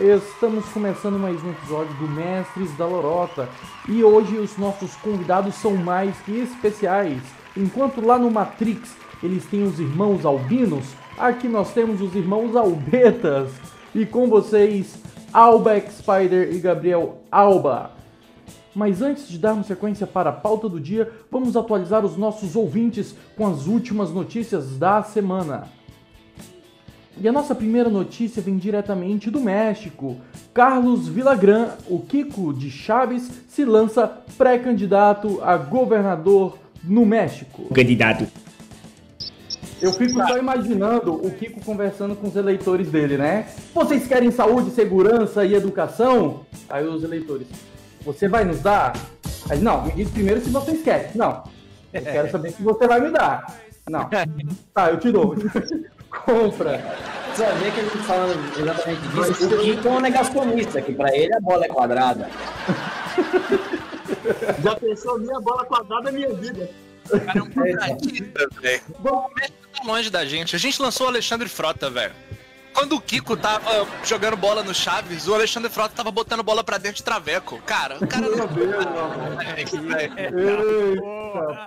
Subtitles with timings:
[0.00, 3.48] Estamos começando mais um episódio do Mestres da Lorota
[3.88, 7.20] e hoje os nossos convidados são mais que especiais.
[7.56, 10.84] Enquanto lá no Matrix eles têm os irmãos albinos,
[11.18, 13.50] aqui nós temos os irmãos albetas.
[13.92, 15.02] E com vocês,
[15.32, 17.97] Albeck Spider e Gabriel Alba.
[18.74, 23.14] Mas antes de darmos sequência para a pauta do dia, vamos atualizar os nossos ouvintes
[23.36, 25.68] com as últimas notícias da semana.
[27.20, 30.16] E a nossa primeira notícia vem diretamente do México.
[30.54, 37.64] Carlos Villagrán, o Kiko de Chaves, se lança pré-candidato a governador no México.
[37.74, 38.24] Candidato.
[39.82, 43.46] Eu fico só imaginando o Kiko conversando com os eleitores dele, né?
[43.74, 46.40] Vocês querem saúde, segurança e educação?
[46.68, 47.46] Aí os eleitores,
[48.12, 48.94] você vai nos dar?
[49.50, 51.10] Aí, não, me diz primeiro se vocês querem.
[51.14, 51.44] Não,
[51.92, 53.54] eu quero saber se você vai me dar.
[53.88, 54.08] Não.
[54.74, 55.34] Tá, eu te dou.
[56.10, 56.82] Compra.
[57.34, 59.54] Você vai ver que ele tá falando exatamente disso.
[59.54, 62.30] O Kiko é um negacionista, que pra ele a bola é quadrada.
[64.62, 66.70] Já pensou, minha bola quadrada é minha vida.
[67.10, 68.82] O cara é um contratista, velho.
[69.04, 70.56] O México tá longe da gente.
[70.56, 72.14] A gente lançou o Alexandre Frota, velho.
[72.78, 76.78] Quando o Kiko tava jogando bola no Chaves, o Alexandre Frota tava botando bola pra
[76.78, 77.60] dentro de traveco.
[77.66, 78.48] Cara, o cara não.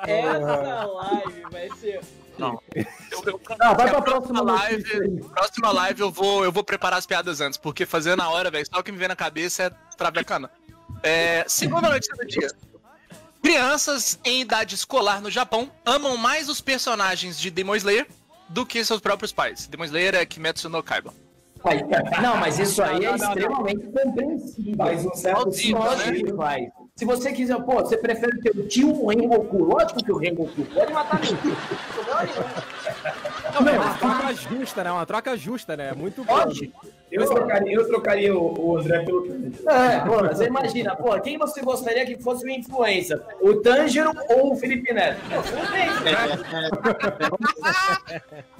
[0.08, 2.00] Essa live vai ser.
[2.38, 2.58] Não.
[2.74, 2.86] Eu,
[3.26, 5.22] eu, Ah, vai pra a próxima notícia live.
[5.24, 8.66] Próxima live eu vou, eu vou preparar as piadas antes, porque fazer na hora, velho,
[8.74, 10.50] só o que me vem na cabeça é travecana.
[11.04, 12.50] É, segunda notícia do dia.
[13.44, 18.08] Crianças em idade escolar no Japão amam mais os personagens de Demon Slayer
[18.52, 19.68] do que seus próprios pais.
[19.68, 21.14] Demon Slayer é Kimetsu no Kaiba.
[22.22, 24.76] Não, mas isso aí é extremamente compreensível.
[24.78, 26.38] Faz um certo Plausível, Lógico né?
[26.38, 26.70] faz.
[26.96, 29.64] Se você quiser, pô, você prefere ter o tio Rengoku?
[29.64, 31.56] Lógico que o Rengoku pode matar meu tio.
[33.60, 34.92] Não, é uma troca justa, né?
[34.92, 35.94] Uma troca justa, né?
[35.94, 36.72] Muito Pode.
[37.12, 39.70] Eu trocaria, eu trocaria o, o André pelo Tanjiro.
[39.70, 43.22] É, pô, você imagina, pô, quem você gostaria que fosse o influencer?
[43.42, 45.20] O Tanjiro ou o Felipe Neto?
[45.30, 45.90] Pô, você não tem.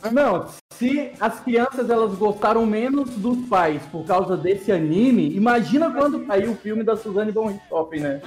[0.12, 6.26] Não, se as crianças elas gostaram menos dos pais por causa desse anime, imagina quando
[6.26, 8.22] saiu o filme da Suzane von Richthofen, né?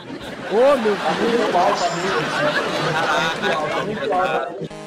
[0.50, 1.82] Ô, meu Muito alto,
[3.84, 4.83] muito, muito alto.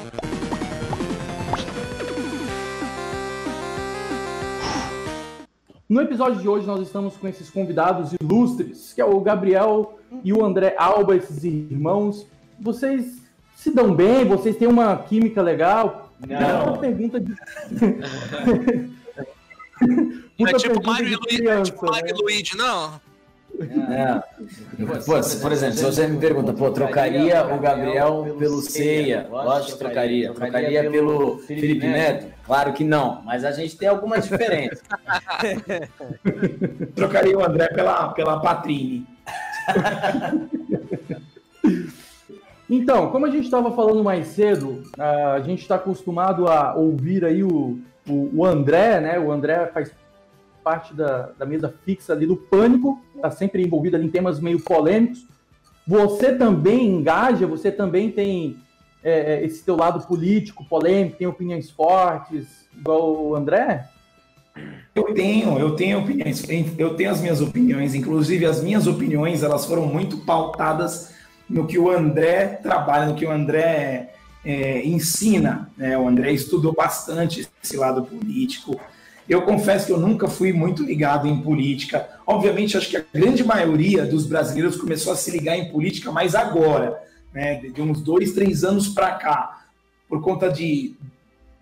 [5.88, 10.34] No episódio de hoje nós estamos com esses convidados ilustres, que é o Gabriel e
[10.34, 12.26] o André Alba, esses irmãos.
[12.60, 13.22] Vocês
[13.56, 14.26] se dão bem?
[14.26, 16.12] Vocês têm uma química legal?
[16.20, 16.74] Não.
[16.74, 17.34] Uma pergunta de...
[20.38, 22.10] Não é tipo pergunta Mario de e Luigi, criança, é tipo Mario né?
[22.10, 23.00] e Luigi, não.
[23.60, 24.22] É.
[25.04, 29.26] Pô, se- por exemplo, se você me pergunta, pô, trocaria o Gabriel pelo Ceia?
[29.28, 30.32] Lógico que trocaria.
[30.32, 32.26] Trocaria pelo Felipe Neto?
[32.44, 34.80] Claro que não, mas a gente tem algumas diferenças.
[36.94, 39.06] Trocaria o André pela, pela Patrine.
[42.70, 47.42] Então, como a gente estava falando mais cedo, a gente está acostumado a ouvir aí
[47.42, 49.18] o, o, o André, né?
[49.18, 49.90] O André faz
[50.68, 54.60] parte da, da mesa fixa ali do Pânico, está sempre envolvido ali em temas meio
[54.60, 55.26] polêmicos.
[55.86, 58.58] Você também engaja, você também tem
[59.02, 63.88] é, é, esse teu lado político, polêmico, tem opiniões fortes, igual o André?
[64.94, 66.44] Eu tenho, eu tenho opiniões,
[66.76, 71.14] eu tenho as minhas opiniões, inclusive as minhas opiniões, elas foram muito pautadas
[71.48, 74.12] no que o André trabalha, no que o André
[74.44, 75.96] é, ensina, né?
[75.96, 78.78] O André estudou bastante esse lado político.
[79.28, 82.08] Eu confesso que eu nunca fui muito ligado em política.
[82.26, 86.34] Obviamente, acho que a grande maioria dos brasileiros começou a se ligar em política mais
[86.34, 86.98] agora,
[87.32, 87.56] né?
[87.56, 89.66] De uns dois, três anos para cá,
[90.08, 90.94] por conta de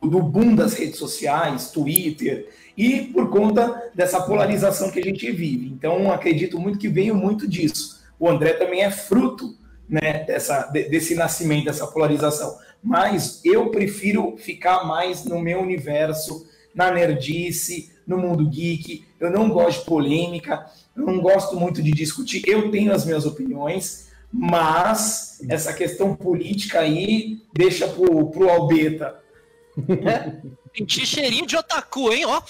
[0.03, 5.67] do boom das redes sociais, Twitter, e por conta dessa polarização que a gente vive.
[5.67, 8.05] Então, acredito muito que veio muito disso.
[8.19, 9.57] O André também é fruto
[9.89, 12.57] né, dessa, de- desse nascimento, dessa polarização.
[12.83, 16.47] Mas eu prefiro ficar mais no meu universo,
[16.77, 19.05] na nerdice, no mundo geek.
[19.19, 22.43] Eu não gosto de polêmica, eu não gosto muito de discutir.
[22.47, 29.19] Eu tenho as minhas opiniões, mas essa questão política aí deixa pro, pro Albeta.
[30.77, 32.43] Senti cheirinho de otaku, hein, ó.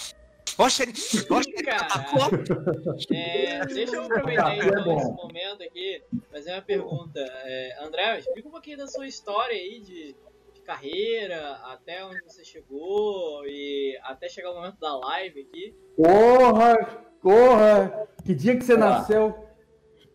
[0.59, 0.97] Ó, cheirinho,
[1.31, 3.15] ó, cheirinho de otaku, ó.
[3.15, 6.03] É, deixa eu aproveitar É então esse momento aqui,
[6.33, 7.21] fazer uma pergunta.
[7.21, 10.17] É, André, explica um pouquinho da sua história aí de
[10.67, 15.75] carreira, até onde você chegou e até chegar o momento da live aqui.
[15.97, 16.75] Porra!
[17.23, 18.09] Porra!
[18.25, 18.91] Que dia que você Olá.
[18.99, 19.47] nasceu?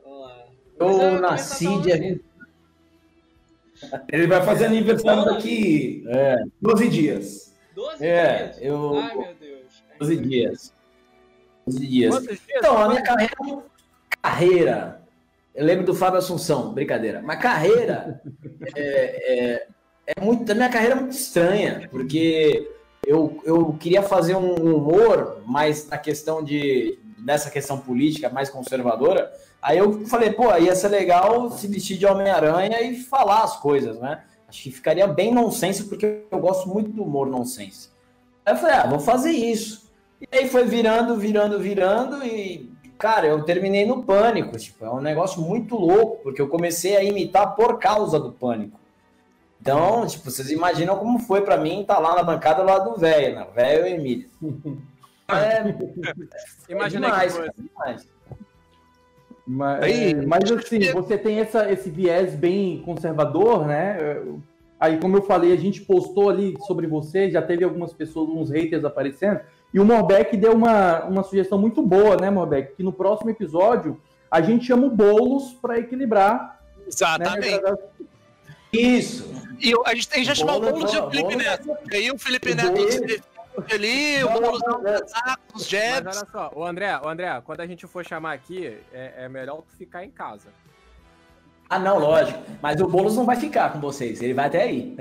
[0.03, 0.45] Vamos lá.
[0.79, 2.25] Eu Mas, é, nasci dia falando 20
[4.11, 7.57] Ele vai fazer aniversário daqui É, 12 dias.
[7.73, 8.57] 12 É, dias?
[8.61, 9.83] eu- Ai, meu Deus.
[9.99, 10.73] 12 dias.
[11.65, 12.21] 12 dias.
[12.21, 12.41] Dias?
[12.55, 13.33] Então, a minha carreira.
[14.21, 15.01] Carreira.
[15.53, 17.21] Eu lembro do Fábio Assunção, brincadeira.
[17.21, 18.21] Mas carreira
[18.75, 19.67] é, é,
[20.05, 20.51] é muito.
[20.51, 22.69] A minha carreira é muito estranha, porque
[23.05, 26.99] eu, eu queria fazer um humor mais na questão de.
[27.17, 29.31] nessa questão política mais conservadora.
[29.61, 33.99] Aí eu falei, pô, ia ser legal se vestir de Homem-Aranha e falar as coisas,
[33.99, 34.23] né?
[34.49, 37.89] Acho que ficaria bem nonsense, porque eu gosto muito do humor nonsense.
[38.43, 39.89] Aí eu falei, ah, vou fazer isso.
[40.19, 44.57] E aí foi virando, virando, virando e, cara, eu terminei no pânico.
[44.57, 48.80] Tipo, é um negócio muito louco, porque eu comecei a imitar por causa do pânico.
[49.61, 53.35] Então, tipo, vocês imaginam como foi pra mim estar lá na bancada lá do velho,
[53.35, 53.47] né?
[53.55, 54.29] Velho e Emílio.
[55.33, 55.63] É,
[56.67, 58.07] Imagina é demais, que cara, demais.
[59.47, 64.21] Mas, Aí, é, mas assim, você tem essa, esse viés bem conservador, né?
[64.77, 68.49] Aí, como eu falei, a gente postou ali sobre você, já teve algumas pessoas, uns
[68.49, 69.39] haters aparecendo,
[69.73, 72.75] e o Morbeck deu uma, uma sugestão muito boa, né, Morbeck?
[72.75, 76.59] Que no próximo episódio a gente chama o Boulos para equilibrar.
[76.77, 76.83] Né?
[76.87, 77.61] Exatamente.
[78.73, 79.40] Isso.
[79.61, 81.77] E eu- a gente tem já chamar o Boulos, e o Felipe Neto.
[81.91, 83.23] E aí o Felipe Neto se defende
[83.73, 84.95] ali, o Não, Boulos não, não não.
[84.95, 85.11] os
[85.53, 86.17] Mas jabs.
[86.17, 89.57] olha só, o André, o André, quando a gente for chamar aqui, é, é melhor
[89.57, 90.47] tu ficar em casa.
[91.69, 92.37] Ah, não, lógico.
[92.61, 94.93] Mas o Boulos não vai ficar com vocês, ele vai até aí.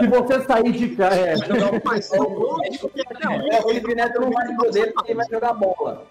[0.00, 1.16] Se você sair de casa.
[1.20, 5.52] É, Não, mas o É, o Felipe Neto não vai poder porque ele vai jogar
[5.52, 6.04] bola.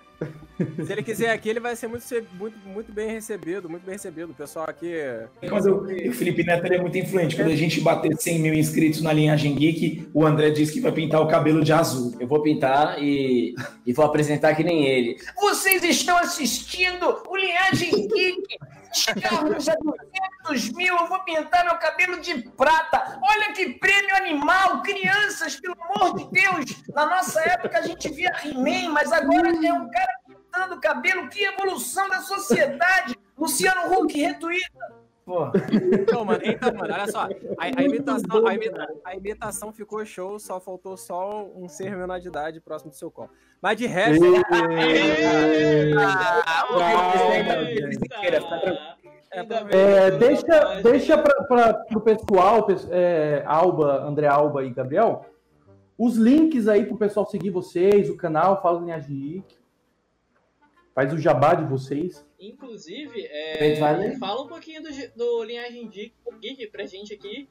[0.86, 4.31] Se ele quiser aqui, ele vai ser muito, muito, muito bem recebido, muito bem recebido.
[4.31, 4.92] O pessoal aqui.
[5.48, 7.36] Quando eu- o Felipe Neto ele é muito influente.
[7.36, 10.92] Quando a gente bater 100 mil inscritos na linhagem geek, o André disse que vai
[10.92, 12.15] pintar o cabelo de azul.
[12.19, 13.54] Eu vou pintar e,
[13.86, 15.18] e vou apresentar que nem ele.
[15.39, 18.57] Vocês estão assistindo o Linhagem Geek.
[18.94, 19.75] Chegamos a
[20.48, 23.19] 200 mil, eu vou pintar meu cabelo de prata.
[23.21, 26.83] Olha que prêmio animal, crianças, pelo amor de Deus.
[26.95, 30.13] Na nossa época a gente via He-Man, mas agora é um cara
[30.57, 31.30] pintando o cabelo.
[31.30, 33.15] Que evolução da sociedade.
[33.38, 34.98] Luciano Huck retuita.
[35.24, 35.48] Pô.
[35.92, 37.24] Então, mano, então, mano, olha só.
[37.57, 42.19] A, a imitação, a, imita- a imitação ficou show, só faltou só um ser menor
[42.19, 43.30] de idade próximo do seu colo.
[43.62, 44.24] Mas de resto.
[49.71, 55.25] É, deixa deixa para o pessoal, pes- é, Alba, André Alba e Gabriel,
[55.98, 59.56] os links aí para o pessoal seguir vocês, o canal Fala Linhagem Geek.
[60.97, 62.25] Faz o jabá de vocês.
[62.39, 63.75] Inclusive, é,
[64.19, 66.11] fala um pouquinho do, do Linhagem Geek,
[66.41, 67.47] Geek pra gente aqui.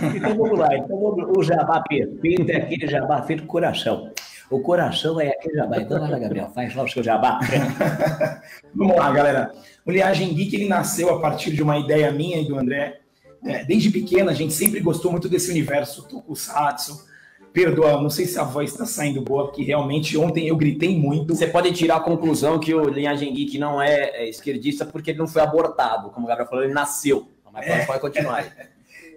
[0.00, 0.76] Então vamos lá.
[0.76, 0.96] Então
[1.36, 4.12] o jabá perfeito é aquele jabá feito com coração.
[4.48, 5.78] O coração é aquele jabá.
[5.78, 7.40] Então vai lá, Gabriel, faz lá o seu jabá.
[8.72, 9.52] Vamos lá, galera.
[9.84, 13.00] O Linhagem Geek ele nasceu a partir de uma ideia minha e do André.
[13.44, 17.09] É, desde pequena, a gente sempre gostou muito desse universo tokusatsu.
[17.52, 21.34] Perdoa, não sei se a voz está saindo boa, porque realmente ontem eu gritei muito.
[21.34, 25.18] Você pode tirar a conclusão que o Linhagem Geek não é, é esquerdista porque ele
[25.18, 26.10] não foi abortado.
[26.10, 27.26] Como o Gabriel falou, ele nasceu.
[27.52, 28.36] Mas pode, pode continuar.
[28.36, 28.46] aí.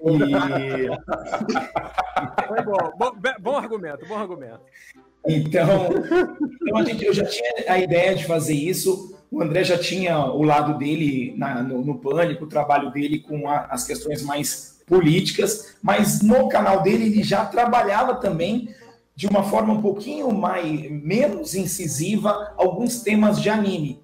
[0.03, 0.09] E
[2.47, 2.91] Foi bom.
[2.97, 4.59] Bom, bom argumento, bom argumento.
[5.25, 5.89] Então,
[6.61, 9.17] então a gente, eu já tinha a ideia de fazer isso.
[9.31, 13.47] O André já tinha o lado dele na- no, no pânico, o trabalho dele com
[13.49, 18.69] a- as questões mais políticas, mas no canal dele ele já trabalhava também
[19.15, 24.01] de uma forma um pouquinho mais menos incisiva alguns temas de anime.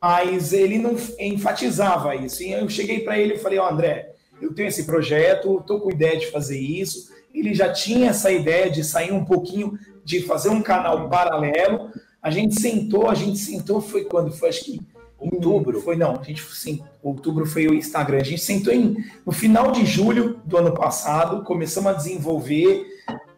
[0.00, 2.42] Mas ele não enfatizava isso.
[2.42, 5.90] E eu cheguei para ele e falei: Ó, André, eu tenho esse projeto, estou com
[5.90, 7.10] ideia de fazer isso.
[7.32, 11.90] Ele já tinha essa ideia de sair um pouquinho, de fazer um canal paralelo.
[12.22, 14.32] A gente sentou, a gente sentou, foi quando?
[14.32, 14.80] Foi acho que
[15.20, 15.80] Outubro.
[15.82, 18.20] Foi não, a gente sim, outubro foi o Instagram.
[18.20, 22.86] A gente sentou em, no final de julho do ano passado, começamos a desenvolver,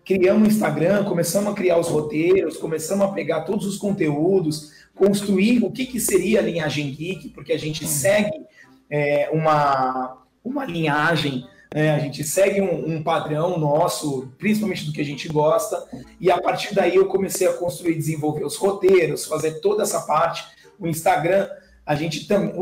[0.05, 5.65] criamos o Instagram, começamos a criar os roteiros, começamos a pegar todos os conteúdos, construir
[5.65, 8.45] o que, que seria a linhagem geek, porque a gente segue
[8.91, 11.95] é, uma, uma linhagem, né?
[11.95, 15.83] a gente segue um, um padrão nosso, principalmente do que a gente gosta,
[16.21, 20.45] e a partir daí eu comecei a construir, desenvolver os roteiros, fazer toda essa parte.
[20.79, 21.49] O Instagram,
[21.93, 22.53] a gente também.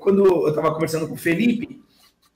[0.00, 1.82] Quando eu estava conversando com o Felipe,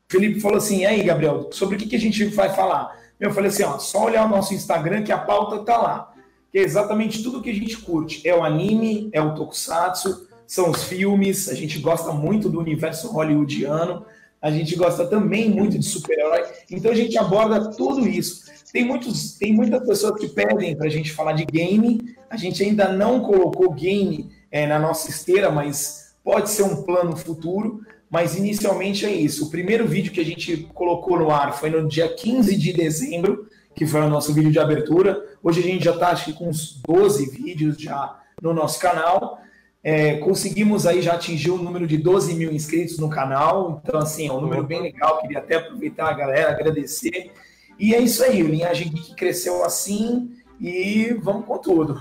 [0.09, 2.95] o Felipe falou assim: aí, Gabriel, sobre o que, que a gente vai falar?
[3.19, 6.13] Eu falei assim: ó, só olhar o nosso Instagram que a pauta tá lá.
[6.53, 8.27] Que é exatamente tudo que a gente curte.
[8.29, 13.11] É o anime, é o tokusatsu, são os filmes, a gente gosta muito do universo
[13.11, 14.05] hollywoodiano,
[14.41, 18.45] a gente gosta também muito de super-herói, então a gente aborda tudo isso.
[18.73, 22.63] Tem, muitos, tem muitas pessoas que pedem para a gente falar de game, a gente
[22.63, 27.83] ainda não colocou game é, na nossa esteira, mas pode ser um plano futuro.
[28.11, 29.47] mas inicialmente é isso.
[29.47, 33.49] O primeiro vídeo que a gente colocou no ar foi no dia 15 de dezembro,
[33.75, 35.25] que foi o nosso vídeo de abertura.
[35.43, 39.41] Hoje a gente já está, acho que, com uns 12 vídeos já no nosso canal.
[39.83, 44.29] É, conseguimos aí já atingir o número de 12 mil inscritos no canal, então, assim,
[44.29, 45.21] é um número bem legal.
[45.21, 47.33] Queria até aproveitar a galera, agradecer.
[47.79, 50.31] E é isso aí, o Linhagem Geek cresceu assim
[50.61, 52.01] e vamos com tudo.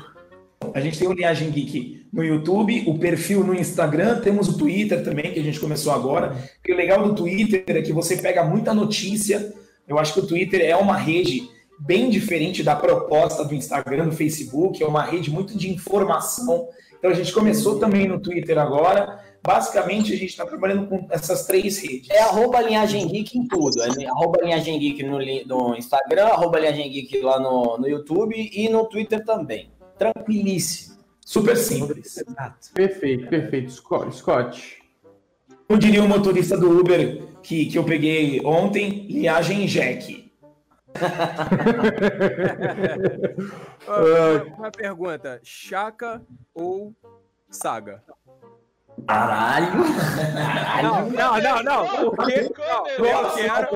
[0.74, 5.04] A gente tem o Linhagem Geek no YouTube, o perfil no Instagram, temos o Twitter
[5.04, 6.34] também, que a gente começou agora.
[6.66, 9.54] O legal do Twitter é que você pega muita notícia.
[9.86, 14.16] Eu acho que o Twitter é uma rede bem diferente da proposta do Instagram, do
[14.16, 16.70] Facebook, é uma rede muito de informação.
[16.98, 19.22] Então a gente começou também no Twitter agora.
[19.46, 22.10] Basicamente, a gente está trabalhando com essas três redes.
[22.10, 23.74] É arroba linhagem geek em tudo.
[23.82, 28.70] É arroba linhagem geek no, no Instagram, arroba linhagem geek lá no, no YouTube e
[28.70, 29.70] no Twitter também.
[30.00, 30.95] Tranquilíssimo.
[31.26, 32.24] Super simples.
[32.74, 33.72] Perfeito, perfeito.
[33.72, 34.16] Scott.
[34.16, 34.84] Scott.
[35.68, 40.32] Como diria o motorista do Uber que, que eu peguei ontem, linhagem Jack.
[43.88, 46.22] Ó, Uma pergunta: Chaka
[46.54, 46.94] ou
[47.50, 48.04] Saga?
[49.08, 49.74] Caralho!
[50.82, 52.12] Não, não, não, não.
[52.12, 53.68] Porque, não, eu quero.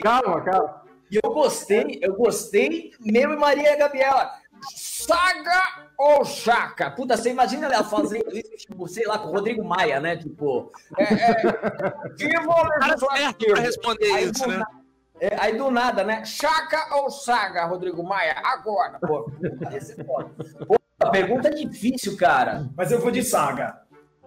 [0.00, 0.84] Calma, calma.
[1.14, 4.32] E eu gostei, eu gostei, meu e Maria Gabriela.
[4.74, 6.90] Saga ou Chaca?
[6.90, 10.16] Puta, você imagina ela fazendo isso, tipo, sei lá, com o Rodrigo Maia, né?
[10.16, 11.34] Tipo, é, é,
[12.80, 14.64] Cara certo pra responder Aí isso, do né?
[15.20, 16.24] é, aí do nada, né?
[16.24, 18.34] Chaca ou Saga, Rodrigo Maia?
[18.44, 19.30] Agora, pô.
[19.70, 20.64] É.
[20.64, 22.68] Pô, a pergunta é difícil, cara.
[22.76, 23.83] Mas eu vou de saga.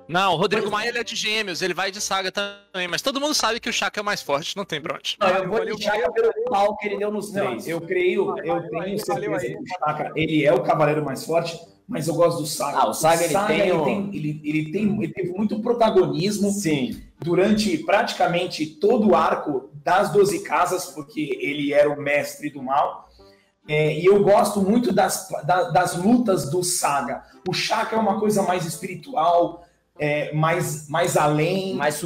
[0.07, 3.19] Não, o Rodrigo Maia ele é de gêmeos, ele vai de saga também, mas todo
[3.19, 5.17] mundo sabe que o Chaka é o mais forte, não tem pra onde.
[5.19, 7.67] Não, eu vou de Chaca pelo pau que ele deu nos Não, três.
[7.67, 12.07] eu creio, eu tenho certeza que o Chaka, ele é o cavaleiro mais forte, mas
[12.07, 12.77] eu gosto do Saga.
[12.79, 16.51] Ah, o Saga, ele tem ele, o- tem, ele, ele tem ele teve muito protagonismo
[16.51, 17.01] Sim.
[17.21, 23.07] durante praticamente todo o arco das Doze Casas, porque ele era o mestre do mal.
[23.69, 27.23] É, e eu gosto muito das, da- das lutas do Saga.
[27.47, 29.65] O Chaka é uma coisa mais espiritual,
[29.99, 32.01] é, mais, mais além, mais,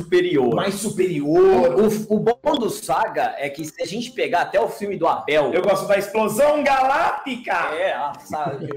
[0.54, 1.32] Mais superior.
[1.72, 1.76] superior.
[2.10, 5.08] O, o bom do Saga é que se a gente pegar até o filme do
[5.08, 5.54] Abel.
[5.54, 7.54] Eu gosto da explosão galáctica.
[7.76, 8.68] É, a Saga.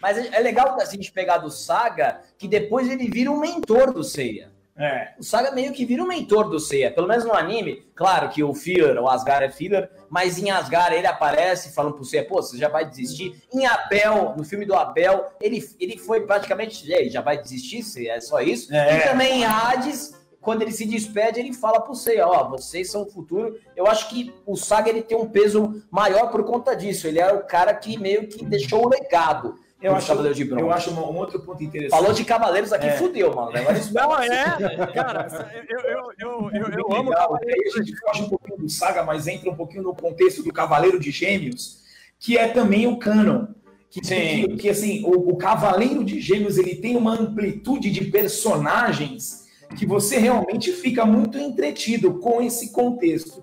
[0.00, 3.92] Mas é é legal a gente pegar do Saga que depois ele vira um mentor
[3.92, 4.50] do Seiya.
[4.80, 5.12] É.
[5.18, 6.90] O Saga meio que vira um mentor do Seiya.
[6.90, 10.96] Pelo menos no anime, claro que o Fear, o Asgard é filler, mas em Asgard
[10.96, 13.42] ele aparece falando pro Seiya, pô, você já vai desistir.
[13.52, 17.82] Em Abel, no filme do Abel, ele, ele foi praticamente, "E aí, já vai desistir,
[17.82, 18.14] Seiya?
[18.14, 18.74] É só isso?
[18.74, 18.96] É.
[18.96, 23.02] E também em Hades, quando ele se despede, ele fala pro Seiya, ó, vocês são
[23.02, 23.58] o futuro.
[23.76, 27.06] Eu acho que o Saga ele tem um peso maior por conta disso.
[27.06, 29.56] Ele é o cara que meio que deixou o legado.
[29.82, 30.62] Eu acho, Cavaleiro de Bronze.
[30.62, 31.98] eu acho um, um outro ponto interessante.
[31.98, 32.96] Falou de Cavaleiros aqui, É.
[32.98, 33.56] fudeu, mano.
[33.56, 34.86] Agora isso Não, é.
[34.92, 35.26] Cara,
[35.68, 37.28] eu, eu, eu, eu, eu amo legal.
[37.28, 37.60] Cavaleiro.
[37.62, 40.52] Aí a gente foge um pouquinho do Saga, mas entra um pouquinho no contexto do
[40.52, 41.80] Cavaleiro de Gêmeos,
[42.18, 43.46] que é também o canon.
[43.88, 44.14] Que, Sim.
[44.14, 49.86] que, que, assim, o, o Cavaleiro de Gêmeos ele tem uma amplitude de personagens que
[49.86, 53.42] você realmente fica muito entretido com esse contexto.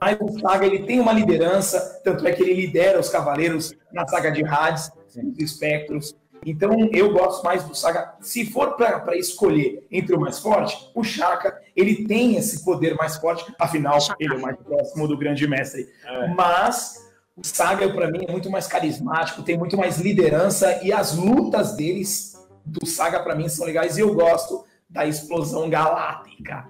[0.00, 4.06] Mas o Saga ele tem uma liderança, tanto é que ele lidera os Cavaleiros na
[4.06, 4.90] saga de Hades,
[5.24, 6.14] os Espectros.
[6.44, 8.14] Então eu gosto mais do Saga.
[8.20, 13.16] Se for para escolher entre o mais forte, o Shaka ele tem esse poder mais
[13.16, 15.88] forte, afinal ele é o mais próximo do grande mestre.
[16.36, 17.04] Mas
[17.36, 21.74] o Saga para mim é muito mais carismático, tem muito mais liderança e as lutas
[21.74, 26.66] deles do Saga para mim são legais e eu gosto da explosão galáctica.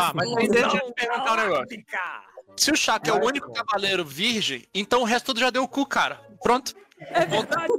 [0.00, 1.84] Ah, mas deixa eu te perguntar um negócio.
[2.56, 5.68] Se o Chaka é o único cavaleiro virgem, então o resto tudo já deu o
[5.68, 6.20] cu, cara.
[6.42, 6.74] Pronto.
[7.10, 7.72] É verdade.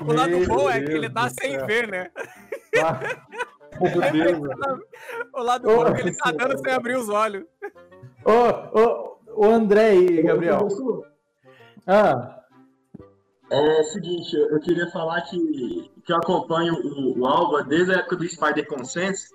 [0.00, 1.66] O lado Meu bom é que ele tá sem céu.
[1.66, 2.10] ver, né?
[2.82, 3.00] Ah,
[3.80, 4.56] Meu Deus.
[5.34, 7.44] O lado bom é que ele tá dando sem abrir os olhos.
[8.24, 10.66] Ô, ô, ô, André aí, Gabriel.
[11.86, 12.42] Ah,
[13.50, 17.98] É o seguinte, eu queria falar que, que eu acompanho o, o Alba desde a
[17.98, 19.28] época do Spider Consenso.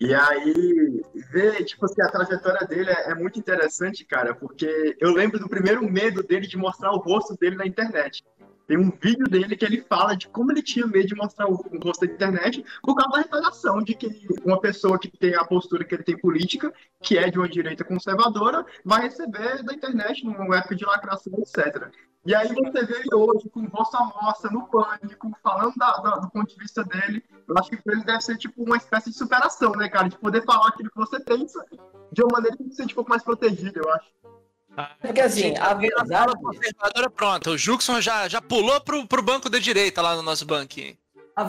[0.00, 0.99] E aí,
[1.30, 5.48] ver, tipo assim, a trajetória dele é, é muito interessante, cara, porque eu lembro do
[5.48, 8.24] primeiro medo dele de mostrar o rosto dele na internet.
[8.66, 11.54] Tem um vídeo dele que ele fala de como ele tinha medo de mostrar o,
[11.54, 15.44] o rosto na internet por causa da retaliação de que uma pessoa que tem a
[15.44, 16.72] postura que ele tem política,
[17.02, 21.90] que é de uma direita conservadora, vai receber da internet numa época de lacração, etc.
[22.24, 26.30] E aí você vê ele hoje com à mostra, no pânico, falando da- da- do
[26.30, 27.24] ponto de vista dele.
[27.48, 30.08] Eu acho que pra ele deve ser tipo uma espécie de superação, né, cara?
[30.08, 31.64] De poder falar aquilo que você pensa
[32.12, 34.10] de uma maneira que você se sente um pouco mais protegido, eu acho.
[35.00, 36.08] Porque assim, a verdade.
[36.10, 37.50] Fala conservadora pronta.
[37.50, 40.96] O Juxon já, já pulou pro, pro banco da direita lá no nosso banquinho.
[41.42, 41.48] A É,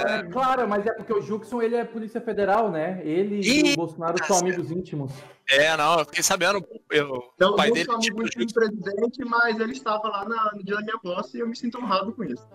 [0.00, 0.26] verdade.
[0.28, 3.00] é, claro, mas é porque o Juxon ele é Polícia Federal, né?
[3.04, 5.12] Ele e Ih, o Bolsonaro são amigos íntimos.
[5.48, 6.64] É, não, eu fiquei sabendo.
[6.90, 10.24] Eu, Então, o pai eu dele sou tipo, amigo do presidente, mas ele estava lá
[10.28, 12.46] na- no dia da minha posse e eu me sinto honrado com isso.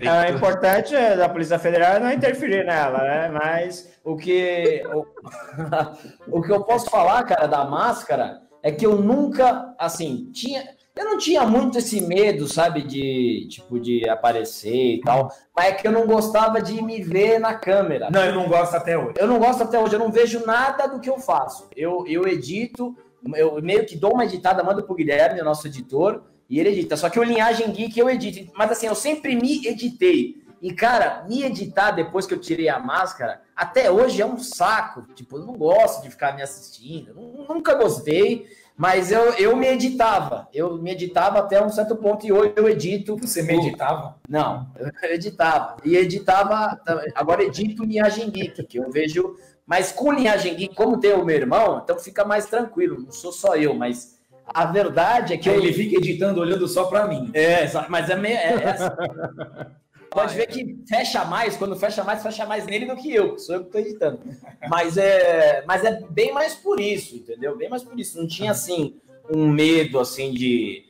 [0.00, 3.28] É, o importante é da Polícia Federal é não interferir nela, né?
[3.30, 5.06] Mas O que, o,
[6.28, 10.76] o que eu posso falar, cara, da máscara é que eu nunca, assim, tinha.
[10.98, 15.72] Eu não tinha muito esse medo, sabe, de tipo de aparecer e tal, mas é
[15.72, 18.10] que eu não gostava de me ver na câmera.
[18.10, 19.14] Não, eu não gosto até hoje.
[19.16, 21.68] Eu não gosto até hoje, eu não vejo nada do que eu faço.
[21.76, 22.96] Eu, eu edito,
[23.36, 26.96] eu meio que dou uma editada, mando pro Guilherme, o nosso editor, e ele edita.
[26.96, 28.50] Só que o Linhagem Geek eu edito.
[28.56, 30.42] Mas assim, eu sempre me editei.
[30.60, 35.02] E, cara, me editar depois que eu tirei a máscara, até hoje é um saco.
[35.14, 37.14] Tipo, eu não gosto de ficar me assistindo.
[37.14, 38.46] nu- Nunca gostei,
[38.78, 40.48] mas eu, eu me editava.
[40.54, 43.16] Eu me editava até um certo ponto e hoje eu edito.
[43.16, 44.14] Você meditava?
[44.28, 45.76] Não, eu editava.
[45.84, 46.80] E editava,
[47.12, 49.34] agora edito Linhagem Geek, que eu vejo.
[49.66, 53.02] Mas com Linhagem Geek, como tem o meu irmão, então fica mais tranquilo.
[53.02, 54.16] Não sou só eu, mas
[54.46, 55.60] a verdade é que Que eu.
[55.60, 57.30] ele fica editando olhando só pra mim.
[57.34, 58.36] É, mas é meio.
[58.36, 58.84] É, é assim.
[60.18, 63.40] Pode ver que fecha mais, quando fecha mais, fecha mais nele do que eu, que
[63.40, 64.20] sou eu que tô editando.
[64.68, 67.56] Mas é, mas é bem mais por isso, entendeu?
[67.56, 68.18] Bem mais por isso.
[68.18, 68.96] Não tinha assim
[69.32, 70.84] um medo assim de.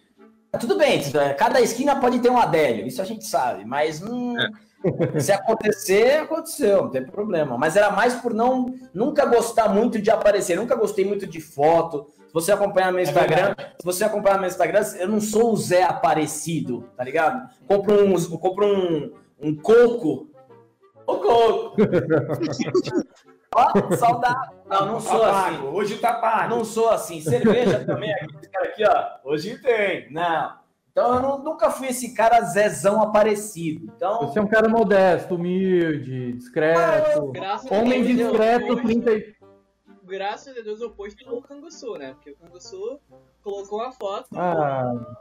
[0.58, 1.00] Tudo bem,
[1.36, 4.34] cada esquina pode ter um Adélio, isso a gente sabe, mas hum,
[5.20, 7.58] se acontecer, aconteceu, não tem problema.
[7.58, 12.06] Mas era mais por não nunca gostar muito de aparecer, nunca gostei muito de foto.
[12.28, 15.82] Se você acompanhar meu Instagram, se você acompanhar meu Instagram, eu não sou o Zé
[15.82, 17.48] Aparecido, tá ligado?
[17.66, 20.28] Compro um, compro um, um coco.
[21.06, 21.76] O coco.
[23.54, 24.50] Ó, saudade.
[24.68, 25.56] Não, não sou Tá assim.
[25.56, 26.54] pago, Hoje tá pago.
[26.54, 27.20] Não sou assim.
[27.22, 29.30] Cerveja também, aquele cara aqui, ó.
[29.30, 30.12] Hoje tem.
[30.12, 30.52] Não.
[30.92, 33.90] Então eu não- nunca fui esse cara Zezão Aparecido.
[33.96, 34.20] Então.
[34.28, 37.32] Você é um cara modesto, humilde, discreto.
[37.32, 39.34] Graças a Homem discreto, oposto- 30 e...
[40.08, 42.14] Graças a Deus, oposto do Canguçu, né?
[42.14, 43.00] Porque o Canguçu
[43.42, 45.16] colocou uma foto, Ah,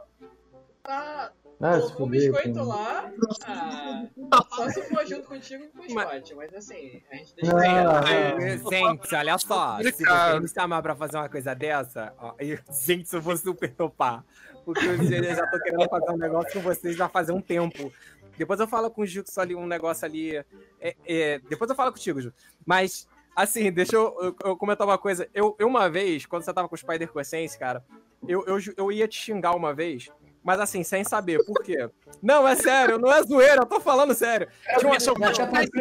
[0.82, 2.32] tá, ah colocou o fuder.
[2.32, 2.66] biscoito cara.
[2.66, 3.12] lá.
[3.46, 4.08] Ah,
[4.50, 9.14] só se for junto contigo com o Scott, mas assim, a gente deixa Ah, Gente,
[9.14, 13.20] olha só, se você me chamar pra fazer uma coisa dessa, ó, eu, gente, eu
[13.20, 14.24] vou super topar.
[14.64, 14.96] Porque eu
[15.34, 17.92] já tô querendo fazer um negócio com vocês já faz um tempo.
[18.36, 20.36] Depois eu falo com o Jux ali, um negócio ali.
[20.36, 22.32] é, é, depois eu falo contigo, Ju.
[22.64, 23.08] Mas,
[23.42, 25.28] assim, deixa eu, eu- eu comentar uma coisa.
[25.34, 27.84] Eu, eu, uma vez, quando você tava com o Spider Essence, cara,
[28.26, 30.08] eu, eu, eu ia te xingar uma vez.
[30.42, 31.44] Mas assim, sem saber.
[31.44, 31.90] Por quê?
[32.22, 34.48] Não, é sério, não é zoeira, eu tô falando sério.
[34.80, 35.20] Uma- é o Não,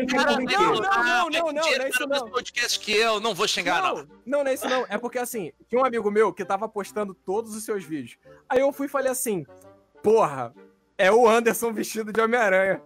[0.06, 2.32] cara, Não, não, não, não, não, não é isso no mesmo não.
[2.34, 3.96] podcast que eu, não vou xingar, não.
[3.96, 4.86] Não, não, não é isso não.
[4.90, 8.18] É porque assim, tinha um amigo meu que tava postando todos os seus vídeos.
[8.50, 9.46] Aí eu fui e falei assim,
[10.04, 10.54] porra,
[10.98, 12.82] é o Anderson vestido de Homem-Aranha.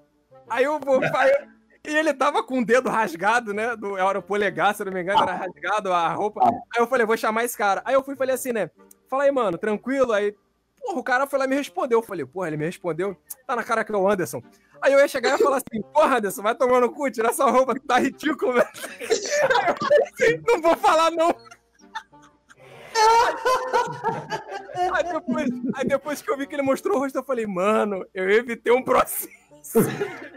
[0.49, 0.99] Aí eu vou.
[1.15, 1.47] aí eu-
[1.84, 3.76] e ele tava com o dedo rasgado, né?
[3.76, 6.41] Do, era o polegar, se não me engano, era rasgado a roupa.
[6.46, 7.82] Aí eu falei, vou chamar esse cara.
[7.84, 8.70] Aí eu fui e falei assim, né?
[9.10, 10.13] Fala aí, mano, tranquilo?
[10.13, 10.36] Aí,
[10.80, 12.00] porra, o cara foi lá e me respondeu.
[12.00, 13.17] Eu falei, porra, ele me respondeu.
[13.48, 14.44] Tá na cara que é o Anderson.
[14.82, 17.30] Aí eu ia chegar e ia falar assim, porra, Anderson, vai tomar no cu, tira
[17.30, 18.70] essa roupa, que tá ridículo, velho.
[19.00, 21.36] Aí eu falei assim, não vou falar, não.
[24.94, 28.06] Aí depois, aí depois que eu vi que ele mostrou o rosto, eu falei, mano,
[28.13, 29.40] eu evitei um processo.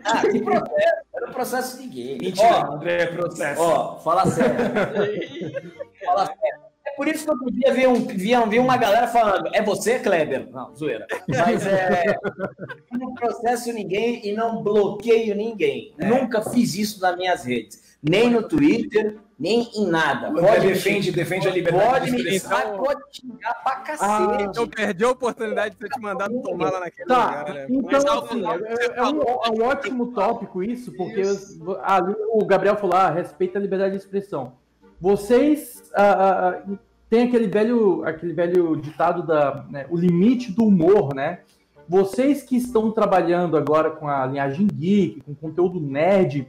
[0.05, 1.05] Ah, que processo?
[1.15, 2.19] Era um processo de ninguém.
[2.19, 3.63] Mentira, Ó, André, é processo.
[3.63, 4.55] Ó, fala sério.
[6.05, 6.74] fala sério.
[6.95, 9.99] É por isso que outro dia vi, um, vi, vi uma galera falando, é você,
[9.99, 10.49] Kleber?
[10.53, 11.07] Não, zoeira.
[11.29, 12.15] Mas é.
[12.93, 15.93] eu Não processo ninguém e não bloqueio ninguém.
[15.99, 17.83] Nunca fiz isso nas minhas redes.
[18.01, 20.31] Nem no Twitter, nem em nada.
[20.31, 22.51] Pode me defende, defende a liberdade Pode de me expressão.
[22.77, 24.59] mas pode xingar pra Ah, cacete.
[24.59, 27.67] Eu perdi a oportunidade de ter te mandado tomar lá naquele Tá, lugar, né?
[27.71, 32.45] Então assim, é, você é um, é um ótimo tópico isso, porque os- ali o
[32.45, 34.53] Gabriel falou, ah, respeita a liberdade de expressão.
[35.01, 36.77] Vocês ah, ah, ah,
[37.11, 41.41] têm aquele velho, aquele velho ditado da, né, o limite do humor, né?
[41.89, 46.49] Vocês que estão trabalhando agora com a linhagem geek, com conteúdo nerd,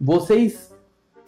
[0.00, 0.74] vocês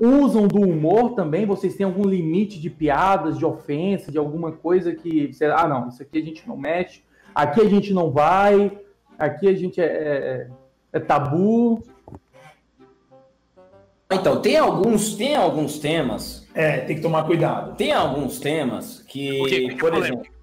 [0.03, 1.44] usam do humor também?
[1.44, 5.88] Vocês têm algum limite de piadas, de ofensa, de alguma coisa que, você, ah, não,
[5.88, 7.03] isso aqui a gente não mexe,
[7.35, 8.77] aqui a gente não vai,
[9.18, 10.48] aqui a gente é, é-
[10.94, 11.83] é tabu.
[14.10, 16.46] Então, tem alguns, tem alguns temas.
[16.54, 17.76] É, tem que tomar cuidado.
[17.76, 20.06] Tem alguns temas que, por polêmica.
[20.06, 20.34] exemplo,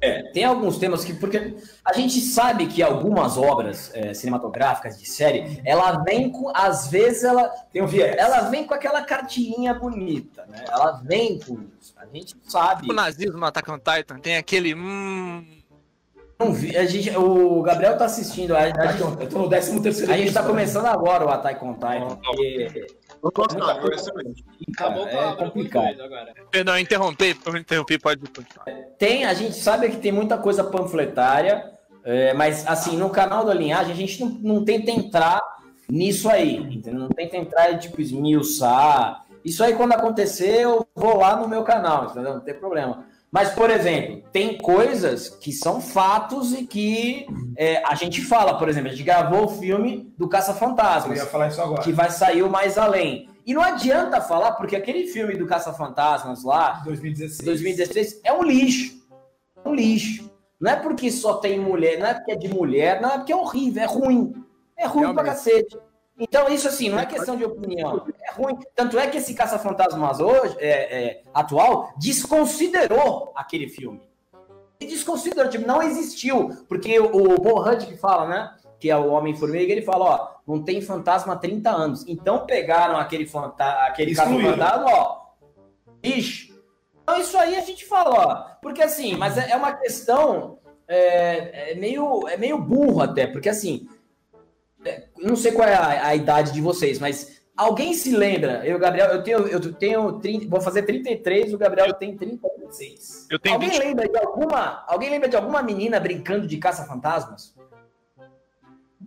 [0.00, 5.08] é, tem alguns temas que, porque a gente sabe que algumas obras é, cinematográficas de
[5.08, 8.14] série, ela vem com, às vezes ela Tem um viés.
[8.16, 10.64] ela vem com aquela cartilinha bonita, né?
[10.68, 11.94] Ela vem com isso.
[11.96, 12.88] A gente sabe.
[12.88, 14.72] O nazismo no Attack on Titan tem aquele.
[14.72, 15.44] Hum,
[16.38, 18.54] Não vi, a gente, o Gabriel tá assistindo.
[18.54, 21.64] A, a gente, Eu tô no 13 terceiro a gente tá começando agora o Attack
[21.64, 22.16] on Titan.
[22.22, 22.86] porque-
[23.20, 24.44] Eu gostava, eu excelente.
[24.72, 26.00] Acabou com a é complicado.
[26.00, 26.32] agora.
[26.52, 28.64] Perdão, eu interrompi, eu interrompi, pode continuar.
[28.96, 31.72] Tem, a gente sabe que tem muita coisa panfletária,
[32.04, 35.42] é, mas assim, no canal da linhagem, a gente não, não tenta entrar
[35.90, 37.00] nisso aí, entendeu?
[37.00, 39.24] Não tenta entrar e, tipo, esmiuçar.
[39.44, 42.34] Isso aí, quando acontecer, eu vou lá no meu canal, entendeu?
[42.34, 43.04] Não tem problema.
[43.30, 48.68] Mas, por exemplo, tem coisas que são fatos e que é, a gente fala, por
[48.68, 51.82] exemplo, a gente gravou o filme do Eu Caça-Fantasmas ia falar isso agora.
[51.82, 53.28] que vai sair o mais além.
[53.44, 57.44] E não adianta falar, porque aquele filme do Caça-Fantasmas lá, 2016.
[57.44, 58.98] 2016, é um lixo.
[59.64, 60.30] É um lixo.
[60.60, 63.32] Não é porque só tem mulher, não é porque é de mulher, não é porque
[63.32, 64.34] é horrível, é ruim.
[64.76, 65.26] É ruim pra Realmente.
[65.26, 65.78] cacete.
[66.18, 68.04] Então, isso assim, não é questão de opinião.
[68.20, 68.58] É ruim.
[68.74, 70.70] Tanto é que esse Caça-Fantasmas hoje, é,
[71.04, 74.00] é, atual, desconsiderou aquele filme.
[74.80, 76.50] E desconsiderou, tipo, não existiu.
[76.68, 78.54] Porque o, o Paul Rudd que fala, né?
[78.80, 82.04] Que é o Homem-Formiga, ele fala, ó, não tem fantasma há 30 anos.
[82.08, 85.20] Então pegaram aquele, fanta aquele caça-fantasma, ó,
[86.04, 86.58] lixo.
[87.02, 88.58] Então isso aí a gente fala, ó.
[88.60, 93.48] Porque assim, mas é é uma questão é, é meio, é meio burro até, porque
[93.48, 93.86] assim,
[95.16, 98.66] não sei qual é a, a idade de vocês, mas alguém se lembra?
[98.66, 103.26] Eu, Gabriel, eu tenho, eu tenho 30, vou fazer 33, o Gabriel tem 36.
[103.30, 103.78] Eu tenho alguém 20.
[103.80, 107.54] lembra de alguma, alguém lembra de alguma menina brincando de caça-fantasmas?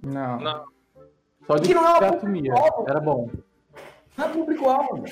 [0.04, 0.39] Não.
[0.39, 0.65] Não.
[1.48, 2.54] Só de Que não é Mia.
[2.54, 2.89] público-alvo.
[2.89, 3.30] Era bom.
[4.17, 5.04] Não é público-alvo.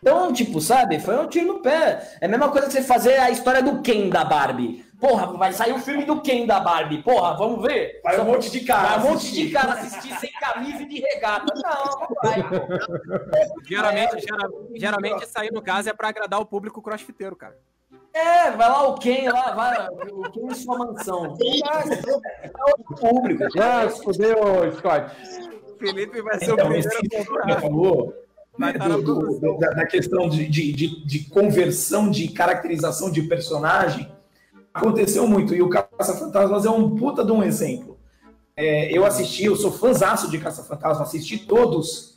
[0.00, 0.98] Então, tipo, sabe?
[1.00, 2.16] Foi um tiro no pé.
[2.20, 4.84] É a mesma coisa que você fazer a história do Ken da Barbie.
[5.00, 7.02] Porra, vai sair o filme do Ken da Barbie.
[7.02, 8.00] Porra, vamos ver?
[8.02, 8.96] Vai Só um monte de cara.
[8.96, 11.52] Vai um monte de cara assistir sem camisa e de regata.
[11.54, 12.42] Não, não vai.
[13.68, 17.56] Geralmente, gera- geralmente aí, no caso, é pra agradar o público crossfiteiro, cara.
[18.14, 19.88] É, vai lá o Ken lá, vai.
[20.10, 21.36] O Ken em sua mansão.
[22.42, 23.44] É outro público.
[23.60, 25.14] Ah, fodeu, Scott.
[25.74, 27.60] O Felipe vai ser o Então, primeiro esse a comprar.
[28.58, 29.58] Vai né, na do- do- produção.
[29.58, 34.10] da, da questão de, de, de, de conversão, de caracterização de personagem,
[34.72, 35.54] aconteceu muito.
[35.54, 37.98] E o Caça-Fantasmas é um puta de um exemplo.
[38.56, 42.16] É, eu assisti, eu sou fãzaço de Caça-Fantasma, assisti todos.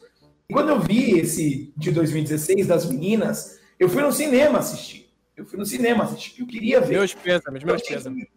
[0.50, 5.10] E quando eu vi esse de 2016 das meninas, eu fui no cinema assistir.
[5.36, 6.96] Eu fui no cinema assistir, eu queria ver.
[6.98, 8.28] Meus pêsames, meus pêsames.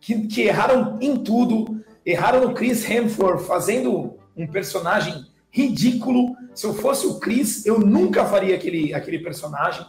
[0.00, 6.34] que, que erraram em tudo, erraram no Chris Hemsworth fazendo um personagem ridículo.
[6.56, 9.86] Se eu fosse o Chris, eu nunca faria aquele, aquele personagem.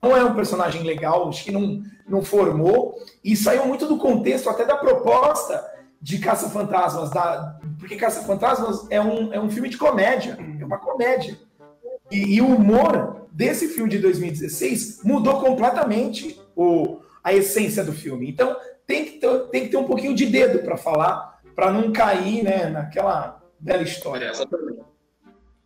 [0.00, 2.94] Não é um personagem legal, acho que não, não formou.
[3.22, 9.32] E saiu muito do contexto até da proposta de Caça-Fantasmas, da, porque Caça-Fantasmas é um,
[9.32, 11.36] é um filme de comédia, é uma comédia.
[12.10, 18.30] E, e o humor desse filme de 2016 mudou completamente o, a essência do filme.
[18.30, 21.90] Então tem que ter, tem que ter um pouquinho de dedo para falar, para não
[21.90, 24.30] cair né, naquela bela história.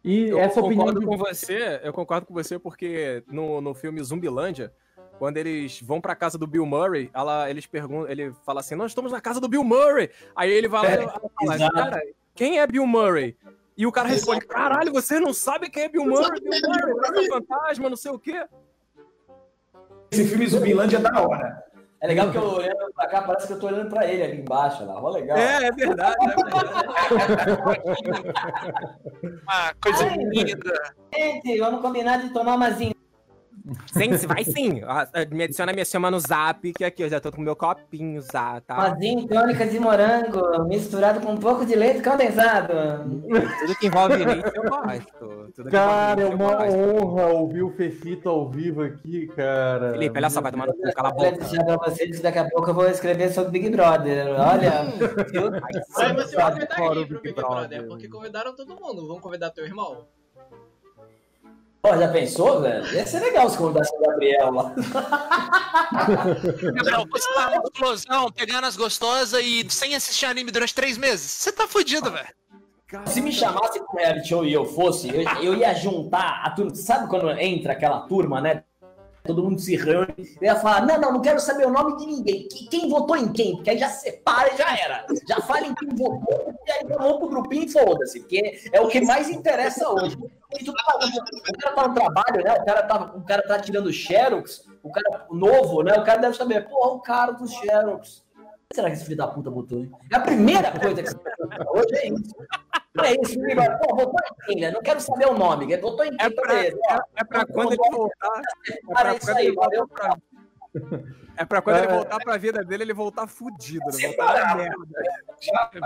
[0.08, 3.74] E Eu essa opinião concordo de com você, eu concordo com você porque no, no
[3.74, 4.72] filme Zumbilândia,
[5.18, 8.92] quando eles vão pra casa do Bill Murray, ela, eles perguntam, ele fala assim: "Nós
[8.92, 10.08] estamos na casa do Bill Murray".
[10.34, 11.74] Aí ele vai lá É, e fala, exato.
[11.74, 12.02] cara,
[12.34, 13.36] quem é Bill Murray?
[13.76, 16.40] E o cara responde: "Caralho, você não sabe quem é Bill Murray?
[16.40, 18.46] Bill Murray, Caça fantasma, não sei o quê".
[20.10, 21.62] Esse filme Zumbilândia é da hora.
[22.00, 24.40] É legal que eu olhando pra cá, parece que eu tô olhando pra ele ali
[24.40, 25.02] embaixo, lá.
[25.02, 25.36] Ó, legal.
[25.36, 26.68] É, é verdade, é verdade.
[29.48, 30.94] Ah, coisa linda.
[31.12, 32.94] Gente, vamos combinar de tomar umazinha.
[33.92, 34.80] Sim, vai sim.
[34.84, 38.22] Ah, Me adiciona, me chama no zap, que aqui eu já tô com meu copinho
[38.32, 38.76] já, tá?
[38.76, 42.72] Umazinho tônica de morango, misturado com um pouco de leite condensado.
[43.60, 45.52] Tudo que envolve leite eu gosto.
[45.54, 47.04] Tudo Cara, é uma eu gosto.
[47.04, 49.92] honra ouvir o Fefito ao vivo aqui, cara.
[49.92, 51.32] Felipe, olha só, vai tomar no cu, cala a boca.
[51.32, 54.28] deixar pra vocês que daqui a pouco eu vou escrever sobre Big Brother.
[54.38, 54.84] Olha,
[55.30, 55.50] viu?
[55.96, 57.68] Aí você Adoro convidaria o pro Big Big Brother.
[57.68, 59.06] Brother, porque convidaram todo mundo.
[59.06, 60.06] Vamos convidar teu irmão?
[61.80, 62.84] Pô, já pensou, velho?
[62.92, 64.74] Ia ser legal se convidasse o Gabriel lá.
[66.74, 71.30] Gabriel, você tá uma explosão, pegando as gostosas e sem assistir anime durante três meses.
[71.30, 72.28] Você tá fudido, velho.
[73.06, 76.74] Se me chamasse pro reality show e eu fosse, eu, eu ia juntar a turma.
[76.74, 78.64] Sabe quando entra aquela turma, né?
[79.28, 80.14] Todo mundo se reúne.
[80.40, 82.48] Ia falar: não, não, não quero saber o nome de ninguém.
[82.48, 83.56] Que- Quem votou em quem?
[83.56, 85.06] Porque aí já separa e já era.
[85.28, 88.20] Já fala em quem votou e aí vamos pro grupinho e foda-se.
[88.20, 90.16] Porque é o que mais interessa hoje.
[90.16, 92.52] O cara tá no trabalho, né?
[92.54, 95.92] O cara tá, o cara tá tirando Xerox, o cara novo, né?
[95.98, 98.24] O cara deve saber, porra, o cara dos Xerox.
[98.72, 99.90] Será que esse filho da puta botou, hein?
[100.10, 101.18] É a primeira coisa que você
[101.70, 102.34] hoje é isso.
[103.04, 103.78] É isso, Igor.
[103.78, 104.16] Pô, votou
[104.48, 104.70] em né?
[104.70, 105.76] Não quero saber o nome.
[105.76, 106.26] Votou em quem?
[106.26, 106.30] É.
[106.90, 108.42] Ó, é, é pra quando ele voltar.
[108.66, 109.86] É Para pra isso quando aí, ele valeu.
[109.86, 110.18] voltar.
[111.36, 111.94] É pra quando ele É.
[111.94, 114.08] voltar pra vida dele, ele voltar fudido, né?
[114.08, 114.76] voltar merda.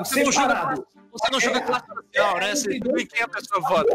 [0.05, 0.87] Você não Separado.
[1.11, 2.55] você não julga classe social, né?
[2.55, 3.93] Você julga em quem a pessoa vota.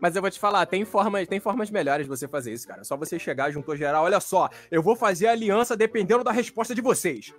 [0.00, 2.80] Mas eu vou te falar, tem formas, tem formas melhores de você fazer isso, cara.
[2.80, 6.74] É só você chegar, juntou geral, olha só, eu vou fazer aliança dependendo da resposta
[6.74, 7.32] de vocês.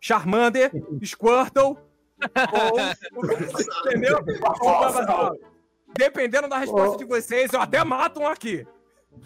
[0.00, 0.70] Charmander,
[1.04, 1.76] Squirtle,
[2.52, 2.80] ou...
[3.86, 4.18] entendeu?
[4.18, 5.36] Ou Bulbasaur.
[5.96, 8.66] Dependendo da resposta de vocês, eu até mato um aqui.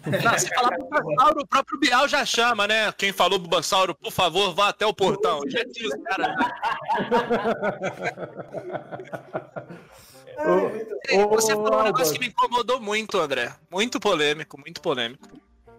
[0.05, 2.91] Não, se falar Bulbasauro, o próprio Bial já chama, né?
[2.93, 5.41] Quem falou Bulbasauro, por favor, vá até o portão.
[5.47, 6.35] Já tinha os caras.
[11.29, 13.53] Você falou um negócio que me incomodou muito, André.
[13.69, 15.27] Muito polêmico, muito polêmico.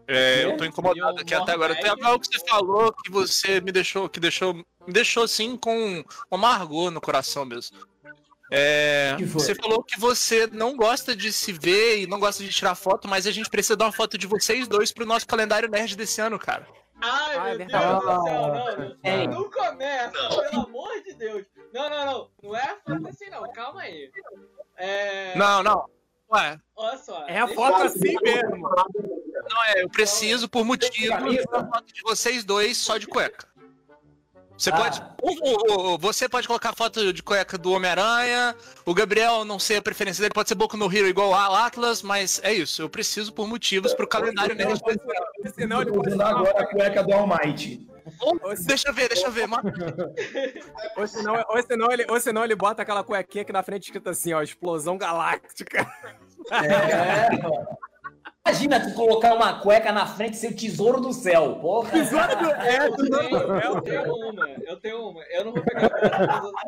[0.07, 1.75] É, eu tô incomodado aqui até agora.
[1.75, 5.75] Tem algo que você falou que você me deixou, que deixou, me deixou assim com
[5.99, 7.79] um amargor no coração mesmo.
[8.55, 12.75] É, você falou que você não gosta de se ver e não gosta de tirar
[12.75, 15.97] foto, mas a gente precisa dar uma foto de vocês dois pro nosso calendário nerd
[15.97, 16.67] desse ano, cara.
[17.01, 17.85] Ai, Ah, é meu verdade.
[17.87, 20.11] Deus do céu, não, não, não começa,
[20.51, 21.47] pelo amor de Deus.
[21.73, 24.11] Não, não, não, não é foto assim não, calma aí.
[24.77, 25.89] É, Não, não.
[26.31, 27.25] Ué, olha só.
[27.27, 28.69] É a foto assim mesmo.
[29.51, 30.65] Não é, eu preciso, por
[31.71, 33.47] foto de vocês dois só de cueca.
[34.57, 34.77] Você Ah.
[34.77, 35.03] pode.
[35.23, 38.55] o- o- o- você pode colocar foto de cueca do Homem-Aranha.
[38.85, 42.03] O Gabriel, não sei a preferência dele, pode ser Boku no Hero igual ao Atlas,
[42.03, 42.83] mas é isso.
[42.83, 44.79] Eu preciso por motivos pro calendário nerd.
[45.55, 47.89] Senão ele pode usando agora a cueca do Almighty.
[48.21, 49.47] Ou- Deixa eu ver, deixa eu ver.
[49.49, 49.63] mano.
[50.97, 54.11] Ou senão, ou, senão ele, ou senão ele bota aquela cuequinha aqui na frente escrito
[54.11, 55.91] assim, ó, explosão galáctica.
[56.51, 57.67] É, mano.
[58.45, 61.91] Imagina tu colocar uma cueca na frente e ser o tesouro do céu, porra.
[62.63, 65.23] É, Eu tenho, eu tenho uma, eu tenho uma.
[65.25, 65.89] Eu não vou pegar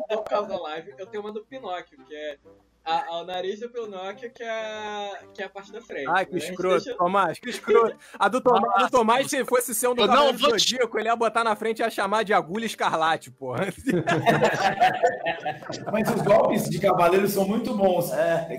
[0.09, 0.93] por causa da live.
[0.97, 2.37] Eu tenho uma do Pinóquio, que é
[2.85, 6.05] a, a- o nariz do Pinóquio, que é, que é a parte da frente.
[6.09, 7.95] Ai, que A gente escroto, deixa- Tomás, que escroto.
[8.19, 10.99] A do Tomás, a do Tomás se fosse ser um do não vou te- Zodíaco,
[10.99, 13.67] ele ia botar na frente e ia chamar de agulha escarlate, porra.
[15.91, 18.11] Mas os golpes de cavaleiro são muito bons.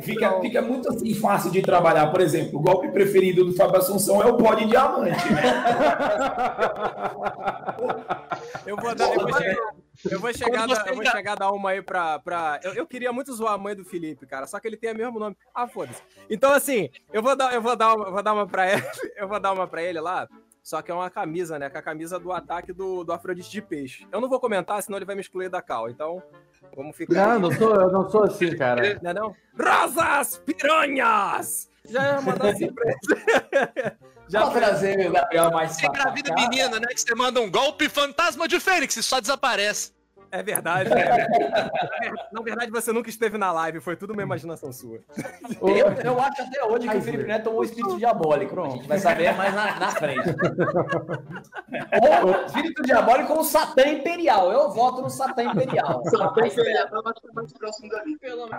[0.03, 2.09] fica, fica muito assim fácil de trabalhar.
[2.11, 5.33] Por exemplo, o golpe preferido do Fábio Assunção é o pó de diamante.
[5.33, 5.43] né?
[8.67, 9.57] Eu vou dar, eu vou chegar,
[10.11, 12.19] eu vou chegar, Quando a- você eu vou já- chegar a dar uma aí pra.
[12.19, 12.61] pra...
[12.63, 14.97] Eu, eu queria muito zoar a mãe do Felipe, cara, só que ele tem o
[14.97, 15.37] mesmo nome.
[15.55, 16.03] Ah, foda-se.
[16.29, 18.83] Então, assim, eu vou dar, eu vou dar, uma, vou dar uma pra ele.
[19.17, 20.29] Eu vou dar uma pra ele lá.
[20.63, 21.71] Só que é uma camisa, né?
[21.71, 24.05] Com a camisa do ataque do, do Afrodite de Peixe.
[24.11, 25.89] Eu não vou comentar, senão ele vai me excluir da cal.
[25.89, 26.21] Então,
[26.75, 27.39] vamos ficar.
[27.39, 28.99] Não, não sou, eu não sou assim, cara.
[29.01, 29.35] Não é não?
[29.59, 31.71] Rosas piranhas!
[31.89, 33.97] Já ia mandar assim pra ele.
[34.29, 36.49] Já Vou trazer o Gabriel mais Você engravida pra cá.
[36.49, 36.87] menina, né?
[36.89, 39.95] Que você manda um golpe fantasma de Fênix e só desaparece.
[40.31, 40.91] É verdade.
[40.91, 41.27] né?
[42.33, 44.99] Na verdade, você nunca esteve na live, foi tudo uma imaginação sua.
[45.63, 48.61] Eu, eu acho até hoje que o Felipe Neto tomou o espírito diabólico.
[48.61, 50.29] A gente vai saber mais na, na frente.
[52.03, 54.51] Ou espírito diabólico ou Satã Imperial.
[54.53, 56.03] Eu voto no Satã Imperial.
[56.03, 58.19] Tem que eu acho que tá mais próximo dali.
[58.19, 58.51] Pelo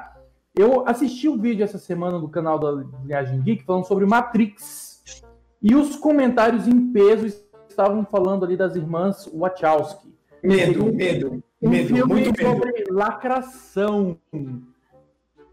[0.56, 4.87] Eu assisti um vídeo essa semana do canal da Viagem Geek falando sobre Matrix.
[5.62, 7.26] E os comentários em peso
[7.70, 10.14] estavam falando ali das irmãs Wachowski.
[10.44, 12.50] Medo, medo, Um medo, filme muito medo.
[12.52, 14.18] sobre lacração.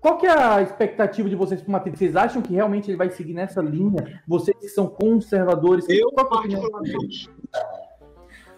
[0.00, 1.98] Qual que é a expectativa de vocês para Matrix?
[1.98, 4.22] Vocês acham que realmente ele vai seguir nessa linha?
[4.28, 5.86] Vocês que são conservadores.
[5.88, 7.30] Eu, que é particularmente,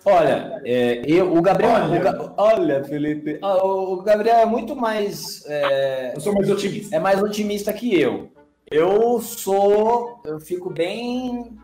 [0.04, 1.72] Olha, é, eu, o Gabriel.
[1.72, 1.98] Olha.
[1.98, 3.38] o Ga- olha, Felipe.
[3.42, 5.44] ah, O Gabriel é muito mais.
[5.48, 6.94] é, Eu sou mais otimista.
[6.94, 8.28] é mais otimista que eu.
[8.70, 10.20] Eu sou.
[10.24, 11.56] Eu fico bem.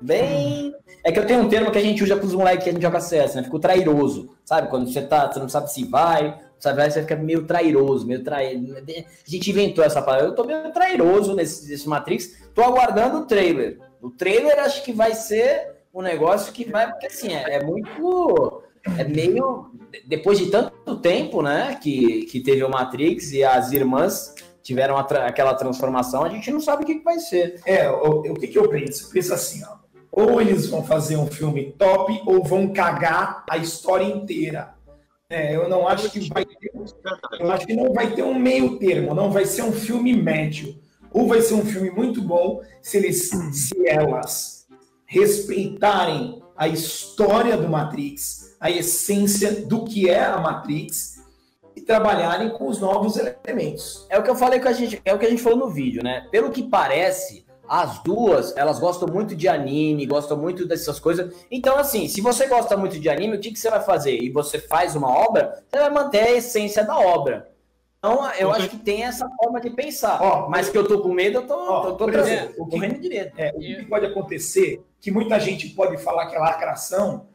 [0.00, 0.74] Bem.
[1.04, 2.72] É que eu tenho um termo que a gente usa com os moleques que a
[2.72, 3.42] gente joga CS, né?
[3.42, 4.30] Fico trairoso.
[4.44, 4.68] Sabe?
[4.68, 5.30] Quando você tá.
[5.30, 6.90] Você não sabe se vai, sabe?
[6.90, 8.74] Você fica meio trairoso, meio traído.
[8.76, 10.28] A gente inventou essa palavra.
[10.28, 12.48] Eu tô meio trairoso nesse, nesse Matrix.
[12.54, 13.78] Tô aguardando o trailer.
[14.00, 16.90] O trailer acho que vai ser um negócio que vai.
[16.90, 18.62] Porque assim, é, é muito.
[18.98, 19.70] É meio.
[20.06, 21.78] Depois de tanto tempo, né?
[21.82, 24.34] Que, que teve o Matrix e as irmãs
[24.66, 27.60] tiveram tra- aquela transformação, a gente não sabe o que, que vai ser.
[27.64, 29.06] É, o, o que, que eu penso?
[29.06, 29.76] Eu penso assim, ó.
[30.10, 34.74] Ou eles vão fazer um filme top, ou vão cagar a história inteira.
[35.30, 36.72] É, eu não acho que vai ter.
[37.38, 40.74] Eu acho que não vai ter um meio termo, não vai ser um filme médio.
[41.12, 44.66] Ou vai ser um filme muito bom se eles, se elas
[45.04, 51.15] respeitarem a história do Matrix, a essência do que é a Matrix
[51.86, 54.06] trabalharem com os novos elementos.
[54.10, 55.70] É o que eu falei que a gente, é o que a gente falou no
[55.70, 56.26] vídeo, né?
[56.30, 61.32] Pelo que parece, as duas, elas gostam muito de anime, gostam muito dessas coisas.
[61.50, 64.18] Então, assim, se você gosta muito de anime, o que, que você vai fazer?
[64.20, 67.48] E você faz uma obra, você vai manter a essência da obra.
[67.98, 70.20] Então, eu acho que tem essa forma de pensar.
[70.22, 72.34] Ó, mas que eu tô com medo, eu tô, Ó, tô, tô trazendo.
[72.50, 73.32] exemplo, o que- correndo direito.
[73.36, 77.26] É, o que pode acontecer, que muita gente pode falar que é lacração,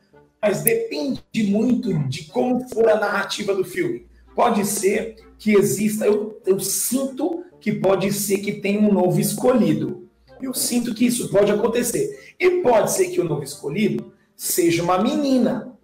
[0.42, 4.08] mas depende muito de como for a narrativa do filme.
[4.42, 10.10] Pode ser que exista, eu, eu sinto que pode ser que tenha um novo escolhido.
[10.42, 12.34] Eu sinto que isso pode acontecer.
[12.40, 15.78] E pode ser que o novo escolhido seja uma menina.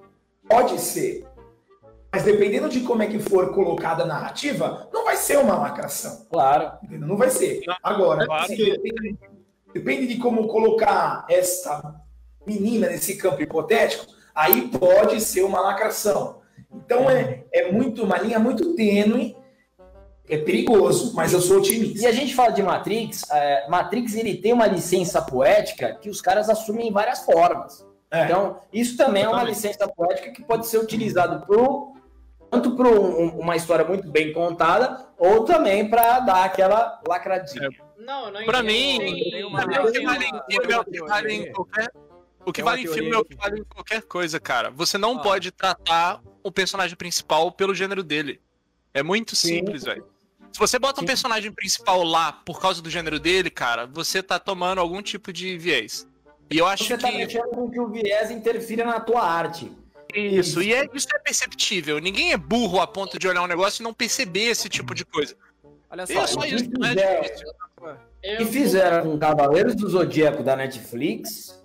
[0.50, 1.24] Pode ser.
[2.12, 6.26] Mas dependendo de como é que for colocada a narrativa, não vai ser uma lacração.
[6.28, 6.80] Claro.
[6.84, 7.08] Entendeu?
[7.08, 7.62] Não vai ser.
[7.84, 9.20] Agora, Claro depende,
[9.72, 12.02] depende de como colocar essa
[12.44, 16.38] menina nesse campo hipotético, aí pode ser uma lacração.
[16.74, 19.36] Então é, é muito uma linha muito tênue,
[20.30, 22.08] é perigoso, mas eu sou E otimista.
[22.08, 26.50] a gente fala de Matrix, é, Matrix ele tem uma licença poética que os caras
[26.50, 27.86] assumem em várias formas.
[28.12, 28.24] É.
[28.26, 31.94] Então, isso também é uma licença poética que pode ser utilizado pro,
[32.50, 37.70] tanto para uma história muito bem contada, ou também para dar aquela lacradinha.
[37.98, 38.66] Não, eu não Pra entendo.
[38.66, 41.88] mim, Tem o uma- que tem vale uma- em filme é
[42.50, 44.70] o que uma vale em filme é o que vale em qualquer coisa, cara.
[44.72, 45.22] Você não Ah.
[45.22, 48.40] pode tratar o personagem principal pelo gênero dele.
[48.94, 49.58] É muito Sim.
[49.58, 50.06] simples, velho.
[50.52, 54.40] Se você bota um personagem principal lá por causa do gênero dele, cara, você tá
[54.40, 56.08] tomando algum tipo de viés.
[56.50, 59.70] E eu acho Você tá que mexendo com que o viés interfira na tua arte.
[60.16, 62.00] isso, e é, isso é perceptível.
[62.00, 65.04] Ninguém é burro a ponto de olhar um negócio e não perceber esse tipo de
[65.04, 65.36] coisa.
[65.92, 67.48] Olha E é só, só isso, não é fizer- difícil.
[68.24, 71.62] Eu- que fizeram com Cavaleiros do Zodíaco da Netflix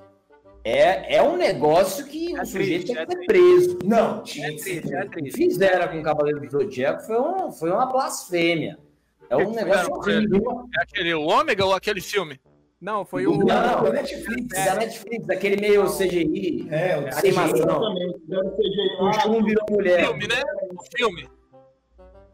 [0.64, 3.78] é, é um negócio que É o sujeito triste, tem é que ser preso.
[3.84, 4.80] Não, tinha que ser.
[4.80, 5.36] triste, é O triste.
[5.36, 8.78] fizeram com Cavaleiros do Zodíaco foi, um, foi uma blasfêmia.
[9.28, 10.64] É um negócio horrível.
[10.78, 12.38] É aquele o Ômega ou aquele filme?
[12.80, 13.30] Não, foi o.
[13.30, 14.64] Não, Não, da Netflix.
[14.64, 17.94] Da Netflix, aquele meio CGI, É, o animação.
[18.26, 19.12] Deve ser jeito O.
[19.12, 20.04] Shun virou mulher.
[20.04, 20.42] Filme, né?
[20.96, 21.28] Filme.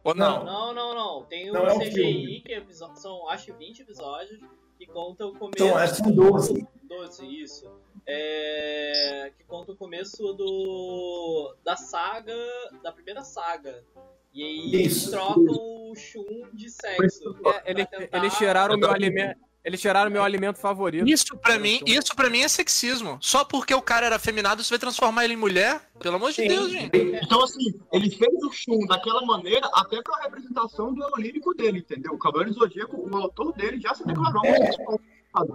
[0.03, 0.45] Ou não?
[0.45, 1.23] Não, não, não.
[1.25, 2.41] Tem o Não, é um CGI, filme.
[2.47, 2.63] que é
[2.95, 4.41] são acho que 20 episódios,
[4.79, 5.59] que conta o começo.
[5.59, 6.67] São, acho que são 12.
[6.89, 7.71] 12, isso.
[8.07, 12.35] É, que conta o começo do da saga,
[12.83, 13.85] da primeira saga.
[14.33, 15.45] E aí Isso, eles trocam
[15.91, 17.37] o Shun de sexo.
[17.47, 19.39] É, ele- tentar- eles tiraram o meu alimento.
[19.65, 21.07] Eles tiraram meu alimento favorito.
[21.07, 23.19] Isso pra mim, isso para mim é sexismo.
[23.21, 25.81] Só porque o cara era afeminado, você vai transformar ele em mulher?
[25.99, 26.49] Pelo amor de Sim.
[26.49, 26.97] Deus, gente.
[27.23, 32.13] Então, assim, ele fez o Shun daquela maneira até pra representação do lírico dele, entendeu?
[32.15, 34.49] O Cavaleiro Zodíaco, o autor dele já se declarou É.
[34.57, 35.01] homossexual.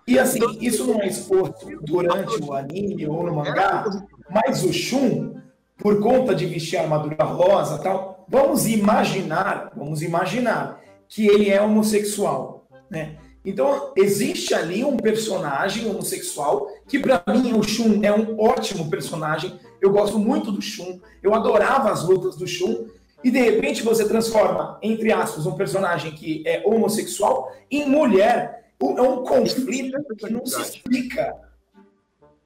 [0.08, 3.86] E assim, isso não é exposto durante o anime ou no mangá,
[4.30, 5.36] mas o Shun,
[5.78, 11.62] por conta de vestir a armadura rosa tal, vamos imaginar, vamos imaginar que ele é
[11.62, 13.18] homossexual, né?
[13.46, 19.60] Então, existe ali um personagem homossexual que, para mim, o Shun é um ótimo personagem.
[19.82, 21.00] Eu gosto muito do Shun.
[21.22, 22.86] Eu adorava as lutas do Shun.
[23.22, 28.63] E, de repente, você transforma, entre aspas, um personagem que é homossexual em mulher.
[28.82, 31.34] É um conflito que não se explica.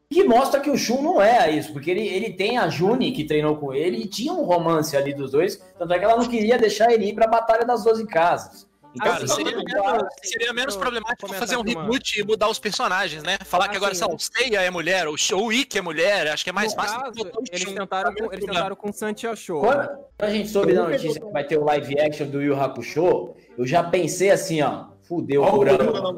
[0.09, 3.25] Que mostra que o Shun não é isso, porque ele, ele tem a Juni que
[3.25, 6.25] treinou com ele e tinha um romance ali dos dois, tanto é que ela não
[6.29, 8.65] queria deixar ele ir pra Batalha das Doze Casas.
[8.95, 12.47] Então, Cara, assim, seria menos, dá- seria menos eu problemático fazer um reboot e mudar
[12.49, 13.37] os personagens, né?
[13.43, 13.99] Falar Ah, que agora, sim.
[13.99, 16.53] sei lá, o Seiya é mulher, o Sh- o Ikki é mulher, acho que é
[16.53, 16.99] mais no fácil.
[17.01, 19.59] caso, botar o eles Shun, tentaram, é com, eles tentaram com Santia Show.
[19.59, 19.97] Quando né?
[20.19, 23.67] a gente soube da notícia que vai ter o live action do Yu Hakusho, eu
[23.67, 26.17] já pensei assim, ó, fudeu o Kurama.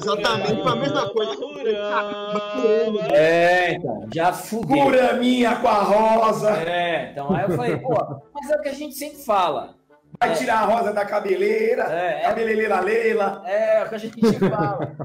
[0.00, 1.36] Exatamente, foi a mesma coisa.
[1.36, 3.06] Bahurama.
[3.14, 4.84] É, então, já fudeu.
[4.84, 6.50] Curaminha com a rosa.
[6.62, 7.94] É, então aí eu falei, pô,
[8.34, 9.74] mas é o que a gente sempre fala.
[10.18, 11.84] Vai tirar a rosa da cabeleira.
[11.92, 13.42] É, é, Cabeleleira Leila.
[13.46, 14.96] é o que a gente sempre fala.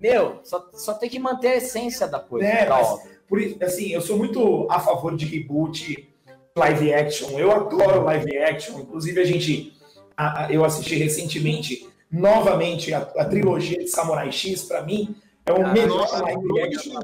[0.00, 2.46] Meu, só, só tem que manter a essência da coisa.
[2.46, 3.16] É, da mas-.
[3.28, 6.08] Por isso, assim, eu sou muito a favor de reboot,
[6.56, 7.30] live action.
[7.38, 8.78] Eu adoro live action.
[8.78, 9.72] Inclusive, a gente.
[10.16, 15.14] a- a- eu assisti recentemente, novamente, a, a trilogia de Samurai X, pra mim,
[15.44, 16.98] é o melhor Nossa, live action.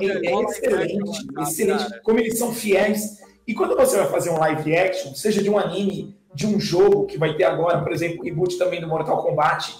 [0.00, 2.00] É, é excelente, excelente.
[2.02, 3.18] Como eles são fiéis.
[3.46, 7.06] E quando você vai fazer um live action, seja de um anime, de um jogo
[7.06, 9.74] que vai ter agora, por exemplo, o reboot também do Mortal Kombat,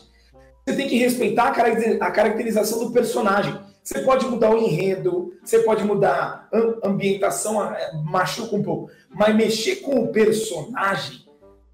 [0.65, 3.59] você tem que respeitar a caracterização do personagem.
[3.83, 8.91] Você pode mudar o enredo, você pode mudar a ambientação, é, machuca um pouco.
[9.09, 11.27] Mas mexer com o personagem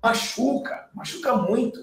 [0.02, 1.80] machuca, machuca muito.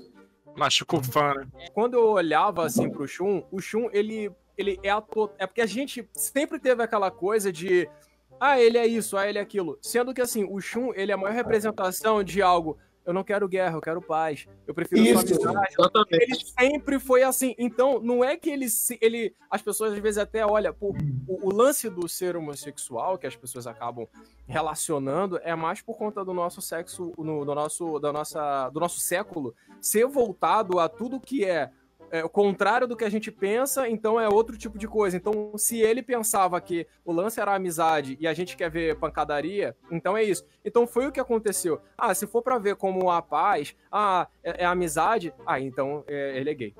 [0.55, 1.47] Machuca o fã, né?
[1.73, 5.31] Quando eu olhava assim pro Shun, o Shun, ele, ele é ator.
[5.37, 7.89] É porque a gente sempre teve aquela coisa de.
[8.39, 9.77] Ah, ele é isso, ah, ele é aquilo.
[9.81, 13.47] Sendo que assim, o Shun, ele é a maior representação de algo eu não quero
[13.47, 14.47] guerra, eu quero paz.
[14.67, 15.73] Eu prefiro Isso, amizade.
[15.77, 16.23] Exatamente.
[16.23, 17.55] Ele sempre foi assim.
[17.57, 20.95] Então, não é que ele, se- ele as pessoas às vezes até olham, pô,
[21.27, 24.07] o, o lance do ser homossexual que as pessoas acabam
[24.47, 28.99] relacionando é mais por conta do nosso sexo, no, do nosso, da nossa, do nosso
[28.99, 31.71] século ser voltado a tudo que é
[32.11, 35.15] é, o contrário do que a gente pensa, então é outro tipo de coisa.
[35.17, 39.75] Então, se ele pensava que o lance era amizade e a gente quer ver pancadaria,
[39.89, 40.45] então é isso.
[40.63, 41.81] Então foi o que aconteceu.
[41.97, 46.37] Ah, se for pra ver como a paz, ah, é, é amizade, ah, então é,
[46.37, 46.75] ele é gay.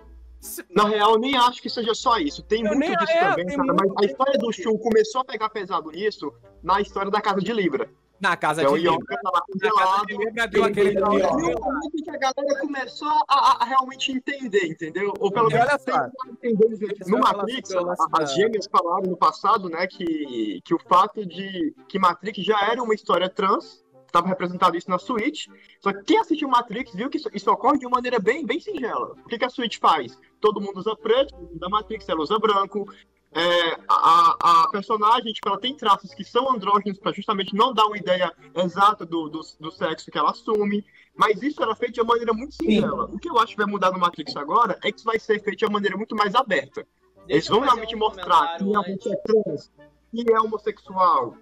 [0.71, 2.41] Na real, eu nem acho que seja só isso.
[2.41, 3.57] Tem Eu muito disso é, também, cara.
[3.63, 7.39] muito- Mas a história do Shun começou a pegar pesado nisso na história da Casa
[7.41, 7.87] de Libra.
[8.21, 9.19] Na casa É o de Libra.
[9.23, 14.11] Na casa de Libra deu aquele E momento que a galera começou a, a realmente
[14.11, 15.11] entender, entendeu?
[15.19, 17.71] Ou pelo menos eu No Matrix,
[18.13, 22.81] as gêmeas falaram no passado, né, que, que o fato de que Matrix já era
[22.83, 25.47] uma história trans, estava representado isso na Switch,
[25.79, 28.59] só que quem assistiu Matrix viu que isso, isso ocorre de uma maneira bem, bem
[28.59, 29.15] singela.
[29.25, 30.19] O que, que a Switch faz?
[30.39, 32.85] Todo mundo usa preto, da Matrix ela usa branco,
[33.33, 37.85] é, a, a personagem, tipo, ela tem traços que são andrógenos para justamente não dar
[37.85, 40.85] uma ideia exata do, do, do sexo que ela assume.
[41.15, 43.05] Mas isso era feito de uma maneira muito singela.
[43.05, 45.41] O que eu acho que vai mudar no Matrix agora é que isso vai ser
[45.41, 46.85] feito de uma maneira muito mais aberta.
[47.27, 49.11] Eles Deixa eu vão realmente um mostrar que realmente antes.
[49.11, 49.71] é trans,
[50.11, 51.35] que é homossexual.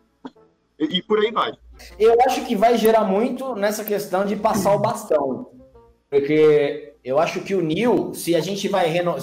[0.78, 1.54] E, e por aí vai.
[1.98, 5.52] Eu acho que vai gerar muito nessa questão de passar o bastão.
[6.10, 9.16] Porque eu acho que o Neo, se a gente vai reno...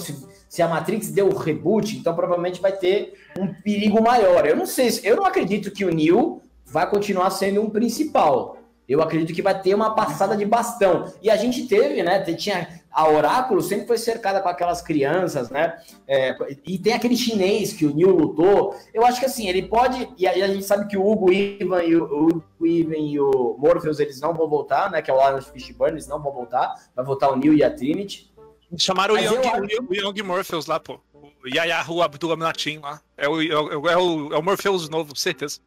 [0.47, 4.45] se, a Matrix deu reboot, então provavelmente vai ter um perigo maior.
[4.45, 8.57] Eu não sei, se- eu não acredito que o Neo vai continuar sendo um principal.
[8.87, 11.11] Eu acredito que vai ter uma passada de bastão.
[11.21, 12.21] E a gente teve, né?
[12.33, 15.77] Tinha a Oráculo sempre foi cercada com aquelas crianças, né?
[16.07, 16.33] É,
[16.65, 18.73] e tem aquele chinês que o Neo lutou.
[18.93, 20.07] Eu acho que assim, ele pode.
[20.17, 23.99] E a gente sabe que o Hugo Ivan e o, o Ivan e o Morpheus
[23.99, 25.01] eles não vão voltar, né?
[25.01, 26.73] Que é o Lawrence Fishburne, eles não vão voltar.
[26.95, 28.31] Vai voltar o Neo e a Trinity.
[28.75, 30.99] Chamaram o Mas Young, acho- o Young Morpheus lá, pô.
[31.13, 32.99] O Yayahu Abdul Natim lá.
[33.15, 35.59] É o, é, o, é, o, é o Morpheus novo, certeza.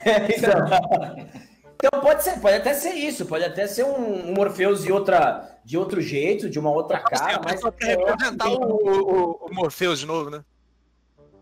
[0.04, 1.28] então,
[1.74, 5.58] então pode ser, pode até ser isso, pode até ser um, um Morpheus de, outra,
[5.64, 9.98] de outro jeito, de uma outra cara, mas, eu acho representar o, o, o Morpheus
[10.00, 10.42] de novo, né?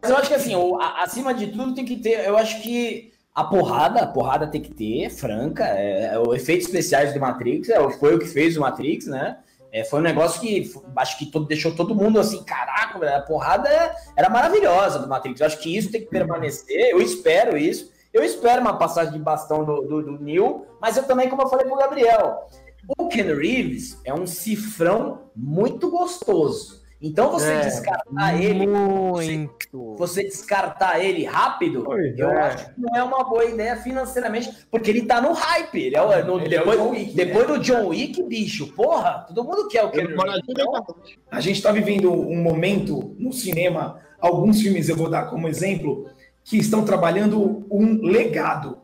[0.02, 2.62] mas eu acho que assim, o- a- acima de tudo tem que ter, eu acho
[2.62, 7.20] que a porrada, a porrada tem que ter, franca, é, é, o efeitos especiais do
[7.20, 9.38] Matrix, é, foi o que fez o Matrix, né?
[9.76, 13.68] É, foi um negócio que acho que todo, deixou todo mundo assim, caraca, a porrada
[13.68, 15.38] é- era maravilhosa do Matrix.
[15.38, 17.92] Eu acho que isso tem que permanecer, eu espero isso.
[18.10, 21.48] Eu espero uma passagem de bastão do, do, do Neil, mas eu também, como eu
[21.48, 22.48] falei pro Gabriel,
[22.96, 26.80] o Ken Reeves é um cifrão muito gostoso.
[27.00, 29.96] Então você É, descartar ele, Muito.
[29.98, 32.40] você descartar ele rápido, Pois eu é.
[32.42, 35.78] acho que não é uma boa ideia financeiramente, porque ele tá no hype.
[35.78, 38.72] Ele é o, no- Ele é o depois, John Wick, depois do John Wick, bicho,
[38.72, 40.10] porra, todo mundo quer o tudo
[40.48, 40.86] Então,
[41.30, 46.08] A gente está vivendo um momento no cinema, alguns filmes eu vou dar como exemplo,
[46.44, 48.78] que estão trabalhando um legado.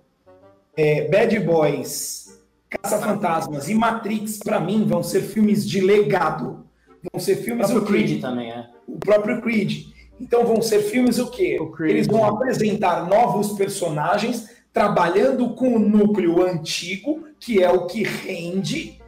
[0.77, 6.62] É, Bad Boys, Caça-Fantasmas e Matrix, para mim, vão ser filmes de legado.
[7.11, 7.87] Vão ser o filmes o quê?
[7.87, 8.69] Creed também, é.
[8.87, 9.87] o próprio Creed.
[10.21, 11.59] Então vão ser filmes o quê?
[11.61, 11.91] O Creed.
[11.91, 19.01] Eles vão apresentar novos personagens trabalhando com o núcleo antigo, que é o que rende,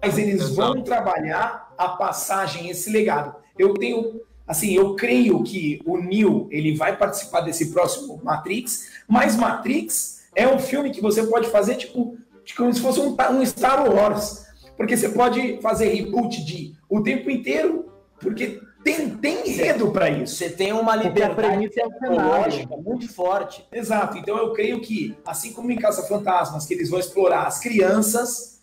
[0.00, 3.36] mas eles vão trabalhar a passagem, esse legado.
[3.58, 9.36] Eu tenho, assim, eu creio que o Neo, ele vai participar desse próximo Matrix, mas
[9.36, 12.16] Matrix é um filme que você pode fazer, tipo,
[12.56, 14.46] como se fosse um, um Star Wars.
[14.82, 17.86] Porque você pode fazer reboot de o tempo inteiro,
[18.18, 20.34] porque tem, tem enredo para isso.
[20.34, 23.64] Você tem uma liberdade premissa é tecnológica muito forte.
[23.70, 24.18] Exato.
[24.18, 28.60] Então eu creio que, assim como em Caça Fantasmas, que eles vão explorar as crianças,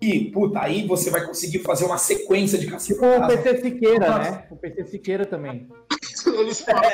[0.00, 3.26] e, puta, aí você vai conseguir fazer uma sequência de Caça Tipo o.
[3.26, 4.46] PC Siqueira, né?
[4.52, 5.68] O PC Siqueira também.
[6.38, 6.82] Eles falam.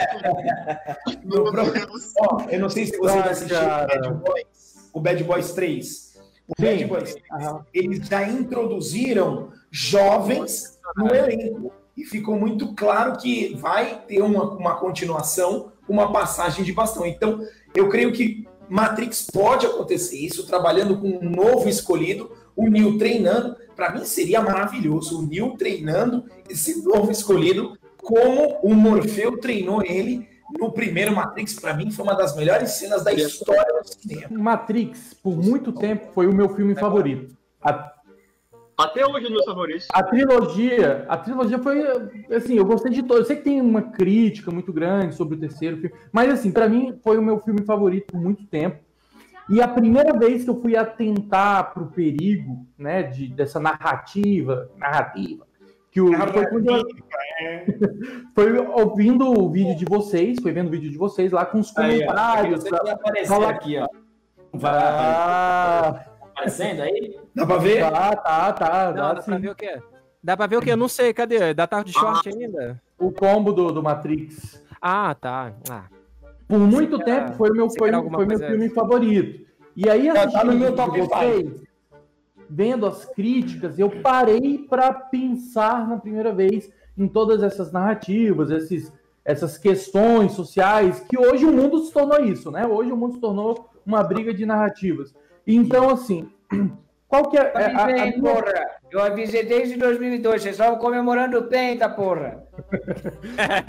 [2.19, 3.61] Ó, eu não sei se você Ai, assistiu o.
[3.61, 6.04] Bad Boys, o Bad Boys 3.
[6.49, 6.65] O Sim.
[6.65, 7.67] Bad Boys 3, Aham.
[7.73, 11.73] eles já introduziram jovens no elenco.
[11.97, 17.07] E ficou muito claro que vai ter uma, uma continuação, uma passagem de bastão.
[17.07, 17.41] Então,
[17.75, 23.57] eu creio que Matrix pode acontecer isso, trabalhando com um novo escolhido, o Neo treinando.
[23.77, 30.29] Para mim seria maravilhoso o Neo treinando esse novo escolhido, como o Morfeu treinou ele
[30.59, 31.59] no primeiro Matrix.
[31.59, 34.29] Para mim foi uma das melhores cenas da história do cinema.
[34.31, 37.37] Matrix, por muito tempo, foi o meu filme favorito.
[37.63, 37.93] A,
[38.77, 39.89] Até hoje é meus favoritos.
[39.93, 41.83] a trilogia, a trilogia foi
[42.35, 43.19] assim, eu gostei de todo.
[43.21, 46.69] Eu sei que tem uma crítica muito grande sobre o terceiro filme, mas assim, pra
[46.69, 48.83] mim foi o meu filme favorito por muito tempo.
[49.49, 54.71] E a primeira vez que eu fui atentar para o perigo, né, de, dessa narrativa,
[54.77, 55.47] narrativa,
[55.95, 56.85] que o foi, quando eu-
[58.35, 61.75] foi ouvindo o vídeo de vocês, foi vendo o vídeo de vocês lá com os
[61.79, 62.65] Aí, ó, comentários.
[62.65, 63.87] vai aparecer Fala- aqui, ó.
[64.53, 67.17] Vai Ah, aparecendo aí?
[67.35, 67.81] Dá pra ver?
[67.89, 68.87] tá, tá, tá.
[68.89, 69.31] Não, dá dá sim.
[69.31, 69.79] pra ver o quê?
[70.23, 70.73] Dá pra ver o quê?
[70.73, 71.55] Eu não sei, cadê?
[71.55, 72.81] Dá tarde de short ainda?
[72.99, 74.63] O combo do, do Matrix.
[74.83, 75.53] Ah, tá.
[75.71, 75.85] Ah.
[76.49, 79.45] Por muito tempo foi meu, foi, foi meu filme favorito.
[79.77, 81.63] E aí, tá assistindo no meu top de vocês,
[82.49, 88.93] vendo as críticas, eu parei para pensar na primeira vez em todas essas narrativas, esses,
[89.25, 92.67] essas questões sociais, que hoje o mundo se tornou isso, né?
[92.67, 95.15] Hoje o mundo se tornou uma briga de narrativas.
[95.47, 96.31] Então, assim,
[97.09, 98.75] qual que é, a, a porra.
[98.95, 100.41] Eu avisei desde 2002.
[100.41, 102.45] Vocês estavam comemorando o Penta, porra.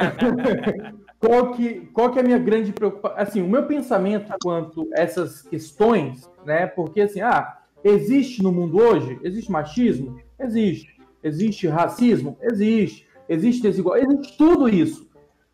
[1.17, 3.17] qual que, qual que é a minha grande preocupação?
[3.17, 6.67] Assim, o meu pensamento quanto a essas questões, né?
[6.67, 10.20] Porque assim, ah, existe no mundo hoje, existe machismo?
[10.40, 10.96] Existe.
[11.24, 12.38] Existe racismo?
[12.42, 13.08] Existe.
[13.30, 14.14] Existe desigualdade?
[14.14, 15.10] Existe tudo isso.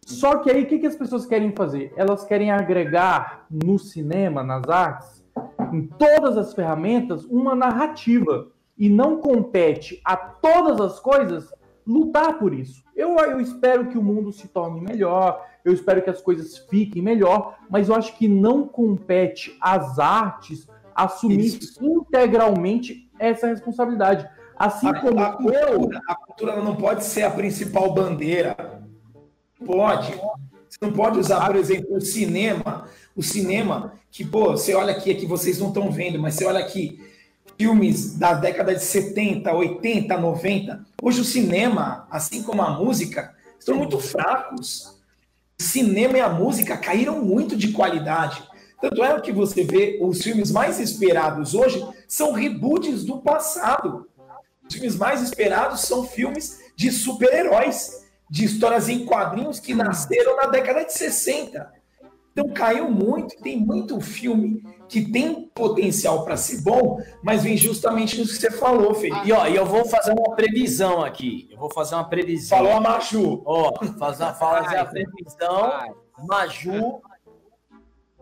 [0.05, 1.93] Só que aí, o que, que as pessoas querem fazer?
[1.95, 5.23] Elas querem agregar no cinema, nas artes,
[5.71, 8.47] em todas as ferramentas, uma narrativa.
[8.77, 11.53] E não compete a todas as coisas
[11.85, 12.83] lutar por isso.
[12.95, 17.01] Eu, eu espero que o mundo se torne melhor, eu espero que as coisas fiquem
[17.01, 20.67] melhor, mas eu acho que não compete às artes
[21.03, 21.83] assumir Isso.
[21.83, 24.27] integralmente essa responsabilidade.
[24.57, 25.79] Assim A, como a eu.
[25.79, 28.55] cultura, a cultura não pode ser a principal bandeira.
[29.65, 30.13] Pode.
[30.69, 32.85] Você não pode usar, por exemplo, o cinema.
[33.15, 36.59] O cinema, que, pô, você olha aqui, aqui vocês não estão vendo, mas você olha
[36.59, 37.03] aqui,
[37.57, 40.85] filmes da década de 70, 80, 90.
[41.01, 44.99] Hoje o cinema, assim como a música, estão muito fracos.
[45.59, 48.41] O cinema e a música caíram muito de qualidade.
[48.81, 54.09] Tanto é que você vê os filmes mais esperados hoje são reboots do passado.
[54.67, 60.47] Os filmes mais esperados são filmes de super-heróis, de histórias em quadrinhos que nasceram na
[60.47, 61.71] década de 60.
[62.31, 68.17] Então caiu muito, tem muito filme que tem potencial para ser bom, mas vem justamente
[68.17, 69.27] nisso que você falou, Felipe.
[69.27, 71.49] E ó, eu vou fazer uma previsão aqui.
[71.51, 72.57] Eu vou fazer uma previsão.
[72.57, 73.41] Falou a Maju.
[73.45, 75.61] Ó, fazer, fazer a previsão.
[75.69, 75.91] Vai.
[76.27, 77.01] Maju.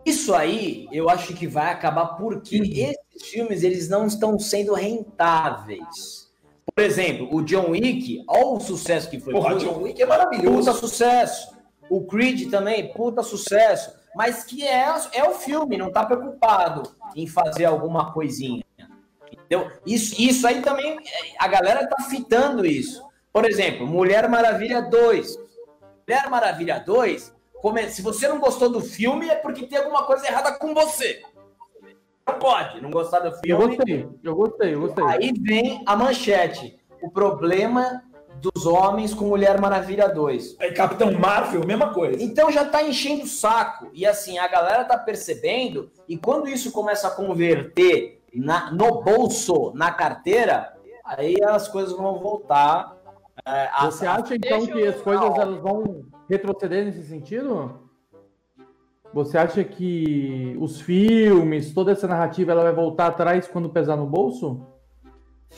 [0.04, 6.30] Isso aí, eu acho que vai acabar porque esses filmes eles não estão sendo rentáveis.
[6.74, 9.32] Por exemplo, o John Wick, olha o sucesso que foi.
[9.34, 10.56] Porra, Puta- John Wick é maravilhoso.
[10.58, 11.50] Puta sucesso.
[11.88, 13.92] O Creed também, puta sucesso.
[14.14, 16.82] Mas que é, é o filme, não tá preocupado
[17.14, 18.64] em fazer alguma coisinha.
[19.30, 19.70] Entendeu?
[19.86, 20.96] Isso, isso aí também,
[21.38, 23.02] a galera tá fitando isso.
[23.32, 25.36] Por exemplo, Mulher Maravilha 2.
[26.06, 27.39] Mulher Maravilha 2, come-
[27.90, 31.22] se você não gostou do filme, é porque tem alguma coisa errada com você.
[32.26, 33.76] Não pode não gostar do Eu filme.
[33.76, 35.04] gostei, eu gostei, eu gostei.
[35.04, 36.78] Aí vem a manchete.
[37.02, 38.02] O problema
[38.40, 40.56] dos homens com Mulher Maravilha 2.
[40.60, 42.22] É Capitão Marvel, mesma coisa.
[42.22, 43.88] Então já tá enchendo o saco.
[43.92, 49.72] E assim, a galera tá percebendo, e quando isso começa a converter na- no bolso,
[49.74, 50.72] na carteira,
[51.04, 52.96] aí as coisas vão voltar.
[53.46, 57.88] É, a- Você acha então Deixa que eu- as coisas elas vão retroceder nesse sentido?
[59.12, 64.06] Você acha que os filmes, toda essa narrativa, ela vai voltar atrás quando pesar no
[64.06, 64.64] bolso?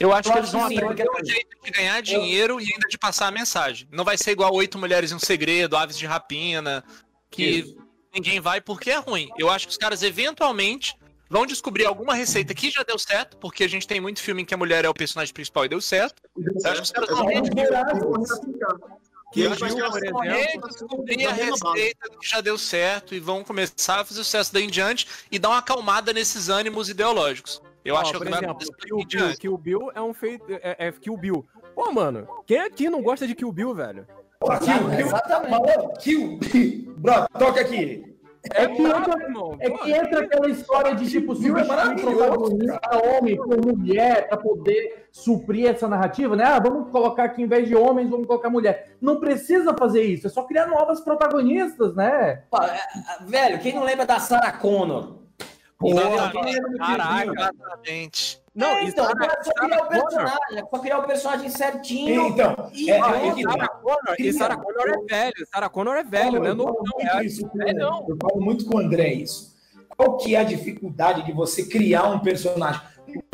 [0.01, 2.97] Eu acho Eu que eles vão aprender um jeito de ganhar dinheiro e ainda de
[2.97, 3.87] passar a mensagem.
[3.93, 6.83] Não vai ser igual Oito Mulheres e um Segredo, Aves de Rapina,
[7.31, 7.77] que
[8.15, 9.29] ninguém vai porque é ruim.
[9.39, 10.97] Eu acho que os caras eventualmente
[11.33, 14.45] vão descobrir alguma receita que já deu certo, porque a gente tem muito filme em
[14.45, 16.23] que a mulher é o personagem principal e deu certo.
[16.37, 17.27] Eu acho que os caras vão
[19.33, 23.15] Que Eu acho que Gil, eles vão descobrir a receita do que já deu certo
[23.15, 26.91] e vão começar a fazer sucesso daí em diante e dar uma acalmada nesses ânimos
[26.91, 27.63] ideológicos.
[27.83, 29.37] Eu Ó, acho que por vai exemplo, acontecer Kill Bill.
[29.39, 30.45] Kill Bill é um feito.
[30.51, 31.47] É, é Kill Bill.
[31.75, 34.07] Pô, mano, quem aqui não gosta de Kill Bill, velho?
[34.39, 35.99] Porra, Kill, Kill, Exatamente.
[36.03, 36.39] Kill.
[36.99, 38.12] Bro, toca aqui.
[38.51, 39.57] É que brabo, entra, irmão.
[39.61, 41.33] é que entra aquela história de tipo?
[41.33, 46.45] É substituir maravilhoso, protagonista homem por mulher para poder suprir essa narrativa, né?
[46.45, 48.97] Ah, vamos colocar aqui em vez de homens, vamos colocar mulher.
[49.01, 52.43] Não precisa fazer isso, é só criar novas protagonistas, né?
[52.51, 55.19] Pô, é, é, Velho, quem não lembra da Sarah Connor?
[55.79, 57.33] Porra, Kill caraca.
[57.33, 58.42] Exatamente.
[58.55, 62.27] Não, É, então, Sarah- é só criar o personagem, é só criar o personagem certinho.
[62.29, 65.47] Então, E é, é que Sarah Connor, e Sarah Connor é velho.
[65.51, 66.51] Sarah Connor é velho, né?
[66.51, 68.07] eu, Não, falo não, é, isso é não.
[68.09, 69.57] eu falo muito com o André isso.
[69.97, 72.83] Qual que é a dificuldade de você criar um personagem?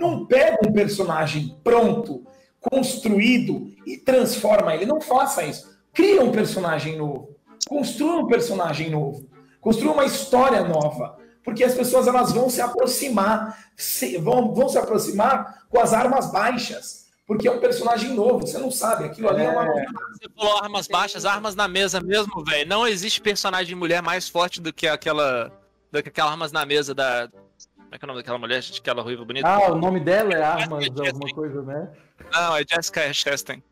[0.01, 2.25] Não pega um personagem pronto,
[2.61, 4.87] construído e transforma ele.
[4.87, 5.69] Não faça isso.
[5.93, 7.31] Cria um personagem novo.
[7.69, 9.27] Construa um personagem novo.
[9.61, 11.19] Construa uma história nova.
[11.49, 16.31] Porque as pessoas elas vão se aproximar, se- vão, vão se aproximar com as armas
[16.31, 17.07] baixas.
[17.27, 19.05] Porque é um personagem novo, você não sabe.
[19.05, 19.65] Aquilo ali é uma.
[19.65, 22.69] Você falou armas baixas, armas na mesa mesmo, velho.
[22.69, 25.51] Não existe personagem mulher mais forte do que aquela.
[25.91, 27.29] do que aquela armas na mesa da.
[27.77, 28.63] Como é que é o nome daquela mulher?
[28.79, 29.49] Aquela ruiva bonita?
[29.49, 31.89] Ah, o nome dela é Armas, alguma coisa, né?
[32.31, 33.63] Não, é Jessica Chastain.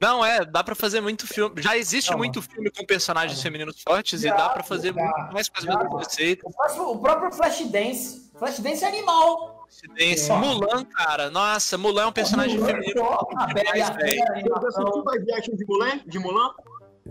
[0.00, 1.60] Não, é, dá pra fazer muito filme.
[1.60, 2.24] Já existe Calma.
[2.24, 5.64] muito filme com personagens femininos fortes e dá pra fazer dá, muito mais com as
[5.64, 6.52] mesmas receitas.
[6.78, 8.30] O, próprio Flashdance.
[8.38, 9.66] Flashdance é animal.
[9.96, 11.30] Esse Mulan, cara.
[11.30, 13.04] Nossa, Mulan é um personagem feminino.
[13.04, 14.10] A Bela a demais, velho.
[14.10, 14.84] Fera, a Eu assisti animação.
[14.84, 16.50] o live action de Mulan, de Mulan.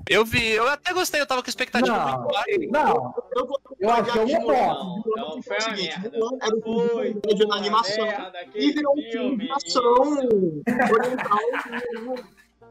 [0.09, 2.57] Eu vi, eu até gostei, eu tava com expectativa Não, muito baixa.
[2.69, 3.47] não, Eu,
[3.79, 4.41] eu acho que é live um.
[4.41, 4.55] Mulan.
[4.57, 5.03] Não,
[5.35, 6.17] não, foi seguinte, merda.
[6.17, 8.07] Mulan era um filme de na animação.
[8.55, 9.83] E virou um filme de ação
[10.93, 11.39] oriental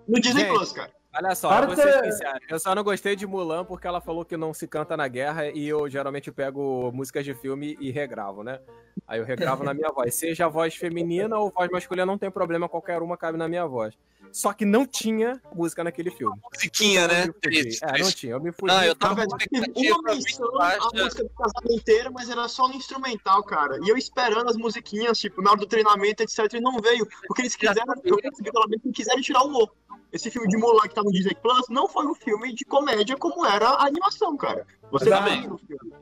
[0.06, 0.90] no, Disney Gente, Plus, cara.
[1.16, 2.40] Olha só, Para sincero.
[2.48, 5.48] Eu só não gostei de Mulan porque ela falou que não se canta na guerra
[5.48, 8.58] e eu geralmente pego músicas de filme e regravo, né?
[9.06, 10.14] Aí eu regravo na minha voz.
[10.14, 13.64] Seja a voz feminina ou voz masculina, não tem problema, qualquer uma cabe na minha
[13.64, 13.96] voz.
[14.34, 16.36] Só que não tinha música naquele filme.
[16.52, 17.26] Musiquinha, né?
[17.26, 17.38] Fudi.
[17.40, 18.32] Triste, É, não tinha.
[18.32, 18.74] Eu me fudi.
[18.74, 22.48] Não, eu tava verdade, teve expectativa uma menção a música do casamento inteira, mas era
[22.48, 23.78] só no instrumental, cara.
[23.84, 27.06] E eu esperando as musiquinhas, tipo, na hora do treinamento, etc, e não veio.
[27.28, 29.70] Porque eles quiseram, eu percebi pelo menos que quiseram tirar o humor.
[30.12, 33.16] Esse filme de Mulan que tá no Disney Plus não foi um filme de comédia
[33.16, 34.66] como era a animação, cara.
[34.90, 35.42] Você Também.
[35.42, 35.92] viu no filme.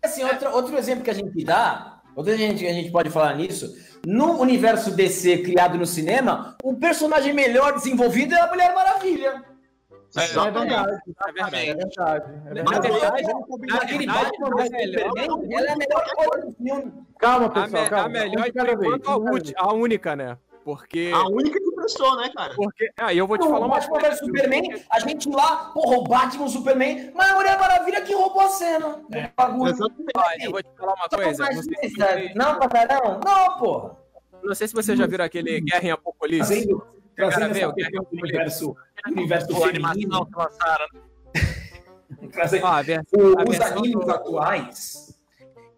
[0.00, 3.34] Assim, outro, outro exemplo que a gente dá, outro exemplo que a gente pode falar
[3.34, 3.74] nisso,
[4.06, 9.44] no universo DC criado no cinema, o personagem melhor desenvolvido é a Mulher Maravilha.
[10.16, 11.66] É verdade, É é verdade.
[11.74, 12.32] verdade.
[12.46, 12.88] É Na verdade.
[12.88, 13.22] verdade,
[13.82, 16.92] Aquele verdade, melhor- Superman, ela é a melhor coisa do filme.
[17.18, 18.08] Calma, A, pessoal, a calma.
[18.10, 20.38] melhor de por cada vez, enquanto a, a única, né?
[20.64, 21.10] Porque.
[21.12, 22.54] A única que prestou, né, cara?
[22.54, 24.08] porque ah, eu vou te O falar uma coisa.
[24.10, 28.14] vs Superman, a gente lá, porra, o Batman, o Superman, mas a Mulher Maravilha que
[28.14, 29.00] roubou a cena.
[29.12, 29.30] É.
[29.36, 29.70] Bagulho.
[29.72, 30.44] Exatamente.
[30.44, 31.42] Eu vou te falar uma Só coisa.
[31.44, 33.20] mais Não vocês, Não, patrão?
[33.24, 33.96] Não, porra.
[34.42, 36.48] não sei se vocês já viram aquele Guerra em Apocalipse.
[36.48, 38.66] Trazendo, trazendo meu, questão do que- universo,
[39.06, 40.26] do universo animação feminino.
[40.26, 40.86] que lançaram.
[42.32, 45.18] trazendo- Ó, a vers- o- a os animes do- atuais,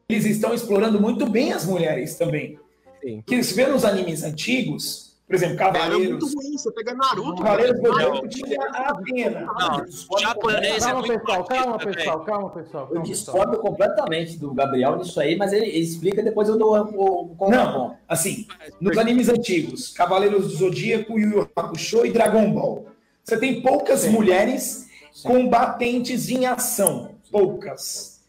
[0.09, 2.59] eles estão explorando muito bem as mulheres também.
[3.03, 3.23] Sim.
[3.27, 6.09] Que se vê nos animes antigos, por exemplo, Era Cavaleiros.
[6.09, 6.53] muito ruim.
[6.57, 7.77] Você pega Naruto, Cavaleiros.
[7.83, 9.41] Zodíaco tinha a Atena.
[9.41, 12.89] Não, japonês é muito pessoal, calma, pessoal, calma, pessoal.
[12.91, 17.33] Eu discordo completamente do Gabriel nisso aí, mas ele, ele explica depois eu dou o,
[17.33, 17.97] o contraponto.
[18.09, 18.47] Assim,
[18.81, 22.87] nos animes antigos, Cavaleiros do Zodíaco, Yu Yu Hakusho e Dragon Ball.
[23.23, 24.89] Você tem poucas mulheres
[25.23, 27.11] combatentes em ação.
[27.31, 28.23] Poucas.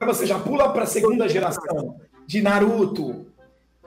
[0.00, 3.26] Você já pula para a segunda geração de Naruto,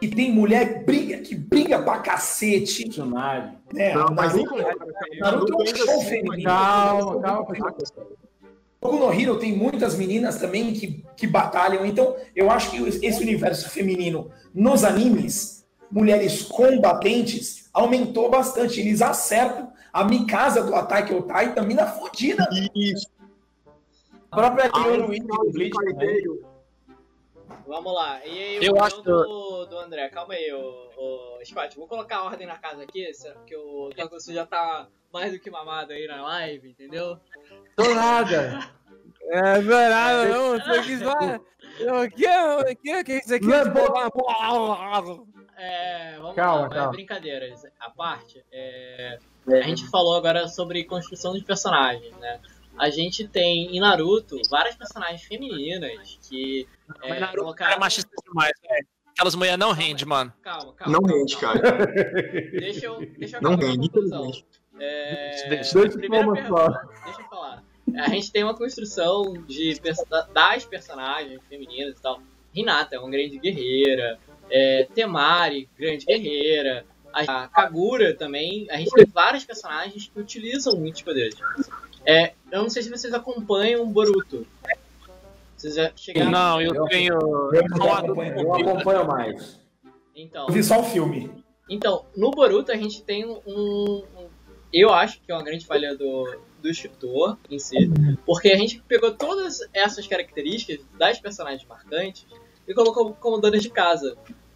[0.01, 2.85] e tem mulher que briga, que briga pra cacete.
[2.85, 3.57] Personagem.
[3.73, 3.93] Né?
[3.93, 6.49] Não, mas Naruto, nem- Naruto é um show assim, feminino.
[6.49, 7.47] Calma, calma.
[8.81, 11.85] Boku no Hero tem muitas meninas também que, que batalham.
[11.85, 18.79] Então, eu acho que esse universo feminino nos animes, mulheres combatentes, aumentou bastante.
[18.79, 19.69] Eles acertam.
[19.91, 22.47] A Mikasa do Attack on Titan, mina fodida.
[22.75, 23.07] Isso.
[24.31, 25.75] A própria do do Bleach
[27.69, 28.25] Vamos lá.
[28.25, 30.89] E aí, Eu o acho do, do André, calma aí, o,
[31.37, 31.77] o Scott.
[31.77, 33.05] Vou colocar a ordem na casa aqui,
[33.35, 37.19] porque o Takosu já tá mais do que mamado aí na live, entendeu?
[37.75, 38.59] Tô nada.
[39.31, 40.57] É verdade, não.
[40.59, 41.39] Você quis falar.
[41.39, 42.25] O que?
[42.27, 42.99] O que?
[42.99, 43.45] O que isso aqui?
[43.45, 43.63] Não é
[45.55, 46.91] É, vamos Calma, lá, calma.
[46.91, 48.43] brincadeiras à parte.
[48.51, 52.39] é, a gente falou agora sobre construção de personagens, né?
[52.79, 56.67] A gente tem em Naruto várias personagens femininas que
[57.03, 57.73] é, Mas Naruto colocaram...
[57.73, 58.87] é machista demais, velho.
[59.07, 60.31] Aquelas mulheres não rendem, mano.
[60.41, 60.93] Calma, calma.
[60.93, 61.61] Não calma, rende, calma.
[61.61, 61.85] cara.
[62.57, 64.45] Deixa eu, deixa eu Não rende, infelizmente.
[64.79, 65.73] É, Deixa-
[66.07, 67.63] palmas pergunta, deixa eu falar.
[67.97, 69.77] A gente tem uma construção de,
[70.33, 72.21] das personagens femininas e tal.
[72.55, 74.17] Hinata é uma grande guerreira.
[74.49, 76.85] É, Temari, grande guerreira.
[77.13, 78.67] A Kagura também.
[78.69, 81.35] A gente tem vários personagens que utilizam muitos poderes.
[82.05, 84.45] É, eu não sei se vocês acompanham o Boruto.
[85.55, 86.31] Vocês já chegaram.
[86.31, 87.13] Não, eu tenho.
[87.13, 89.59] Eu não acompanho, Eu acompanho mais.
[90.15, 91.31] Então, Eu vi só o filme.
[91.69, 93.41] Então, no Boruto a gente tem um.
[93.45, 94.03] um-
[94.71, 97.89] eu acho que é uma grande falha do, do escritor em si,
[98.25, 102.27] porque a gente pegou todas essas características das personagens marcantes
[102.67, 104.15] e colocou como donas de casa.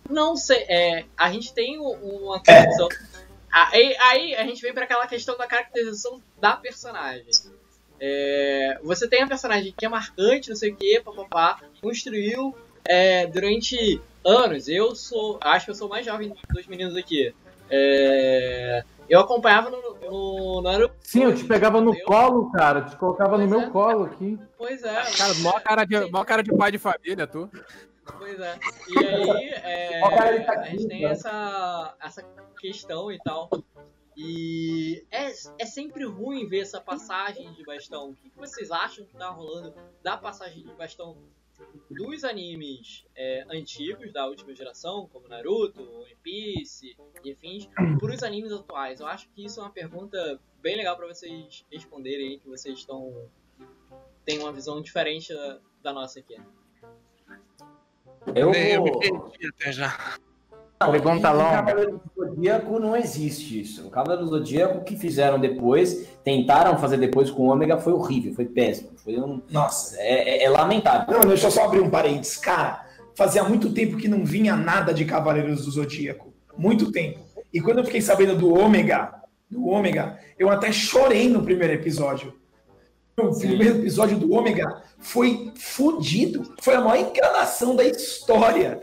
[0.10, 1.92] Não sei, é, a gente tem um-
[2.26, 2.90] uma construção.
[3.52, 7.26] Aí, aí a gente vem para aquela questão da caracterização da personagem.
[8.00, 13.26] É, você tem a personagem que é marcante, não sei o que, papapá, construiu é,
[13.28, 14.68] durante anos.
[14.68, 15.40] Eu sou.
[15.42, 17.34] Acho que eu sou o mais jovem dos meninos aqui.
[17.70, 20.94] É, eu acompanhava no, no Naruto.
[21.02, 22.82] Sim, eu te pegava no Eu- colo, cara.
[22.82, 23.70] Te colocava no Pois meu é.
[23.70, 24.38] colo aqui.
[24.58, 24.94] Pois é.
[25.18, 27.50] Cara, mó cara, de, mó cara de pai de família, tu.
[28.18, 28.60] Pois é.
[28.90, 30.00] E aí, é,
[30.46, 31.14] tá a gente tem cara.
[31.14, 32.24] essa, essa
[32.60, 33.50] questão e tal.
[34.16, 38.12] E é, é sempre ruim ver essa passagem de bastão.
[38.12, 39.74] O que vocês acham que tá rolando
[40.04, 41.18] da passagem de bastão
[41.90, 47.68] dos animes é, antigos, da última geração, como Naruto, One Piece e afins,
[48.00, 49.00] para os animes atuais?
[49.00, 53.30] Eu acho que isso é uma pergunta bem legal para vocês responderem que vocês estão...
[54.26, 56.40] têm uma visão diferente da, da nossa aqui.
[58.36, 59.94] Eu Eu me perdi até já.
[60.92, 61.52] Pergunta no longa.
[61.64, 63.88] Cavaleiro do Zodíaco não existe isso.
[63.88, 68.34] O Cavaleiro do Zodíaco, que fizeram depois, tentaram fazer depois com o Ômega, foi horrível,
[68.34, 68.90] foi péssimo.
[68.98, 69.42] Foi um...
[69.50, 69.96] Nossa.
[70.00, 71.20] é, é- é lamentável.
[71.20, 72.36] Não, deixa eu só abrir um parênteses.
[72.38, 76.34] Cara, fazia muito tempo que não vinha nada de Cavaleiros do Zodíaco.
[76.58, 77.20] Muito tempo.
[77.54, 79.14] E quando eu fiquei sabendo do Ômega,
[79.50, 82.34] do Ômega, eu até chorei no primeiro episódio.
[83.18, 86.56] O primeiro episódio do Ômega foi fudido.
[86.62, 88.82] Foi a maior enganação da história.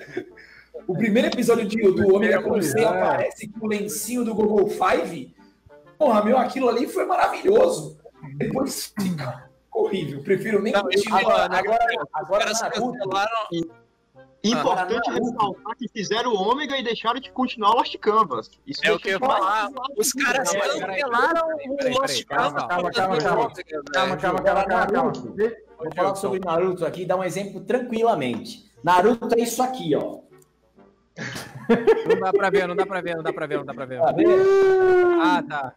[0.86, 5.34] O primeiro episódio de, do Ômega, quando você aparece com o lencinho do Google Five,
[5.98, 7.98] porra, meu, aquilo ali foi maravilhoso.
[8.36, 10.22] Depois fica horrível.
[10.22, 11.20] Prefiro nem Não, continuar.
[11.20, 13.79] Agora, agora, agora Naruto, cancelaram.
[14.42, 18.50] Importante Ah, ressaltar que fizeram o Ômega e deixaram de continuar o Lost Canvas.
[18.66, 19.68] Isso É o que eu falar.
[19.98, 22.66] Os caras cancelaram o Lost calma, Canvas.
[22.66, 23.52] calma, calma, calma.
[23.92, 25.12] Calma, calma, calma, calma, calma.
[25.78, 28.70] Vou falar sobre Naruto aqui e dar um exemplo tranquilamente.
[28.82, 30.20] Naruto é isso aqui, ó.
[32.06, 33.84] Não dá pra ver, não dá pra ver, não dá pra ver, não dá pra
[33.84, 34.00] ver.
[34.00, 34.14] Tá?
[35.22, 35.74] Ah, tá.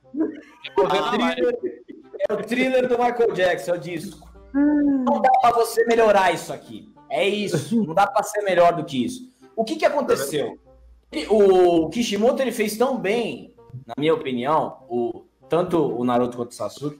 [2.30, 4.30] É o thriller do Michael Jackson, é o disco.
[4.54, 6.93] Não dá pra você melhorar isso aqui.
[7.14, 7.86] É isso.
[7.86, 9.32] Não dá pra ser melhor do que isso.
[9.56, 10.58] O que que aconteceu?
[11.30, 13.54] O Kishimoto ele fez tão bem,
[13.86, 17.00] na minha opinião, o, tanto o Naruto quanto o Sasuke.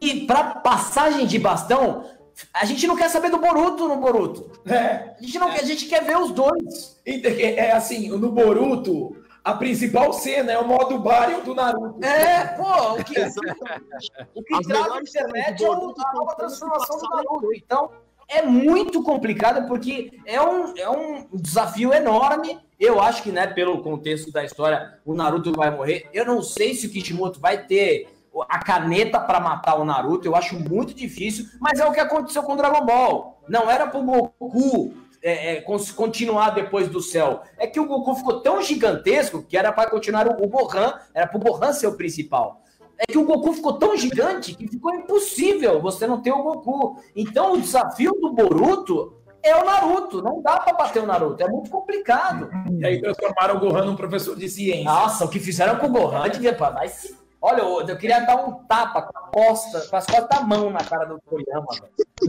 [0.00, 2.06] E pra passagem de bastão,
[2.54, 4.50] a gente não quer saber do Boruto no Boruto.
[4.64, 6.98] É, A gente, não quer, a gente quer ver os dois.
[7.04, 9.14] é, é assim, no Boruto,
[9.44, 12.02] a principal cena é o modo Baryon do Naruto.
[12.02, 13.14] É, pô, o que,
[14.34, 17.52] o que traz a melhores cenas internet é a nova transformação do Naruto.
[17.54, 17.90] Então,
[18.28, 22.58] é muito complicado porque é um, é um desafio enorme.
[22.78, 26.08] Eu acho que, né, pelo contexto da história, o Naruto vai morrer.
[26.12, 28.06] Eu não sei se o Kishimoto vai ter
[28.48, 30.28] a caneta para matar o Naruto.
[30.28, 33.42] Eu acho muito difícil, mas é o que aconteceu com o Dragon Ball.
[33.48, 35.60] Não era pro Goku é, é,
[35.96, 37.42] continuar depois do céu.
[37.56, 41.26] É que o Goku ficou tão gigantesco que era para continuar o, o Gohan, era
[41.26, 42.62] pro Gohan ser o principal.
[42.98, 47.00] É que o Goku ficou tão gigante que ficou impossível você não ter o Goku.
[47.14, 50.20] Então o desafio do Boruto é o Naruto.
[50.20, 51.40] Não dá para bater o Naruto.
[51.42, 52.50] É muito complicado.
[52.78, 54.84] E aí transformaram o Gohan num professor de ciência.
[54.84, 56.56] Nossa, o que fizeram com o Gohan devia
[56.88, 60.40] se- Olha, eu, eu queria dar um tapa com a costa, com as costas da
[60.40, 61.66] mão na cara do Toriyama.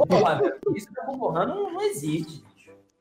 [0.07, 0.39] Porra,
[0.75, 2.43] isso com o Gohan não, não existe.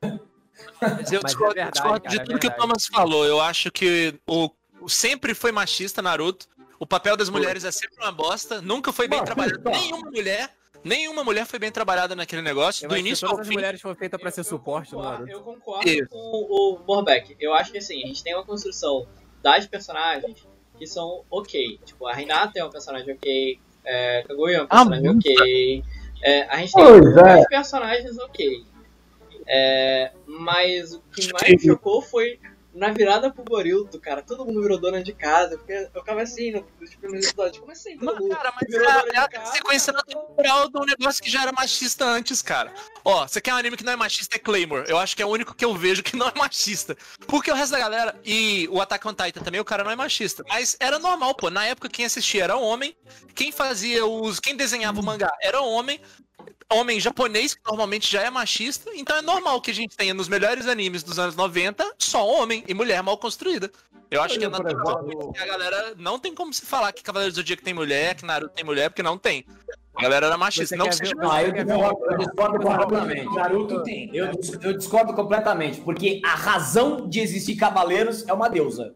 [0.01, 2.51] Mas eu Mas é discordo, verdade, discordo cara, de é tudo que o.
[2.55, 3.25] Thomas falou.
[3.27, 4.49] Eu acho que o,
[4.81, 6.47] o sempre foi machista Naruto.
[6.79, 8.61] O papel das mulheres é sempre uma bosta.
[8.61, 9.61] Nunca foi bem trabalhado.
[9.69, 10.49] Nenhuma mulher,
[10.83, 12.85] nenhuma mulher foi bem trabalhada naquele negócio.
[12.85, 13.53] Eu do início todas ao as fim.
[13.55, 16.07] mulheres foram feitas pra ser suporte no concordo, eu concordo Isso.
[16.07, 17.35] com o Morbeck.
[17.39, 19.05] Eu acho que assim, a gente tem uma construção
[19.43, 21.79] das personagens que são ok.
[21.85, 25.83] Tipo, a Renata é um personagem ok, é, Kaguya é um personagem ok.
[26.23, 27.45] É, a gente tem Pois é.
[27.49, 28.63] personagens ok.
[29.51, 32.39] É, mas o que mais me chocou foi
[32.79, 34.21] na virada pro Boruto, cara.
[34.23, 35.57] Todo mundo virou dona de casa.
[35.57, 37.59] Porque eu ficava assim no- nos primeiros episódios.
[37.59, 37.97] Como assim?
[37.97, 39.51] Todo mundo cara, mas virou é, dona de é a casa?
[39.51, 42.73] sequência natural do negócio que já era machista antes, cara.
[43.03, 44.35] Ó, você quer um anime que não é machista?
[44.35, 44.89] É Claymore.
[44.89, 46.97] Eu acho que é o único que eu vejo que não é machista.
[47.27, 49.95] Porque o resto da galera, e o Attack on Titan também, o cara não é
[49.95, 50.43] machista.
[50.47, 51.49] Mas era normal, pô.
[51.49, 52.95] Na época, quem assistia era homem.
[53.35, 54.39] Quem fazia os.
[54.39, 55.99] Quem desenhava o mangá era homem.
[56.71, 58.91] Homem japonês, que normalmente já é machista.
[58.93, 62.63] Então é normal que a gente tenha nos melhores animes dos anos 90 só homem
[62.67, 63.71] e mulher mal construída.
[64.11, 65.03] Eu acho que é natural.
[65.05, 68.15] exemplo, que A galera não tem como se falar que Cavaleiro do Zodíaco tem mulher,
[68.15, 69.45] que Naruto tem mulher, porque não tem.
[69.95, 70.75] A galera era machista.
[70.75, 73.35] Não quer que seja ver- Não, eu discordo, uma- eu discordo completamente.
[73.35, 74.09] Naruto tem.
[74.13, 78.95] Eu discordo completamente, porque a razão de existir cavaleiros é uma deusa.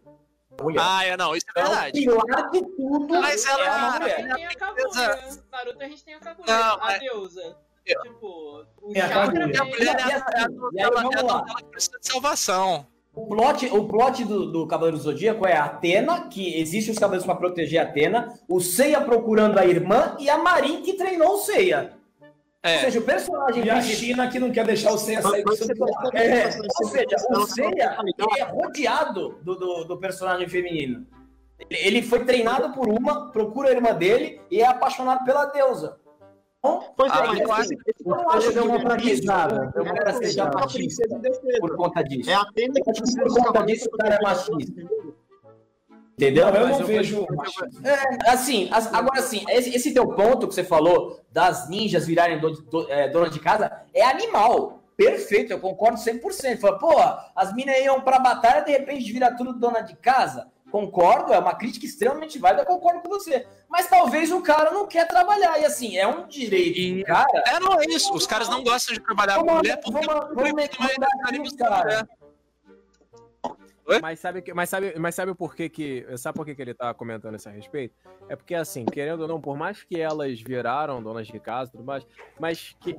[0.62, 0.82] Mulher.
[0.84, 1.92] Ah, é, não, isso é é o verdade.
[2.02, 3.22] pilar de tudo.
[3.22, 4.18] Mas ela- é uma Naruto a mulher.
[4.18, 5.20] gente tem a Kaguya.
[5.52, 6.46] Naruto a gente tem a Kaguya.
[6.48, 7.58] Não, a deusa.
[7.86, 9.26] Tipo, o É a.
[9.26, 12.88] E mulher é a, é é é precisa de salvação.
[13.16, 16.98] O plot, o plot do, do Cavaleiro do Zodíaco é a Atena, que existe os
[16.98, 21.36] cavaleiros para proteger a Atena, o Seiya procurando a irmã e a Marin que treinou
[21.36, 21.94] o Seiya.
[22.66, 25.44] Ou É, seja, o personagem E a China que não quer deixar o Seiya sair
[25.44, 25.74] do percebe
[26.14, 31.06] É, que ou seja, o Seiya ele é rodeado do, do, do personagem feminino.
[31.70, 35.98] Ele ele foi treinado por uma, procura a irmã dele e é apaixonado pela deusa.
[36.60, 39.72] Então, Pois é, Ah, mas eu eu não acho que deu uma ele é fraquejada,
[39.74, 40.58] deu uma Ele é fraquejada.
[40.60, 41.60] a princesa indefesa.
[41.60, 42.30] por conta disso.
[42.30, 44.82] É a Atena que Por conta disso, o cara é machista.
[46.14, 46.52] Entendeu?
[46.52, 47.28] Não, eu não eu- vejo.
[47.84, 52.40] É, assim, as- agora assim, esse, esse teu ponto que você falou das ninjas virarem
[52.40, 54.80] do, do, é, donas de casa é animal.
[54.96, 56.60] Perfeito, eu concordo 100%.
[56.60, 56.94] Fala, pô,
[57.36, 60.48] as minas iam pra batalha de repente vira tudo dona de casa.
[60.72, 63.46] Concordo, é uma crítica extremamente válida, concordo com você.
[63.70, 65.60] Mas talvez o cara não quer trabalhar.
[65.60, 67.44] E assim, é um direito E- do cara.
[67.48, 68.12] É, não é isso.
[68.14, 70.80] Os caras não gostam de trabalhar com Vamos, mulher porque vamos, não vamos foi meter
[70.80, 72.20] mais aqui,
[74.02, 76.74] Mas sabe, que- mas sabe, mas sabe por que que, sabe por que que ele
[76.74, 77.96] tá comentando isso a respeito?
[78.28, 81.72] É porque assim, querendo ou não, por mais que elas viraram donas de casa e
[81.74, 82.06] tudo mais,
[82.40, 82.96] mas que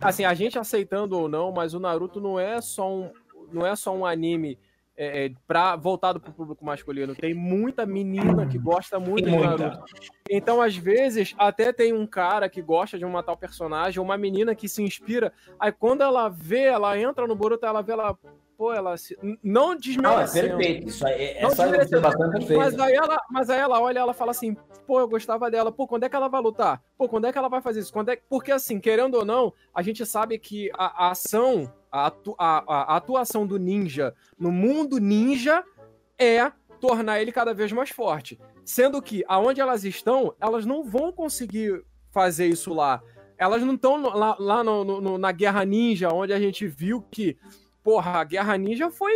[0.00, 3.10] assim, a gente aceitando ou não, mas o Naruto não é só um
[3.50, 4.58] não é só um anime
[4.96, 7.14] é, é, pra, voltado pro público masculino.
[7.14, 9.56] Tem muita menina que gosta muito Tem de muita.
[9.68, 9.84] Naruto.
[10.30, 14.16] Então, às vezes, até tem um cara que gosta de uma tal personagem, ou uma
[14.18, 15.32] menina que se inspira.
[15.58, 18.16] Aí, quando ela vê, ela entra no Boruto, ela vê, ela.
[18.62, 19.18] Pô, ela se.
[19.20, 20.56] Não Não, é desmerecendo.
[20.56, 20.86] perfeito.
[20.88, 22.06] Isso aí é, Não essa desmerecendo.
[22.06, 24.56] observação é Mas aí, ela, mas aí ela olha ela fala assim,
[24.86, 25.72] pô, eu gostava dela.
[25.72, 26.80] Pô, quando é que ela vai lutar?
[26.96, 27.92] Pô, quando é que ela vai fazer isso?
[27.92, 28.16] Quando é...
[28.28, 32.62] Porque assim, querendo ou não, a gente sabe que a, a ação, a, atu- a-
[32.68, 35.64] a- atuação do ninja no mundo ninja
[36.16, 38.38] é tornar ele cada vez mais forte.
[38.64, 43.02] Sendo que aonde elas estão, elas não vão conseguir fazer isso lá.
[43.36, 47.36] Elas não estão lá, lá no- no- na Guerra Ninja, onde a gente viu que,
[47.82, 49.12] porra, a Guerra Ninja foi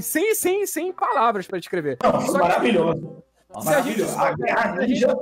[0.00, 1.98] sem, sem, sem palavras pra descrever.
[2.02, 3.22] Não, foi Só que- maravilhoso.
[3.60, 4.18] Se a gente Maravilhoso.
[4.18, 5.16] A Guerra Ninja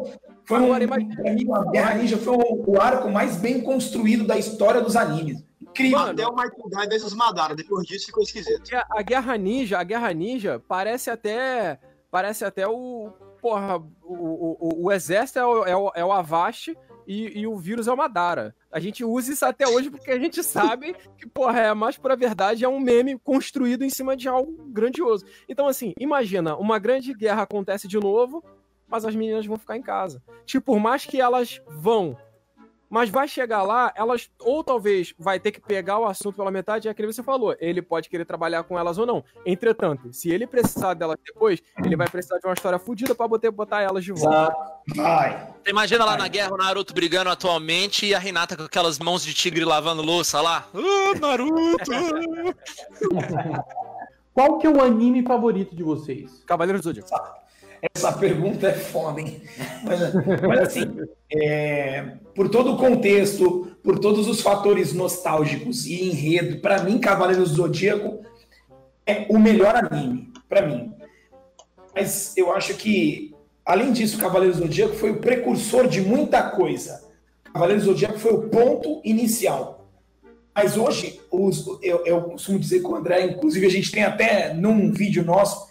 [0.45, 4.37] foi um, Agora, mim, a Guerra Ninja foi o, o arco mais bem construído da
[4.37, 5.45] história dos animes.
[5.63, 5.99] Incrível.
[5.99, 7.55] Até o Michael Guy versus Madara.
[7.55, 8.59] Depois disso ficou esquisito.
[8.59, 11.79] Porque a Guerra Ninja, a Guerra Ninja parece até.
[12.11, 13.11] Parece até o.
[13.41, 16.77] Porra, o, o, o- o exército é o, é o, é o Avast
[17.07, 18.55] e, e o vírus é o Madara.
[18.71, 22.17] A gente usa isso até hoje porque a gente sabe que, porra, é mais pra
[22.17, 25.25] verdade, é um meme construído em cima de algo grandioso.
[25.49, 28.45] Então, assim, imagina, uma grande guerra acontece de novo,
[28.89, 30.23] mas as meninas vão ficar em casa.
[30.45, 32.17] Tipo, por mais que elas vão
[32.89, 36.89] mas vai chegar lá, elas ou talvez vai ter que pegar o assunto pela metade,
[36.89, 39.25] é aquele que você falou, ele pode querer trabalhar com elas ou não.
[39.45, 43.51] Entretanto, se ele precisar delas depois, ele vai precisar de uma história fodida pra botar,
[43.51, 44.55] botar elas de volta.
[44.95, 45.53] Vai.
[45.63, 49.25] Você imagina lá na guerra o Naruto brigando atualmente e a Hinata com aquelas mãos
[49.25, 50.67] de tigre lavando louça lá.
[50.75, 51.91] Ah, Naruto!
[54.37, 56.45] Qual que é o anime favorito de vocês?
[56.47, 57.11] Cavaleiro do Zodíaco.
[57.95, 59.41] Essa pergunta é foda, hein?
[59.85, 60.01] Mas,
[60.43, 60.97] mas, assim,
[61.33, 67.51] é, por todo o contexto, por todos os fatores nostálgicos e enredo, pra mim, Cavaleiros
[67.51, 68.21] do Zodíaco
[69.07, 70.93] é o melhor anime, pra mim.
[71.95, 77.05] Mas eu acho que, além disso, Cavaleiros do Zodíaco foi o precursor de muita coisa.
[77.53, 79.89] Cavaleiros do Zodíaco foi o ponto inicial.
[80.55, 84.55] Mas hoje, os- eu, eu costumo dizer com o André, inclusive a gente tem até
[84.55, 85.69] num vídeo nosso,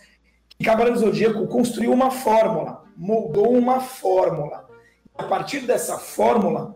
[0.57, 4.65] que Cavaleiro do Zodíaco construiu uma fórmula, moldou uma fórmula.
[5.17, 6.75] A partir dessa fórmula,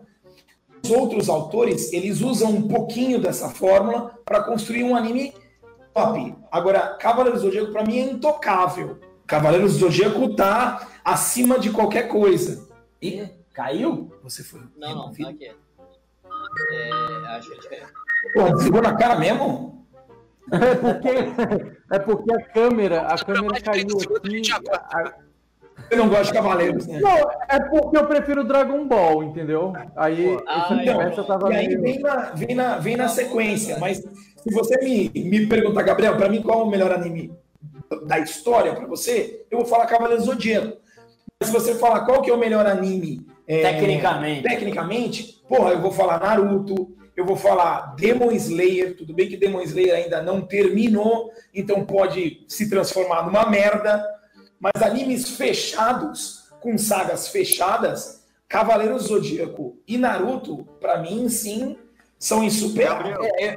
[0.82, 5.34] os outros autores, eles usam um pouquinho dessa fórmula para construir um anime
[5.92, 6.34] top.
[6.50, 8.98] Agora, Cavaleiro do Zodíaco para mim é intocável.
[9.26, 12.68] Cavaleiro do Zodíaco tá acima de qualquer coisa.
[13.00, 14.12] Ih, caiu?
[14.22, 14.60] Você foi.
[14.76, 15.50] Não, não, tá aqui.
[16.72, 16.90] É,
[17.36, 17.86] acho que é
[18.34, 19.79] Pô, desligou na cara mesmo?
[20.52, 21.08] É porque,
[21.92, 25.12] é porque a câmera, a câmera caiu 30 segundos, a aqui.
[25.88, 27.00] Você não gosta de Cavaleiros, né?
[27.00, 29.72] Não, é porque eu prefiro Dragon Ball, entendeu?
[29.96, 31.82] Aí Ah, essa então, conversa tava E aí meio...
[31.82, 36.28] vem na, vem na, vem na sequência, mas se você me, me perguntar, Gabriel, para
[36.28, 37.32] mim qual é o melhor anime
[38.06, 40.76] da história para você, eu vou falar Cavaleiros do Zodíaco.
[41.40, 44.42] Mas se você falar qual que é o melhor anime é, Tecnicamente.
[44.42, 49.60] tecnicamente, porra, eu vou falar Naruto, eu vou falar Demon Slayer, tudo bem que Demon
[49.60, 54.02] Slayer ainda não terminou, então pode se transformar numa merda,
[54.58, 61.76] mas animes fechados, com sagas fechadas, Cavaleiros do Zodíaco e Naruto, pra mim, sim,
[62.18, 63.14] são insuperáveis.
[63.14, 63.34] Gabriel.
[63.38, 63.56] É, é,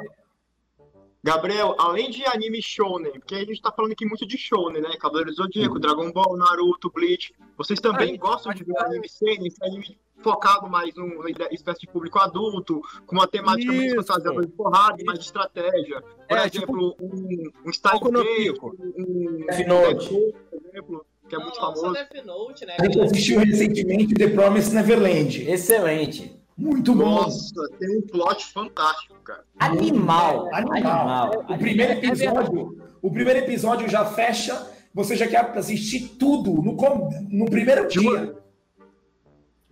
[1.24, 4.89] Gabriel, além de anime shounen, porque a gente tá falando aqui muito de shounen, né?
[4.99, 7.34] Cavaleiros do Zodíaco, Dragon Ball, Naruto, Bleach.
[7.57, 11.88] Vocês também Aí, gostam de ver anime seinen, esse anime focado mais numa espécie de
[11.88, 13.95] público adulto, com uma temática menos Isso.
[14.03, 16.01] fantasiadora de porrada e mais de estratégia.
[16.01, 18.63] Por É, exemplo, um, um Boku no Gate,
[18.97, 20.09] um Death Death Note.
[20.09, 21.93] Por exemplo, que é muito não, lança famoso.
[21.93, 22.78] Death Note, né?
[22.80, 25.49] a gente assistiu recentemente The Promised Neverland.
[25.49, 26.39] Excelente.
[26.55, 27.05] Muito bom.
[27.05, 29.43] Nossa, tem um plot fantástico, cara.
[29.59, 30.49] Animal.
[30.53, 31.32] Animal.
[31.32, 31.45] Animal.
[31.49, 36.78] O primeiro episódio, o primeiro episódio já fecha você já quer assistir tudo no,
[37.32, 38.36] no primeiro dia.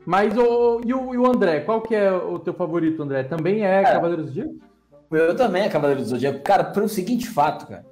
[0.05, 3.23] Mas o, e, o, e o André, qual que é o teu favorito, André?
[3.23, 4.71] Também é Cara, Cavaleiros do Zodíaco?
[5.11, 6.41] Eu também é Cavaleiro do Zodíaco.
[6.41, 7.85] Cara, pelo seguinte fato, cara.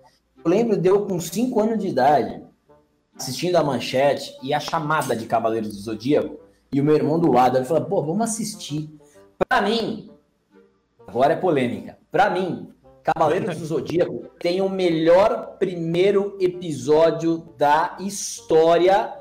[0.43, 2.41] Eu lembro de eu com 5 anos de idade,
[3.15, 6.39] assistindo a manchete e a chamada de Cavaleiros do Zodíaco,
[6.71, 8.89] e o meu irmão do lado, ele falou, pô, vamos assistir.
[9.37, 10.09] Pra mim,
[11.05, 12.69] agora é polêmica, pra mim,
[13.03, 19.13] Cavaleiros do Zodíaco tem o melhor primeiro episódio da história.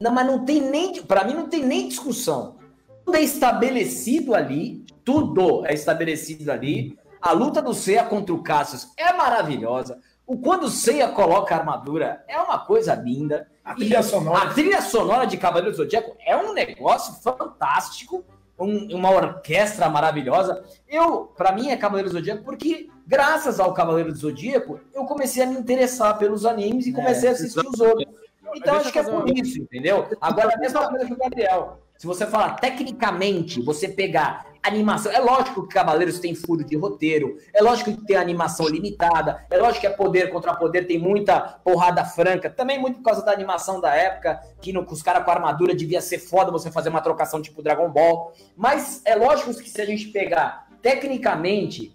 [0.00, 2.56] Não, mas não tem nem, Pra mim não tem nem discussão.
[3.04, 6.98] Tudo é estabelecido ali, tudo é estabelecido ali.
[7.20, 9.98] A luta do Seiya contra o Cassius é maravilhosa.
[10.26, 13.46] O quando o Seiya coloca a armadura é uma coisa linda.
[13.64, 14.44] A trilha sonora.
[14.44, 18.24] A trilha sonora de Cavaleiro do Zodíaco é um negócio fantástico,
[18.58, 20.62] um- uma orquestra maravilhosa.
[20.88, 25.42] Eu, para mim, é Cavaleiro do Zodíaco porque, graças ao Cavaleiro do Zodíaco, eu comecei
[25.42, 28.06] a me interessar pelos animes e comecei a assistir os outros.
[28.54, 30.08] Então, acho que é por isso, entendeu?
[30.20, 31.80] Agora, a mesma coisa que o Gabriel.
[31.96, 35.12] Se você falar tecnicamente, você pegar animação.
[35.12, 39.58] É lógico que Cavaleiros tem furo de roteiro, é lógico que tem animação limitada, é
[39.58, 43.30] lógico que é poder contra poder, tem muita porrada franca, também muito por causa da
[43.30, 47.02] animação da época, que no, os caras com armadura devia ser foda você fazer uma
[47.02, 48.32] trocação tipo Dragon Ball.
[48.56, 51.94] Mas é lógico que se a gente pegar tecnicamente,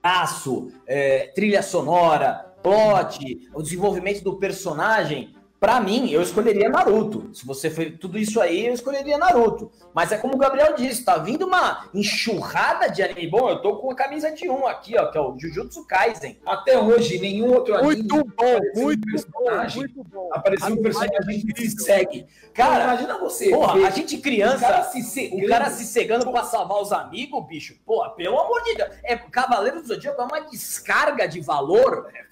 [0.00, 7.28] traço, é, trilha sonora, plot, o desenvolvimento do personagem, pra mim, eu escolheria Naruto.
[7.34, 9.70] Se você fez tudo isso aí, eu escolheria Naruto.
[9.94, 13.28] Mas é como o Gabriel disse, tá vindo uma enxurrada de anime.
[13.28, 16.38] Bom, eu tô com a camisa de um aqui, ó, que é o Jujutsu Kaisen.
[16.46, 20.28] Até hoje, nenhum outro anime Muito bom, apareceu um muito bom, muito bom.
[20.32, 22.26] Apareceu um personagem que se segue.
[22.54, 23.50] Cara, imagina você.
[23.50, 25.44] Porra, ver a gente o criança, cara se cegando.
[25.44, 27.76] o cara se cegando pra salvar os amigos, bicho.
[27.84, 28.90] Porra, pelo amor de Deus.
[29.04, 32.08] É, Cavaleiro do Zodíaco é uma descarga de valor.
[32.14, 32.29] É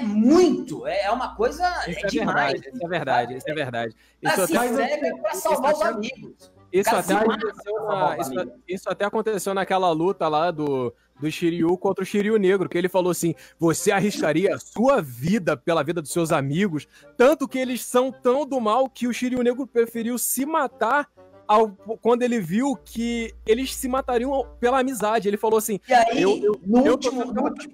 [0.00, 0.86] muito.
[0.86, 1.64] É uma coisa.
[1.88, 2.52] Isso é, é demais.
[2.52, 3.96] verdade, isso é verdade, isso é verdade.
[4.22, 6.52] Isso se até, cega pra salvar os amigos.
[6.72, 12.06] isso até na- isso, isso até aconteceu naquela luta lá do, do Shiryu contra o
[12.06, 16.32] Shiryu Negro, que ele falou assim: você arriscaria a sua vida pela vida dos seus
[16.32, 16.86] amigos,
[17.16, 21.08] tanto que eles são tão do mal que o Shiryu Negro preferiu se matar
[21.48, 21.68] ao,
[22.02, 25.28] quando ele viu que eles se matariam pela amizade.
[25.28, 27.24] Ele falou assim: E aí, Eu- eu- no, eu último,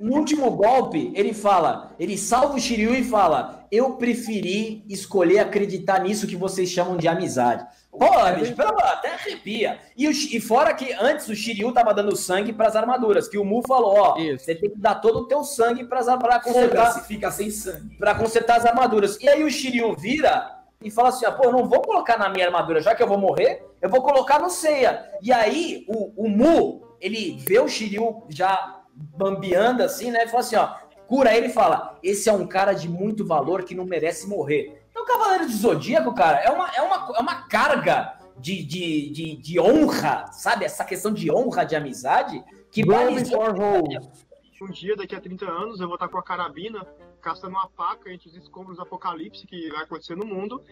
[0.00, 6.00] no, último golpe, ele fala, ele salva o Shiryu e fala: Eu preferi escolher acreditar
[6.00, 7.64] nisso que vocês chamam de amizade.
[7.90, 8.06] Pô,
[8.38, 9.78] bicho, pelo amor, até arrepia.
[9.94, 13.44] E, o e fora que antes o Shiryu tava dando sangue pras armaduras, que o
[13.44, 14.44] Mu falou: Ó, Isso.
[14.46, 17.96] você tem que dar todo o teu sangue pras, pra Foda-se, consertar, fica sem sangue.
[17.98, 19.18] pra consertar as armaduras.
[19.20, 22.28] E aí o Shiryu vira e fala assim: ah, pô, eu não vou colocar na
[22.28, 25.10] minha armadura, já que eu vou morrer, eu vou colocar no Seiya.
[25.22, 30.24] E aí o, o Mu, ele vê o Shiryu já bambeando assim, né?
[30.24, 30.74] E fala assim: ó,
[31.06, 34.82] cura ele e fala: esse é um cara de muito valor que não merece morrer.
[34.90, 39.36] Então, Cavaleiro de Zodíaco, cara, é uma, é uma, é uma carga de, de, de,
[39.36, 40.64] de honra, sabe?
[40.64, 44.26] Essa questão de honra, de amizade, que before hoes.
[44.60, 46.86] Um dia, daqui a 30 anos, eu vou estar com a carabina,
[47.22, 50.62] caçando uma faca entre os escombros do apocalipse que vai acontecer no mundo.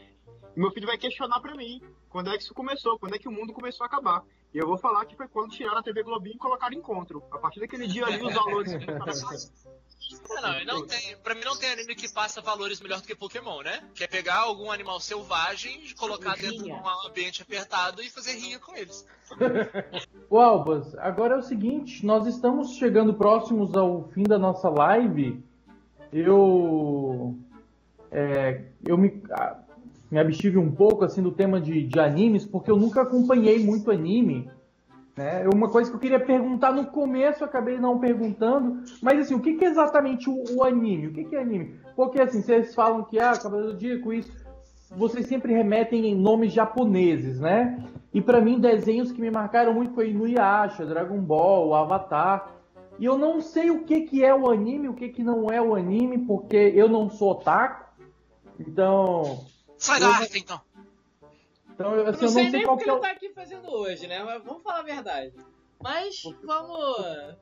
[0.54, 3.28] E meu filho vai questionar pra mim quando é que isso começou, quando é que
[3.28, 4.24] o mundo começou a acabar.
[4.52, 7.22] E eu vou falar que foi quando tiraram a TV Globinho e colocaram encontro.
[7.30, 8.72] A partir daquele dia ali, os valores.
[8.74, 13.06] Ah, não, e não tem, pra mim não tem anime que passa valores melhor do
[13.06, 13.88] que Pokémon, né?
[13.94, 18.58] Que é pegar algum animal selvagem, colocar dentro de um ambiente apertado e fazer rinha
[18.58, 19.06] com eles.
[20.28, 25.48] Ô Albas, agora é o seguinte, nós estamos chegando próximos ao fim da nossa live.
[26.12, 27.36] Eu
[28.10, 29.22] é, eu me,
[30.10, 33.90] me abstive um pouco assim do tema de, de animes, porque eu nunca acompanhei muito
[33.90, 34.50] anime.
[35.16, 35.44] Né?
[35.54, 39.54] Uma coisa que eu queria perguntar no começo, acabei não perguntando, mas assim, o que,
[39.54, 41.08] que é exatamente o, o anime?
[41.08, 41.74] O que, que é anime?
[41.94, 44.32] Porque assim, vocês falam que ah, Cavaleiro do Zodíaco, isso,
[44.96, 47.84] vocês sempre remetem em nomes japoneses, né?
[48.12, 52.50] E pra mim, desenhos que me marcaram muito foi Inuyasha, Dragon Ball, Avatar.
[53.00, 55.60] E eu não sei o que, que é o anime, o que, que não é
[55.60, 57.88] o anime, porque eu não sou otaku.
[58.58, 59.46] Então,
[59.78, 60.60] Sai Eu- da arte, então.
[61.74, 63.02] então eu, assim, não eu sei não sei nem qual porque que é ele o...
[63.02, 64.22] tá aqui fazendo hoje, né?
[64.22, 65.32] Mas vamos falar a verdade.
[65.82, 67.38] Mas vamos.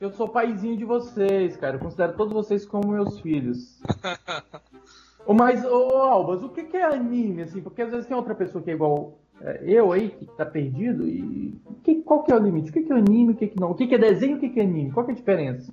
[0.00, 1.76] Eu sou paizinho de vocês, cara.
[1.76, 3.80] Eu considero todos vocês como meus filhos.
[5.26, 7.60] Ô, Mas, ô, Albas, o que, que é anime, assim?
[7.60, 9.27] Porque às vezes tem outra pessoa que é igual é,
[9.62, 12.70] eu aí, que tá perdido, e que, qual que é o limite?
[12.70, 13.70] O que, que é anime, o que, que não?
[13.70, 14.90] O que, que é desenho e o que, que é anime?
[14.90, 15.72] Qual que é a diferença?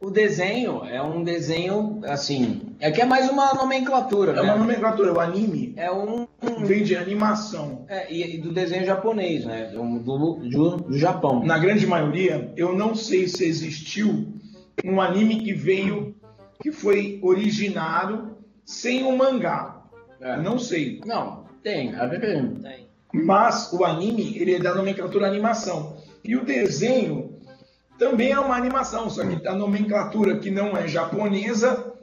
[0.00, 4.58] O desenho é um desenho, assim, é que é mais uma nomenclatura, É uma né?
[4.58, 6.26] nomenclatura, o anime É um.
[6.64, 7.84] vem de animação.
[7.88, 9.64] É, e, e do desenho japonês, né?
[9.72, 11.44] Do, do, do, do Japão.
[11.44, 14.28] Na grande maioria, eu não sei se existiu
[14.84, 16.14] um anime que veio,
[16.62, 18.37] que foi originado
[18.68, 19.82] sem o mangá.
[20.20, 20.36] É.
[20.36, 21.00] Não sei.
[21.06, 21.94] Não, tem.
[21.94, 22.54] A ver tem.
[22.56, 22.88] Tem.
[23.14, 25.96] Mas o anime, ele é da nomenclatura animação.
[26.22, 27.40] E o desenho
[27.98, 31.94] também é uma animação, só que a nomenclatura que não é japonesa,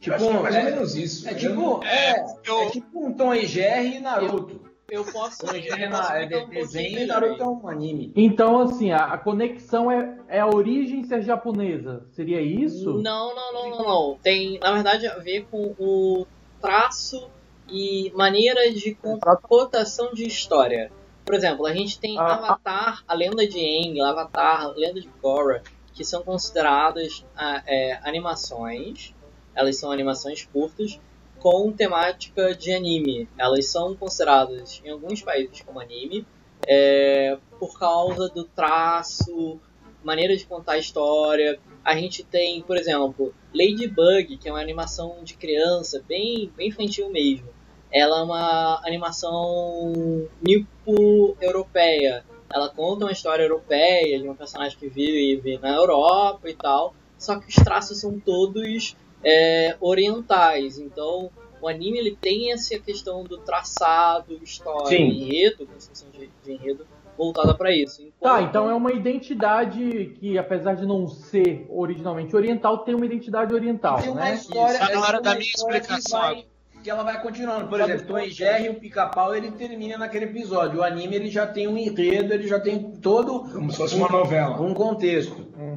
[0.00, 1.28] Tipo, é mais é- ou menos isso.
[1.28, 4.60] É tipo, é, eu- é tipo um Tom e Jerry e Naruto.
[4.88, 5.44] Eu posso.
[5.54, 8.12] E é, eu posso na- é explicar um desenho Naruto é um anime.
[8.14, 12.04] Então, assim, a, a conexão é, é a origem ser japonesa.
[12.12, 12.92] Seria isso?
[12.98, 14.18] Não, não, não, não, não.
[14.22, 16.26] Tem, na verdade, a ver com o
[16.60, 17.28] traço
[17.68, 18.96] e maneiras de
[19.42, 20.90] cotação de história.
[21.24, 25.08] Por exemplo, a gente tem Ah, Avatar, a lenda de Aang, Avatar, a lenda de
[25.20, 25.62] Korra,
[25.92, 29.12] que são consideradas ah, é, animações.
[29.52, 31.00] Elas são animações curtas
[31.46, 33.28] com temática de anime.
[33.38, 36.26] Elas são consideradas em alguns países como anime
[36.66, 39.60] é, por causa do traço,
[40.02, 41.60] maneira de contar a história.
[41.84, 47.08] A gente tem, por exemplo, Ladybug, que é uma animação de criança, bem, bem infantil
[47.10, 47.46] mesmo.
[47.92, 52.24] Ela é uma animação nipo-europeia.
[52.52, 56.92] Ela conta uma história europeia de uma personagem que vive na Europa e tal.
[57.16, 60.78] Só que os traços são todos é, orientais.
[60.78, 65.04] Então, o anime ele tem essa questão do traçado, história, Sim.
[65.08, 66.86] enredo, construção de, de enredo
[67.18, 68.02] voltada para isso.
[68.20, 73.06] Tá, Enquanto- então é uma identidade que, apesar de não ser originalmente oriental, tem uma
[73.06, 74.34] identidade oriental, Tem uma né?
[74.34, 76.44] história, Tá na hora é da minha que explicação vai-
[76.84, 77.66] Que ela vai continuando.
[77.68, 80.78] Por exemplo, Tom e Jerry, o pica-pau, ele termina naquele episódio.
[80.80, 84.08] O anime, ele já tem um enredo, ele já tem todo Como se fosse uma
[84.08, 84.60] novela.
[84.60, 85.48] um contexto.
[85.58, 85.75] Uhum.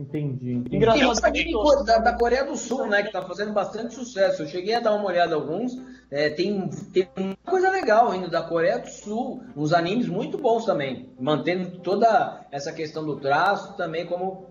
[0.00, 0.52] Entendi.
[0.52, 0.70] entendi.
[0.70, 4.42] Tem Engraçado um todos- da, da Coreia do Sul, né, que tá fazendo bastante sucesso.
[4.42, 5.72] Eu cheguei a dar uma olhada em alguns.
[6.10, 9.42] É, tem, tem uma coisa legal ainda da Coreia do Sul.
[9.56, 11.10] Uns animes muito bons também.
[11.18, 14.48] Mantendo toda essa questão do traço também como...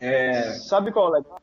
[0.00, 1.40] É, Sabe qual é o legal?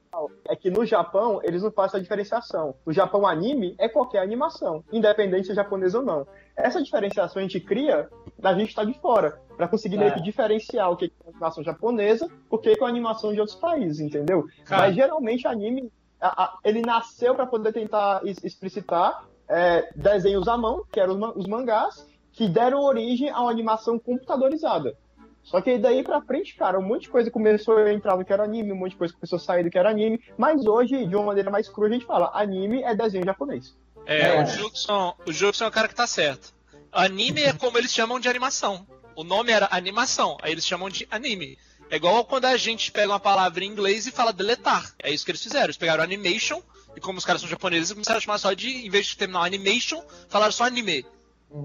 [0.47, 2.75] É que no Japão eles não fazem a diferenciação.
[2.85, 6.27] No Japão, anime é qualquer animação, independente se é japonês ou não.
[6.55, 10.14] Essa diferenciação a gente cria da gente estar de fora, pra conseguir meio É.
[10.16, 13.55] que diferenciar o que é a animação japonesa, o que é a animação de outros
[13.59, 14.47] países, entendeu?
[14.66, 14.88] Cara.
[14.88, 20.57] Mas geralmente anime, a- a- ele nasceu pra poder tentar es- explicitar é, desenhos à
[20.57, 24.95] mão, que eram os os mangás, que deram origem a uma animação computadorizada.
[25.43, 28.32] Só que daí pra frente, cara, um monte de coisa começou a entrar no que
[28.32, 31.05] era anime, um monte de coisa começou a sair do que era anime, mas hoje,
[31.05, 33.76] de uma maneira mais crua, a gente fala, anime é desenho japonês.
[34.05, 34.41] É, É.
[34.43, 35.32] o Jukson, o
[35.66, 36.53] é o cara que tá certo.
[36.91, 38.86] Anime é como eles chamam de animação.
[39.16, 41.57] O nome era animação, aí eles chamam de anime.
[41.89, 44.93] É igual quando a gente pega uma palavra em inglês e fala deletar.
[44.97, 45.66] É isso que eles fizeram.
[45.66, 46.62] Eles pegaram animation,
[46.95, 49.43] e como os caras são japoneses, começaram a chamar só de, em vez de terminar
[49.45, 51.05] animation, falaram só anime.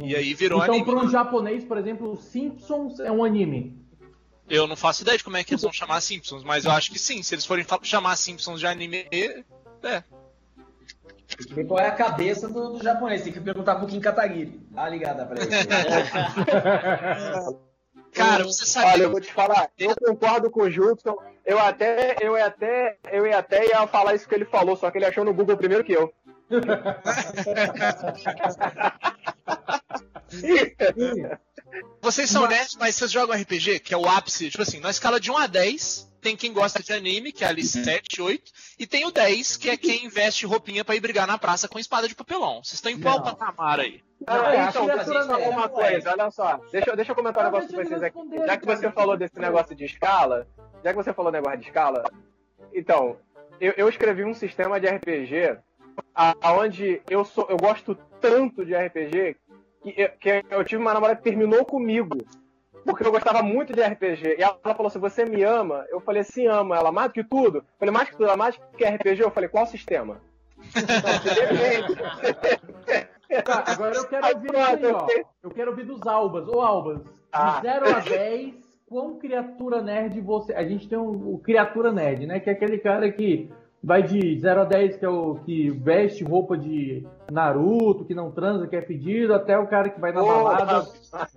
[0.03, 0.91] E aí virou Então, anime.
[0.91, 3.77] para um japonês, por exemplo, Simpsons é um anime.
[4.49, 6.91] Eu não faço ideia de como é que eles vão chamar Simpsons, mas eu acho
[6.91, 7.23] que sim.
[7.23, 10.03] Se eles forem chamar Simpsons de anime, é.
[11.37, 13.23] Tem que ver qual é a cabeça do, do japonês.
[13.23, 14.61] Tem que perguntar pro Kim Kataguiri.
[14.71, 15.51] Dá uma ligada pra ele.
[18.17, 18.93] Cara, você sabia.
[18.93, 22.97] Olha, eu vou te falar, eu concordo com o Judson, eu até, eu ia até,
[23.13, 25.85] eu até ia falar isso que ele falou, só que ele achou no Google primeiro
[25.85, 26.11] que eu.
[32.01, 34.51] Vocês são nerds, mas vocês jogam RPG, que é o ápice.
[34.51, 37.47] Tipo assim, na escala de 1 a 10, tem quem gosta de anime, que é
[37.47, 41.25] ali 7, 8, e tem o 10, que é quem veste roupinha pra ir brigar
[41.25, 42.65] na praça com espada de papelão.
[42.65, 44.03] Vocês estão em qual patamar aí?
[44.27, 44.87] É, então,
[45.51, 46.57] uma coisa, olha só.
[46.73, 48.19] Deixa, eu- deixa eu comentar um Ah, negócio com vocês aqui.
[48.45, 48.93] Já que você cara.
[48.93, 50.49] falou desse negócio de escala,
[50.83, 52.03] já que você falou negócio de escala,
[52.75, 53.17] então,
[53.61, 55.59] eu, eu escrevi um sistema de RPG
[56.43, 59.37] aonde eu sou, eu gosto tanto de RPG
[59.83, 62.19] que eu, que eu tive uma namorada que terminou comigo.
[62.87, 64.37] Porque eu gostava muito de RPG.
[64.39, 65.85] E ela falou assim: Você me ama?
[65.91, 66.77] Eu falei assim: Ama.
[66.77, 67.59] Ela mais do que tudo?
[67.59, 69.21] Eu falei: Mais que tudo, ela mais que RPG?
[69.23, 70.21] Eu falei: Qual sistema?
[73.45, 75.07] Tá, agora eu quero ouvir aí, ó.
[75.43, 76.49] eu- quero ouvir dos Albas.
[76.49, 77.01] Ô, Albas,
[77.33, 77.57] Ah.
[77.61, 78.55] de 0 a 10,
[78.89, 80.55] quão criatura nerd você...
[80.55, 82.41] A gente tem um, o criatura nerd, né?
[82.41, 83.51] Que é aquele cara que
[83.87, 88.33] vai de 0 a 10, que é o que veste roupa de Naruto, que não
[88.33, 90.89] transa, que é pedido, até o cara que vai na balada.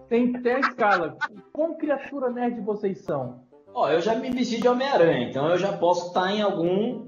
[0.10, 1.16] Tem, tem a escala.
[1.54, 3.44] Quão criatura nerd vocês são?
[3.72, 7.08] Ó, eu já me vesti de Homem-Aranha, então eu já posso estar em algum.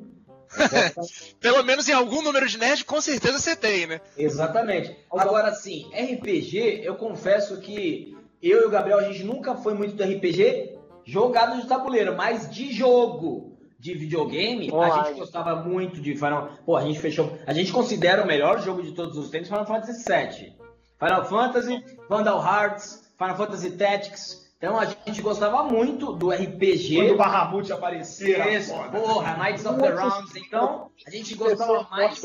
[1.41, 3.99] Pelo menos em algum número de nerd, com certeza você tem, né?
[4.15, 4.95] Exatamente.
[5.11, 9.95] Agora sim, RPG, eu confesso que eu e o Gabriel, a gente nunca foi muito
[9.95, 13.50] do RPG jogado de tabuleiro, mas de jogo
[13.81, 15.07] de videogame, a Online.
[15.07, 16.49] gente gostava muito de Final.
[16.65, 17.35] Pô, a gente fechou.
[17.47, 20.55] A gente considera o melhor jogo de todos os tempos Final Fantasy VII.
[20.99, 26.95] Final Fantasy, Vandal Hearts, Final Fantasy Tactics, Então a gente gostava muito do RPG.
[26.95, 30.35] Quando o Bahamut aparecer, Isso, porra, Knights of the Rounds.
[30.35, 32.21] Então, a gente gostava mais.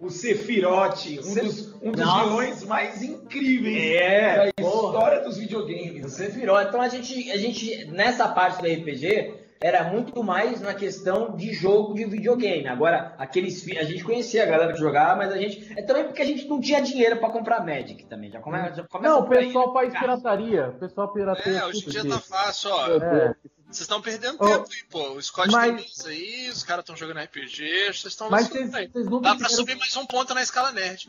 [0.00, 4.86] O Sephiroth, um dos, um dos vilões mais incríveis É, da porra.
[4.86, 6.06] história dos videogames.
[6.06, 6.68] O Sephiroth.
[6.68, 11.52] Então a gente, a gente, nessa parte do RPG, era muito mais na questão de
[11.52, 12.66] jogo de videogame.
[12.66, 15.72] Agora, aqueles a gente conhecia a galera que jogava, mas a gente.
[15.78, 18.30] É também porque a gente não tinha dinheiro pra comprar Magic também.
[18.30, 20.68] Já come, já começa Não, o pessoal faz pirataria.
[20.68, 21.58] O pessoal pirateia.
[21.58, 22.86] É, hoje em dia tá fácil, ó.
[22.96, 23.34] É.
[23.66, 25.12] Vocês estão perdendo Ô, tempo aí, pô.
[25.12, 28.70] O Scott mas- tem isso aí, os caras estão jogando RPG, vocês estão Mas vocês
[28.70, 31.08] vocês nunca, Dá pra tiveram, subir mais um ponto na escala nerd.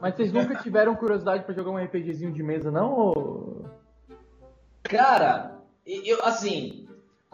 [0.00, 2.92] mas vocês nunca tiveram curiosidade pra jogar um RPGzinho de mesa, não?
[2.92, 3.64] ou-
[4.84, 6.83] Cara, eu, assim,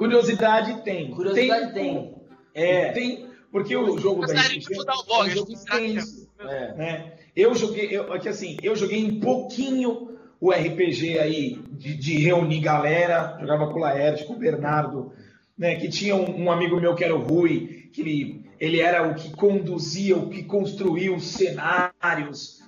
[0.01, 1.11] Curiosidade tem.
[1.11, 2.15] curiosidade tem.
[2.55, 2.91] É.
[2.93, 6.27] Tem, porque o jogo da RPG é um jogo extenso.
[6.39, 6.75] É.
[6.75, 7.13] né?
[7.37, 12.61] Eu joguei, eu, aqui assim, eu joguei um pouquinho o RPG aí de, de reunir
[12.61, 15.13] galera, jogava com o Laerte, com o Bernardo,
[15.57, 15.77] né?
[15.77, 19.15] Que tinha um, um amigo meu que era o Rui, que ele, ele era o
[19.15, 22.61] que conduzia, o que construía os cenários.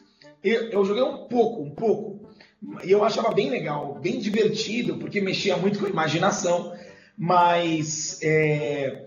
[0.45, 2.31] Eu, eu joguei um pouco, um pouco.
[2.85, 6.75] E eu achava bem legal, bem divertido, porque mexia muito com a imaginação.
[7.27, 9.05] Mas é,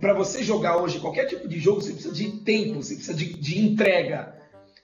[0.00, 3.34] para você jogar hoje qualquer tipo de jogo, você precisa de tempo, você precisa de,
[3.34, 4.34] de entrega.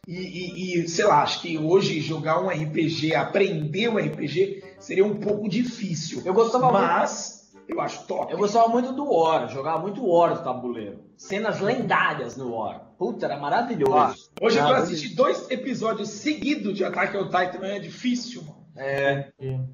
[0.06, 5.04] E, e- e, sei lá, acho que hoje jogar um RPG, aprender um RPG, seria
[5.04, 6.20] um pouco difícil.
[6.26, 8.30] Eu gostava Mas eu acho top.
[8.32, 11.00] Eu gostava muito do War, jogava muito War do tabuleiro.
[11.16, 12.90] Cenas lendárias no War.
[12.98, 14.28] Puta, era maravilhoso.
[14.42, 18.66] Hoje Ah, pra assistir dois episódios seguidos de Attack on Titan é difícil, mano.
[18.76, 19.30] É.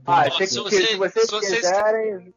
[0.06, 2.32] Ah, Se achei que, você- que se vocês se vocês- quiserem,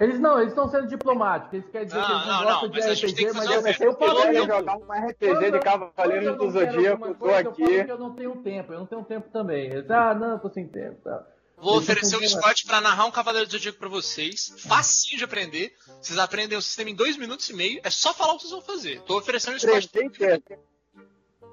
[0.00, 1.52] Eles não, eles estão sendo diplomáticos.
[1.52, 3.26] Eles querem dizer Não, que eles não, não, gostam não, de mas a gente tem
[3.26, 5.60] RPG, que mas fazer eu, uma se eu eu jogar um RPG Quando de eu-
[5.60, 7.84] Cavaleiros quando do eu Zodíaco, tô Eu aqui.
[7.84, 9.66] que eu não tenho tempo, eu não tenho tempo também.
[9.66, 10.96] Eles, ah, não, eu tô sem tempo.
[11.04, 11.26] Tá.
[11.58, 12.40] Vou Deixa eu oferecer continuar.
[12.42, 14.54] Scott pra narrar um Cavaleiro do Zodíaco pra vocês.
[14.66, 15.74] Facinho de aprender.
[16.00, 17.80] Vocês aprendem o sistema em dois minutos e meio.
[17.84, 19.02] É só falar o que vocês vão fazer.
[19.02, 19.86] Tô oferecendo o Scott.
[19.86, 20.42] 3D,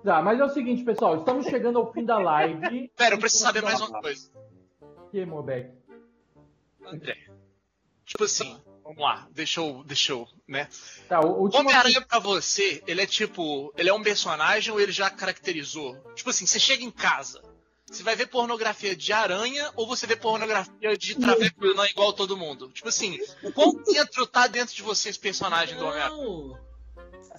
[0.06, 2.90] Tá, mas é o seguinte, pessoal, estamos chegando ao fim da live.
[2.95, 4.30] Pera, eu preciso saber mais uma coisa.
[5.11, 5.69] Que, Mobeck?
[6.86, 7.18] André.
[8.08, 9.28] Tipo assim, vamos lá.
[9.32, 9.84] Deixa eu.
[9.86, 10.70] Deixa eu, né?
[11.10, 11.60] Tá, o último.
[11.62, 13.74] Homem-Aranha pra você, ele é tipo.
[13.78, 15.98] Ele é um personagem ou ele já caracterizou?
[16.16, 17.42] Tipo assim, você chega em casa.
[17.86, 22.36] Você vai ver pornografia de aranha ou você vê pornografia de traveco não igual todo
[22.38, 22.70] mundo?
[22.70, 26.60] Tipo assim, o quão dentro tá dentro de você esse personagem do Homem-Aranha?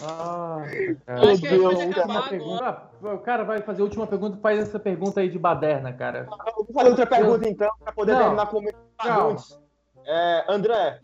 [0.01, 0.63] Ah,
[1.07, 2.65] Eu acho que a gente pode Última pergunta.
[2.65, 6.29] Ah, O cara vai fazer a última pergunta, faz essa pergunta aí de baderna, cara.
[6.47, 8.21] Eu vou fazer outra pergunta então, para poder Não.
[8.21, 9.68] terminar com o.
[10.11, 11.01] É, André,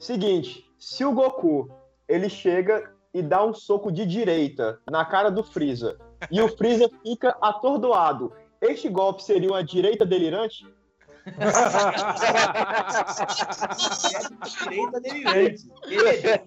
[0.00, 1.70] seguinte, se o Goku
[2.08, 5.96] ele chega e dá um soco de direita na cara do Freeza
[6.28, 10.66] e o Freeza fica atordoado, este golpe seria uma direita delirante?
[14.64, 15.70] Direita delirante.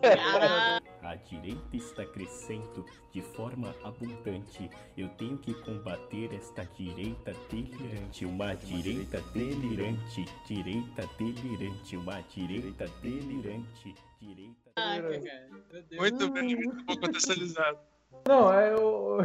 [0.01, 0.90] Caralho.
[1.11, 4.69] A direita está crescendo de forma abundante.
[4.95, 8.25] Eu tenho que combater esta direita delirante.
[8.25, 10.23] Uma direita delirante.
[10.47, 11.97] Direita delirante.
[11.97, 13.93] Uma direita delirante.
[14.21, 14.71] Direita.
[15.01, 15.99] Meu Deus.
[15.99, 17.77] Muito bem, muito bom contextualizado.
[18.25, 19.17] Não, é o.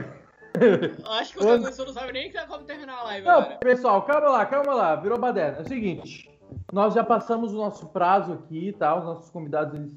[0.59, 3.59] Eu acho que o Quando- Camuso não sabe nem como terminar a live Não, agora.
[3.59, 5.59] pessoal, calma lá, calma lá, virou baderna.
[5.59, 6.29] É o seguinte,
[6.73, 8.97] nós já passamos o nosso prazo aqui, tá?
[8.99, 9.95] Os nossos convidados, eles,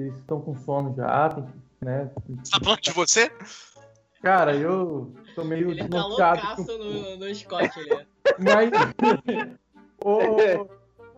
[0.00, 2.10] eles estão com sono já, tem que, né?
[2.42, 3.30] Você tá falando de você?
[4.22, 6.40] Cara, eu tô meio Ele tá desnorteado.
[6.62, 8.06] loucaço no, no Scott ali.
[8.38, 8.70] Mas.
[10.04, 10.66] o-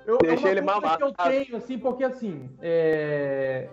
[0.07, 0.97] eu, é Deixa uma ele mamar.
[0.97, 2.49] que eu tenho, assim, porque assim.
[2.63, 3.69] é,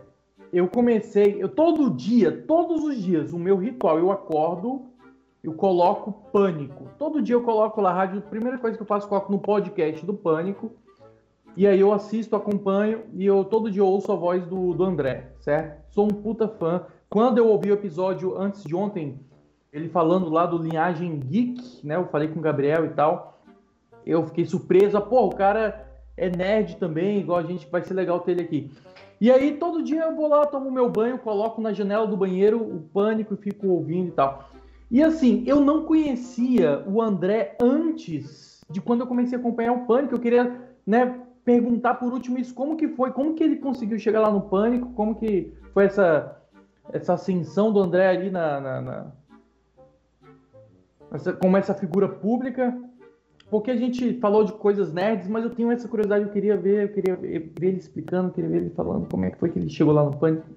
[0.51, 1.41] Eu comecei.
[1.41, 4.85] Eu, todo dia, todos os dias, o meu ritual, eu acordo,
[5.43, 6.89] eu coloco pânico.
[6.97, 8.19] Todo dia eu coloco lá a rádio.
[8.19, 10.71] A primeira coisa que eu faço, eu coloco no podcast do Pânico.
[11.55, 15.31] E aí eu assisto, acompanho e eu todo dia ouço a voz do, do André,
[15.39, 15.83] certo?
[15.89, 16.85] Sou um puta fã.
[17.09, 19.19] Quando eu ouvi o episódio antes de ontem,
[19.71, 21.95] ele falando lá do Linhagem Geek, né?
[21.95, 23.41] Eu falei com o Gabriel e tal.
[24.05, 24.99] Eu fiquei surpreso.
[25.01, 25.85] Pô, o cara
[26.17, 28.71] é nerd também, igual a gente, vai ser legal ter ele aqui.
[29.19, 32.61] E aí, todo dia eu vou lá, tomo meu banho, coloco na janela do banheiro
[32.61, 34.49] o pânico e fico ouvindo e tal.
[34.91, 39.85] E assim, eu não conhecia o André antes de quando eu comecei a acompanhar o
[39.85, 40.15] pânico.
[40.15, 44.19] Eu queria, né, perguntar por último isso, como que foi, como que ele conseguiu chegar
[44.21, 46.35] lá no pânico, como que foi essa,
[46.91, 49.11] essa ascensão do André ali na, na- na-
[51.13, 52.75] essa- como essa figura pública.
[53.47, 56.85] Porque a gente falou de coisas nerds, mas eu tenho essa curiosidade, eu queria ver,
[56.85, 59.49] eu queria ver ver ele explicando, eu queria ver ele falando como é que foi
[59.51, 60.47] que ele chegou lá no pânico.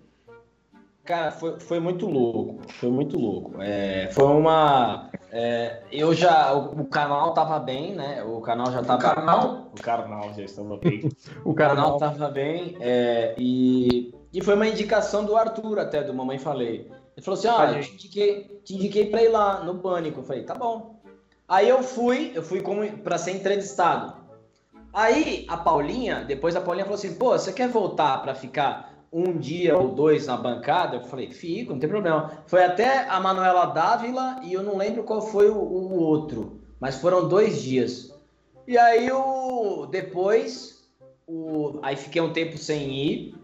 [1.08, 2.70] Cara, foi, foi muito louco.
[2.74, 3.62] Foi muito louco.
[3.62, 5.08] É, foi uma.
[5.32, 6.52] é, eu já.
[6.52, 8.22] O, o canal tava bem, né?
[8.22, 9.14] O canal já tava.
[9.14, 9.72] canal?
[9.72, 11.08] O canal já estava bem.
[11.46, 12.76] O O canal tava bem.
[12.78, 16.90] é, e, e foi uma indicação do Arthur, até, do Mamãe Falei.
[17.16, 20.20] Ele falou assim: ah, eu te indiquei, te indiquei pra ir lá no Pânico.
[20.20, 21.00] Eu falei, tá bom.
[21.48, 24.12] Aí eu fui, eu fui como para ser entrevistado.
[24.92, 29.36] Aí a Paulinha, depois a Paulinha falou assim: pô, você quer voltar pra ficar um
[29.36, 30.96] dia ou dois na bancada?
[30.96, 32.42] Eu falei, fico, não tem problema.
[32.46, 37.00] Foi até a Manuela Dávila e eu não lembro qual foi o, o outro, mas
[37.00, 38.14] foram dois dias.
[38.66, 40.86] E aí o depois,
[41.26, 43.34] o, aí fiquei um tempo sem ir.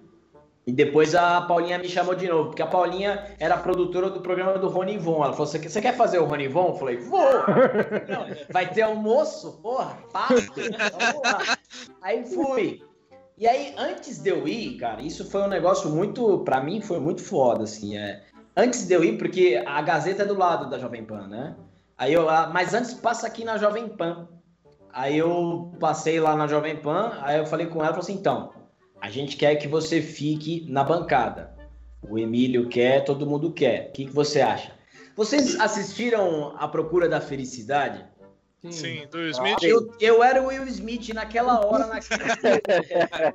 [0.66, 4.58] E depois a Paulinha me chamou de novo, porque a Paulinha era produtora do programa
[4.58, 5.22] do Rony Von.
[5.22, 6.68] Ela falou: Você quer, fazer o Rony Von?
[6.68, 7.20] Eu falei: Vou!
[8.08, 9.60] Não, vai ter almoço?
[9.62, 9.98] Porra!
[10.12, 11.58] Vamos lá.
[12.00, 12.82] Aí fui.
[13.36, 17.00] E aí, antes de eu ir, cara, isso foi um negócio muito, pra mim, foi
[17.00, 17.96] muito foda, assim.
[17.96, 18.22] É,
[18.56, 21.56] antes de eu ir, porque a Gazeta é do lado da Jovem Pan, né?
[21.98, 24.28] Aí eu, ah, mas antes passa aqui na Jovem Pan.
[24.92, 28.52] Aí eu passei lá na Jovem Pan, aí eu falei com ela, falei assim, então,
[29.00, 31.52] a gente quer que você fique na bancada.
[32.08, 33.88] O Emílio quer, todo mundo quer.
[33.88, 34.72] O que, que você acha?
[35.16, 38.04] Vocês assistiram A Procura da Felicidade?
[38.70, 39.62] Sim, do Smith.
[39.62, 42.24] Eu, eu era o Will Smith naquela hora, naquela...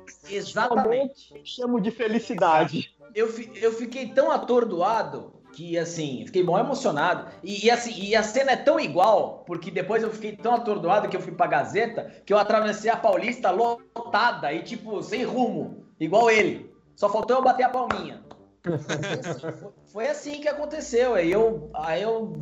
[0.28, 1.40] Exatamente.
[1.44, 2.94] Chamo de felicidade.
[3.14, 7.30] Eu, eu fiquei tão atordoado que, assim, fiquei mó emocionado.
[7.42, 11.08] E, e, assim, e a cena é tão igual, porque depois eu fiquei tão atordoado
[11.08, 15.84] que eu fui pra Gazeta, que eu atravessei a Paulista lotada e, tipo, sem rumo,
[15.98, 16.70] igual ele.
[16.94, 18.22] Só faltou eu bater a palminha.
[19.40, 21.14] Foi- Foi assim que aconteceu.
[21.14, 22.38] Aí eu, aí eu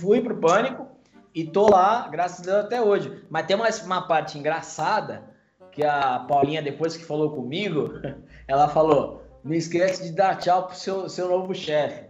[0.00, 0.89] fui pro pânico
[1.34, 3.22] e tô lá, graças a Deus, até hoje.
[3.30, 5.22] Mas tem uma, uma parte engraçada
[5.70, 7.94] que a Paulinha, depois que falou comigo,
[8.48, 12.04] ela falou: Não esquece de dar tchau pro seu, seu novo chefe.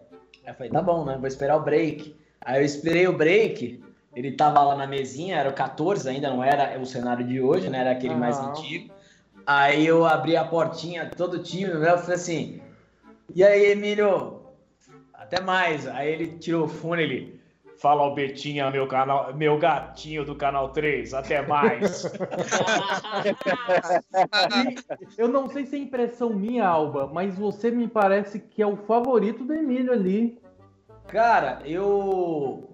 [0.45, 1.17] Aí eu falei: Tá bom, né?
[1.19, 2.17] Vou esperar o break.
[2.41, 3.83] Aí eu esperei o break.
[4.17, 7.69] Ele tava lá na mesinha, era o 14 ainda, não era o cenário de hoje,
[7.71, 7.81] né?
[7.81, 8.51] Era aquele mais Aham.
[8.51, 8.93] antigo.
[9.47, 11.91] Aí eu abri a portinha, todo tímido, né?
[11.91, 12.63] Eu falei assim:
[13.35, 14.41] E aí, Emílio?
[15.13, 15.87] Até mais.
[15.87, 17.40] Aí ele tirou o fone, ele.
[17.81, 21.15] Fala o Betinha, meu canal, meu gatinho do canal 3.
[21.15, 22.05] Até mais.
[25.17, 28.77] Eu não sei se é impressão minha, Alba, mas você me parece que é o
[28.77, 30.37] favorito do Emílio ali.
[31.09, 32.69] Cara, eu.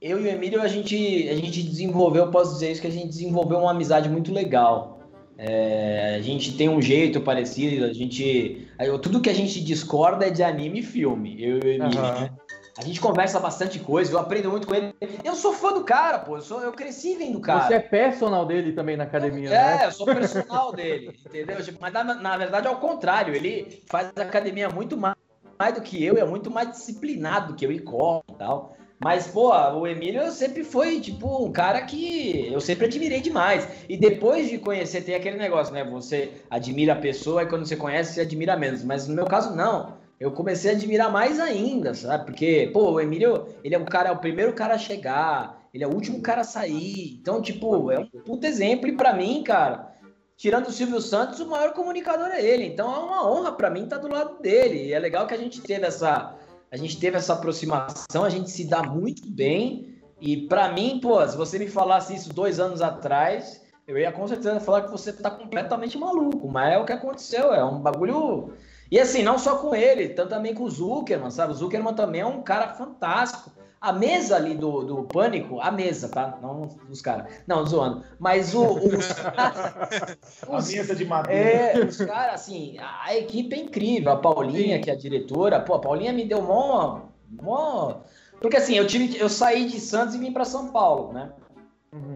[0.00, 3.06] Eu e o Emílio, a gente, a gente desenvolveu, posso dizer isso, que a gente
[3.06, 4.98] desenvolveu uma amizade muito legal.
[5.38, 8.66] É, a gente tem um jeito parecido, a gente.
[9.00, 12.32] Tudo que a gente discorda é de anime e filme, eu e o Emílio, né?
[12.80, 14.94] A gente conversa bastante coisa, eu aprendo muito com ele.
[15.22, 16.36] Eu sou fã do cara, pô.
[16.36, 17.66] Eu, sou, eu cresci vendo o cara.
[17.66, 19.80] Você é personal dele também na academia, É, né?
[19.84, 21.58] eu sou personal dele, entendeu?
[21.78, 25.14] Mas na, na verdade é o contrário, ele faz academia muito mais,
[25.58, 28.74] mais do que eu, é muito mais disciplinado do que eu e corre e tal.
[29.02, 33.66] Mas, pô, o Emílio sempre foi, tipo, um cara que eu sempre admirei demais.
[33.88, 35.82] E depois de conhecer, tem aquele negócio, né?
[35.84, 38.84] Você admira a pessoa e quando você conhece, você admira menos.
[38.84, 39.99] Mas no meu caso, não.
[40.20, 42.26] Eu comecei a admirar mais ainda, sabe?
[42.26, 45.82] Porque, pô, o Emílio, ele é o cara, é o primeiro cara a chegar, ele
[45.82, 47.18] é o último cara a sair.
[47.18, 48.86] Então, tipo, é um puto exemplo.
[48.86, 49.96] E pra mim, cara,
[50.36, 52.66] tirando o Silvio Santos, o maior comunicador é ele.
[52.66, 54.88] Então é uma honra pra mim estar do lado dele.
[54.88, 56.36] E é legal que a gente teve essa,
[56.70, 59.94] a gente teve essa aproximação, a gente se dá muito bem.
[60.20, 64.28] E pra mim, pô, se você me falasse isso dois anos atrás, eu ia com
[64.28, 66.46] certeza falar que você tá completamente maluco.
[66.46, 68.52] Mas é o que aconteceu, é um bagulho.
[68.90, 71.52] E assim, não só com ele, tanto também com o Zuckerman, sabe?
[71.52, 73.52] O Zuckerman também é um cara fantástico.
[73.80, 76.38] A mesa ali do, do Pânico, a mesa, tá?
[76.42, 77.32] Não os caras.
[77.46, 78.04] Não, zoando.
[78.18, 79.08] Mas o, os
[80.46, 81.48] A mesa de madeira.
[81.48, 84.12] é, os caras, assim, a, a equipe é incrível.
[84.12, 87.02] A Paulinha, que é a diretora, pô, a Paulinha me deu mó.
[87.30, 88.00] mó...
[88.38, 91.30] Porque assim, eu tive, eu saí de Santos e vim para São Paulo, né?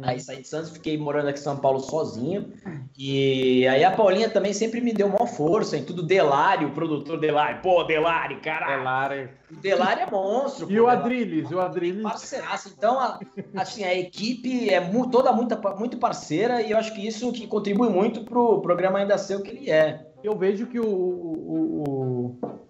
[0.02, 2.52] Aí saí de Santos, fiquei morando aqui em São Paulo sozinho.
[2.96, 6.02] E aí a Paulinha também sempre me deu maior força em tudo.
[6.04, 7.60] Delário, o produtor Delário.
[7.60, 8.78] Pô, Delário, caralho.
[8.78, 9.30] Delário.
[9.50, 10.66] O Delário é monstro.
[10.70, 12.02] E pô, o Adrilles, o Adrilles.
[12.02, 12.72] parceiraço.
[12.76, 13.18] Então, a,
[13.56, 17.46] assim, a equipe é mu- toda muita, muito parceira e eu acho que isso que
[17.48, 20.06] contribui muito pro programa ainda ser o que ele é.
[20.22, 21.84] Eu vejo que o, o,
[22.42, 22.63] o,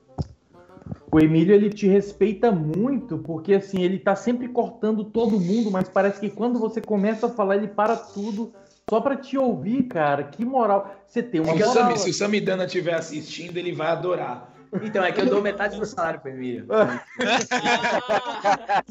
[1.15, 5.89] o Emílio ele te respeita muito, porque assim, ele tá sempre cortando todo mundo, mas
[5.89, 8.53] parece que quando você começa a falar, ele para tudo
[8.91, 10.24] só pra te ouvir, cara.
[10.24, 10.93] Que moral.
[11.07, 11.97] Você tem uma Se o, moral.
[11.97, 14.53] Se o Samidana estiver assistindo, ele vai adorar.
[14.83, 16.67] Então, é que eu dou metade do salário pro Emílio.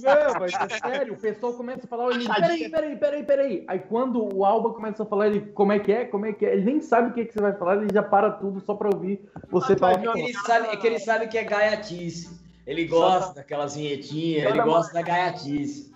[0.01, 3.65] Não, mas é sério, o pessoal começa a falar, ele, peraí, peraí, peraí, peraí.
[3.67, 6.45] Aí quando o Alba começa a falar, ele, como é que é, como é que
[6.45, 8.75] é, ele nem sabe o que, que você vai falar, ele já para tudo só
[8.75, 9.19] pra ouvir
[9.49, 9.93] você falar.
[9.93, 12.41] É que ele sabe, é que ele sabe que é gaiatice.
[12.65, 15.93] Ele gosta daquelas vinhetinhas, ele gosta da gaiatice.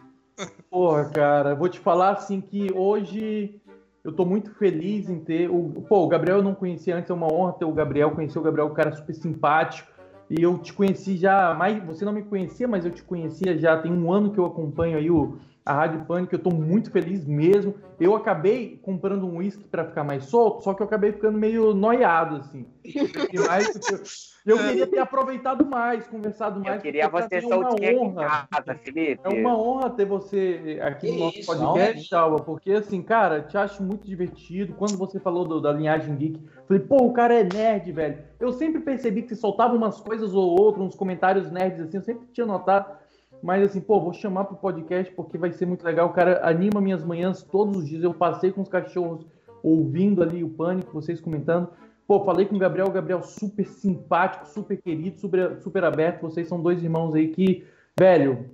[0.70, 3.60] Porra, cara, vou te falar assim que hoje
[4.08, 5.50] eu tô muito feliz em ter.
[5.50, 8.12] O, pô, o Gabriel eu não conhecia antes, é uma honra ter o Gabriel.
[8.12, 9.92] Conhecer o Gabriel, um cara super simpático.
[10.30, 11.84] E eu te conheci já mais.
[11.84, 14.98] Você não me conhecia, mas eu te conhecia já tem um ano que eu acompanho
[14.98, 16.34] aí o, a Rádio Pânico.
[16.34, 17.76] Eu tô muito feliz mesmo.
[18.00, 21.74] Eu acabei comprando um uísque para ficar mais solto, só que eu acabei ficando meio
[21.74, 22.66] noiado, assim.
[22.86, 24.04] E mais, eu,
[24.48, 26.76] eu queria ter aproveitado mais, conversado mais.
[26.78, 28.48] Eu queria você é uma soltinho aqui em honra.
[28.52, 29.19] casa, Felipe.
[29.24, 33.41] É uma honra ter você aqui Que no nosso isso, podcast, Alba, porque assim, cara,
[33.41, 34.74] te acho muito divertido.
[34.74, 38.19] Quando você falou do- da linhagem geek, falei, pô, o cara é nerd, velho.
[38.40, 42.03] Eu sempre percebi que você soltava umas coisas ou outras, uns comentários nerds assim, eu
[42.03, 42.95] sempre tinha notado.
[43.44, 46.07] Mas assim, pô, vou chamar pro podcast porque vai ser muito legal.
[46.07, 48.03] O cara anima minhas manhãs todos os dias.
[48.03, 49.26] Eu passei com os cachorros
[49.61, 51.69] ouvindo ali o pânico, vocês comentando.
[52.08, 56.22] Pô, falei com o Gabriel, o Gabriel super simpático, super querido, super, super aberto.
[56.22, 57.66] Vocês são dois irmãos aí que,
[58.00, 58.50] velho,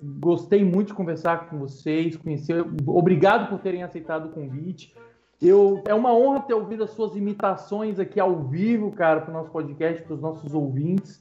[0.00, 2.64] gostei muito de conversar com vocês, conhecer.
[2.86, 4.94] Obrigado por terem aceitado o convite.
[5.42, 9.34] Eu, é uma honra ter ouvido as suas imitações aqui ao vivo, cara, para o
[9.34, 11.20] nosso podcast, para os nossos ouvintes.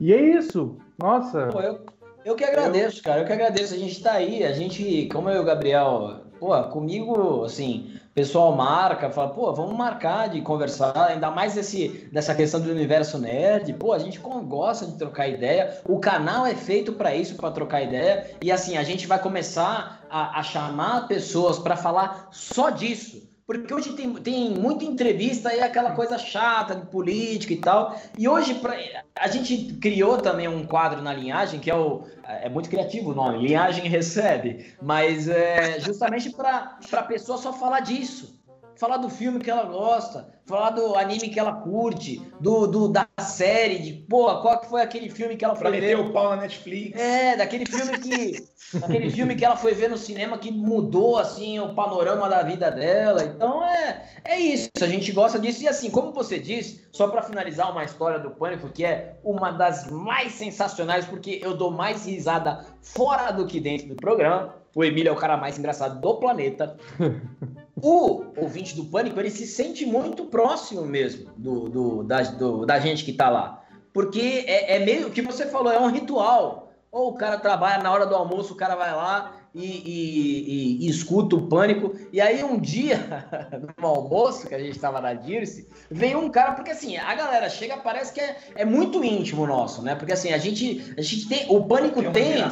[0.00, 0.76] E é isso.
[0.98, 1.48] Nossa.
[1.48, 1.80] Pô, eu,
[2.24, 3.22] eu que agradeço, cara.
[3.22, 3.72] Eu que agradeço.
[3.72, 4.44] A gente tá aí.
[4.44, 9.76] A gente, como eu e o Gabriel, pô, comigo, assim, pessoal marca, fala, pô, vamos
[9.76, 13.72] marcar de conversar, ainda mais esse, dessa questão do universo nerd.
[13.74, 15.80] Pô, a gente gosta de trocar ideia.
[15.84, 18.30] O canal é feito para isso, para trocar ideia.
[18.42, 23.35] E assim, a gente vai começar a, a chamar pessoas para falar só disso.
[23.46, 27.96] Porque hoje tem, tem muita entrevista e é aquela coisa chata de política e tal.
[28.18, 28.76] E hoje pra-
[29.14, 32.02] a gente criou também um quadro na linhagem, que é o.
[32.24, 34.74] É muito criativo o nome, Linhagem Recebe.
[34.82, 38.35] Mas é justamente para a pessoa só falar disso.
[38.76, 43.06] Falar do filme que ela gosta, falar do anime que ela curte, do, do- da
[43.20, 46.02] série, de pô, qual que foi aquele filme que ela Pra foi meter ver.
[46.02, 47.00] o pau na Netflix.
[47.00, 48.46] É, daquele filme que.
[48.82, 52.68] Aquele filme que ela foi ver no cinema que mudou assim o panorama da vida
[52.70, 53.22] dela.
[53.24, 54.68] Então é, é isso.
[54.82, 55.62] A gente gosta disso.
[55.62, 59.52] E assim, como você disse, só para finalizar uma história do Pânico, que é uma
[59.52, 64.54] das mais sensacionais, porque eu dou mais risada fora do que dentro do programa.
[64.74, 66.76] O Emílio é o cara mais engraçado do planeta.
[67.86, 72.78] O ouvinte do Pânico, ele se sente muito próximo mesmo do, do- da, do- da
[72.80, 73.62] gente que tá lá.
[73.92, 76.72] Porque é, é meio que você falou, é um ritual.
[76.90, 80.44] Ou o cara trabalha na hora do almoço, o cara vai lá e, e-
[80.82, 81.94] e- e escuta o pânico.
[82.12, 82.98] E aí um dia,
[83.78, 87.48] no almoço, que a gente tava na Dirce, veio um cara, porque assim, a galera
[87.48, 89.94] chega, parece que é, é muito íntimo nosso, né?
[89.94, 91.46] Porque assim, a gente, a gente tem.
[91.50, 92.42] O pânico Tem tem,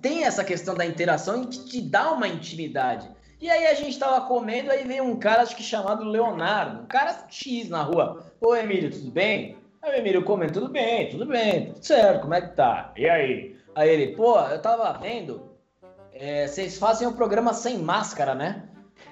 [0.00, 3.08] tem essa questão da interação e que te dá uma intimidade.
[3.44, 6.86] E aí a gente tava comendo, aí veio um cara, acho que chamado Leonardo, um
[6.86, 8.24] cara X na rua.
[8.40, 9.58] Ô Emílio, tudo bem?
[9.82, 12.90] Aí o Emílio comendo, tudo bem, tudo bem, tudo certo, como é que tá?
[12.96, 13.54] E aí?
[13.74, 15.42] Aí ele, pô, eu tava vendo,
[16.14, 18.62] é, vocês fazem o programa sem máscara, né?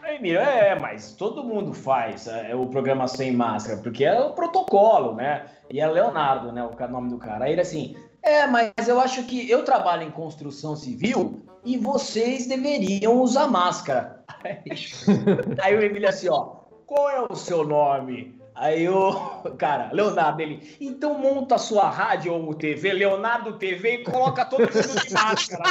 [0.03, 4.33] Aí Emílio, é, mas todo mundo faz é, o programa sem máscara, porque é o
[4.33, 5.45] protocolo, né?
[5.71, 7.45] E é Leonardo, né, o nome do cara.
[7.45, 12.47] Aí ele assim, é, mas eu acho que eu trabalho em construção civil e vocês
[12.47, 14.25] deveriam usar máscara.
[15.63, 18.41] Aí, o Emílio assim, ó, qual é o seu nome?
[18.55, 19.13] Aí o
[19.59, 24.61] cara, Leonardo, ele, então monta a sua rádio ou TV, Leonardo TV, e coloca todo
[24.61, 25.63] mundo de máscara.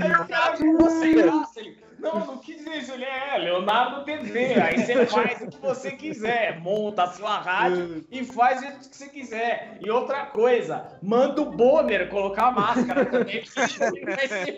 [0.00, 1.78] Aí o cara ficou sem graça, ele,
[2.14, 5.90] não, não quis dizer isso, ele é Leonardo TV, aí você faz o que você
[5.92, 9.78] quiser, monta a sua rádio e faz o que você quiser.
[9.80, 13.42] E outra coisa, manda o Bonner colocar a máscara também,
[13.94, 14.56] ele.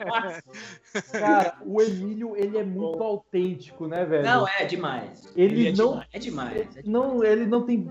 [1.12, 4.24] Cara, o Emílio, ele é muito autêntico, né, velho?
[4.24, 5.32] Não, é demais.
[5.36, 6.76] Ele é não- demais, é demais.
[6.76, 7.82] é Não, ele não tem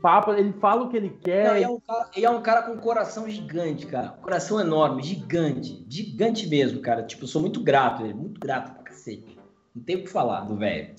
[0.00, 1.48] papo, ele fala o que ele quer.
[1.48, 4.08] Não, e é, um cara, e é um cara com um coração gigante, cara.
[4.08, 5.84] Coração enorme, gigante.
[5.88, 7.02] Gigante mesmo, cara.
[7.02, 9.38] Tipo, eu sou muito grato, ele, muito grato cacete.
[9.74, 10.94] Não tem o que falar do velho.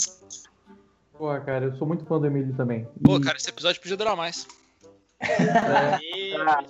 [1.18, 2.88] Porra, cara, eu sou muito fã do Emílio também.
[3.04, 4.46] Pô, cara, esse episódio podia durar mais.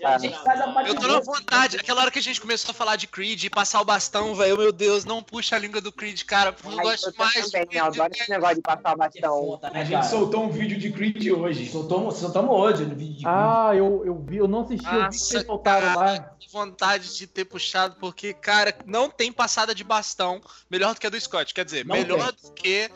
[0.06, 1.78] A gente faz a parte Eu tô na vontade.
[1.78, 4.58] Aquela hora que a gente começou a falar de Creed e passar o bastão, velho.
[4.58, 6.56] Meu Deus, não puxa a língua do Creed, cara.
[6.64, 7.50] Eu Ai, gosto eu mais.
[7.52, 9.42] também, de eu adoro esse negócio de passar bastão.
[9.42, 11.70] Foda, né, A gente soltou um vídeo de Creed hoje.
[11.70, 14.98] Soltamos, soltamos hoje no vídeo de Ah, eu, eu vi, eu não assisti, eu vi
[14.98, 16.20] que Nossa, vocês soltaram lá.
[16.40, 21.08] Que vontade de ter puxado, porque, cara, não tem passada de bastão melhor do que
[21.08, 21.54] a do Scott.
[21.54, 22.90] Quer dizer, Não melhor do que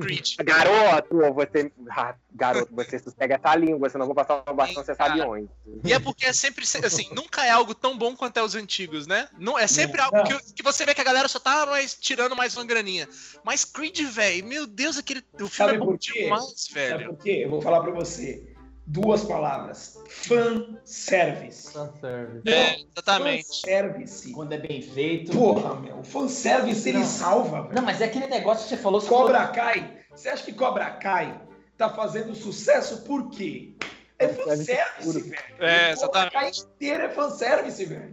[0.00, 0.34] Creed.
[0.44, 1.70] Garoto, você.
[1.90, 5.48] ah, Garoto, você sossega essa língua, senão eu vou passar o bastão, você sabe onde.
[5.84, 9.06] E é porque é sempre assim, nunca é algo tão bom quanto é os antigos,
[9.06, 9.28] né?
[9.38, 12.36] Não, é sempre algo que, que você vê que a galera só tá mais tirando
[12.36, 13.08] mais uma graninha.
[13.44, 16.22] Mas Creed, velho, meu Deus, aquele o filme Sabe é bom por quê?
[16.24, 17.14] demais, Sabe velho.
[17.14, 17.40] por quê?
[17.44, 18.46] Eu vou falar pra você.
[18.86, 21.72] duas palavras: fanservice.
[21.72, 22.48] Fanservice.
[22.48, 23.46] É, exatamente.
[23.48, 24.32] Fanservice.
[24.32, 25.32] Quando é bem feito.
[25.32, 27.06] Porra, meu, o fanservice ele Não.
[27.06, 27.74] salva, velho.
[27.74, 29.00] Não, mas é aquele negócio que você falou.
[29.02, 31.40] Cobra falou- Kai, você acha que Cobra Kai
[31.76, 33.74] tá fazendo sucesso por quê?
[34.18, 35.42] É fanservice, velho.
[35.58, 36.60] É, exatamente.
[36.62, 38.12] inteiro é fanservice, velho.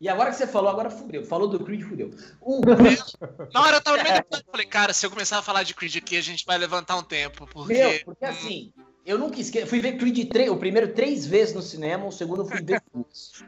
[0.00, 1.24] E agora que você falou, agora fudeu.
[1.24, 2.10] Falou do Creed, fudeu.
[2.40, 2.62] O
[3.52, 5.62] Na hora eu tava no meio do plano, falei, cara, se eu começar a falar
[5.62, 7.74] de Creed aqui, a gente vai levantar um tempo, porque.
[7.74, 8.72] Meu, porque assim,
[9.04, 9.66] eu nunca esqueço.
[9.66, 12.80] Fui ver Creed 3, o primeiro três vezes no cinema, o segundo eu fui ver
[12.94, 13.44] duas.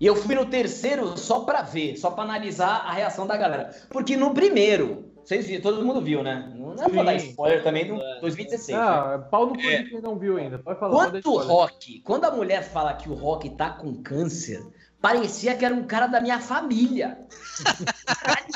[0.00, 3.70] E eu fui no terceiro só pra ver, só pra analisar a reação da galera.
[3.90, 6.52] Porque no primeiro, vocês viram, todo mundo viu, né?
[6.56, 8.68] Não é pra dar spoiler também do 2016.
[8.76, 8.84] né?
[8.84, 9.82] Ah, pau no cu É.
[9.82, 10.58] de quem não viu ainda.
[10.58, 11.10] Pode falar.
[11.10, 11.38] Quando o.
[11.38, 14.64] Rock, quando a mulher fala que o Rock tá com câncer,
[15.00, 17.18] parecia que era um cara da minha família.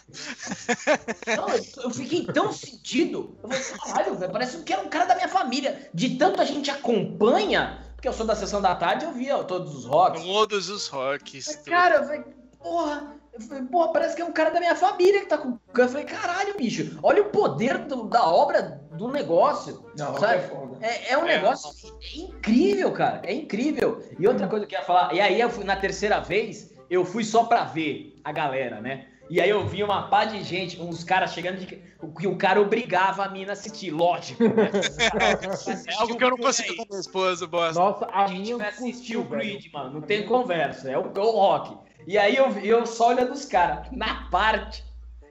[1.37, 1.49] Não,
[1.85, 3.37] eu, fiquei tão sentido.
[3.43, 5.91] Eu falei, caralho, velho, parece que era um cara da minha família.
[5.93, 9.75] De tanto a gente acompanha, porque eu sou da sessão da tarde, eu via todos
[9.75, 10.23] os rocks.
[10.23, 11.47] Todos os rocks.
[11.47, 12.25] Mas, cara, eu falei,
[12.59, 15.59] porra, eu falei, porra, parece que é um cara da minha família que tá com
[15.73, 15.99] câncer.
[15.99, 19.85] Eu falei, caralho, bicho, olha o poder do- da obra do negócio.
[19.97, 20.43] Não, Sabe?
[20.81, 20.87] é.
[20.87, 21.37] É, é um É.
[21.37, 21.71] negócio
[22.15, 23.21] incrível, cara.
[23.25, 24.03] É incrível.
[24.19, 27.05] E outra coisa que eu ia falar, e aí eu fui na terceira vez, eu
[27.05, 29.07] fui só pra ver a galera, né?
[29.29, 31.83] E aí eu vi uma pá de gente, uns caras chegando de que
[32.29, 34.41] o cara obrigava a mina a assistir, lógico.
[34.45, 34.71] Né?
[35.89, 37.81] É algo que eu não consigo com minha esposa, bosta.
[37.81, 39.25] Nossa, a A gente minha vai assistir o.
[39.25, 39.95] Creed, mano.
[39.95, 40.89] Não tem conversa.
[40.91, 41.77] É o, é o rock.
[42.07, 43.89] E aí eu, eu só olhando os caras.
[43.91, 44.85] Na parte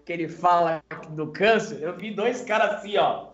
[0.05, 3.29] que ele fala do câncer, eu vi dois caras assim, ó.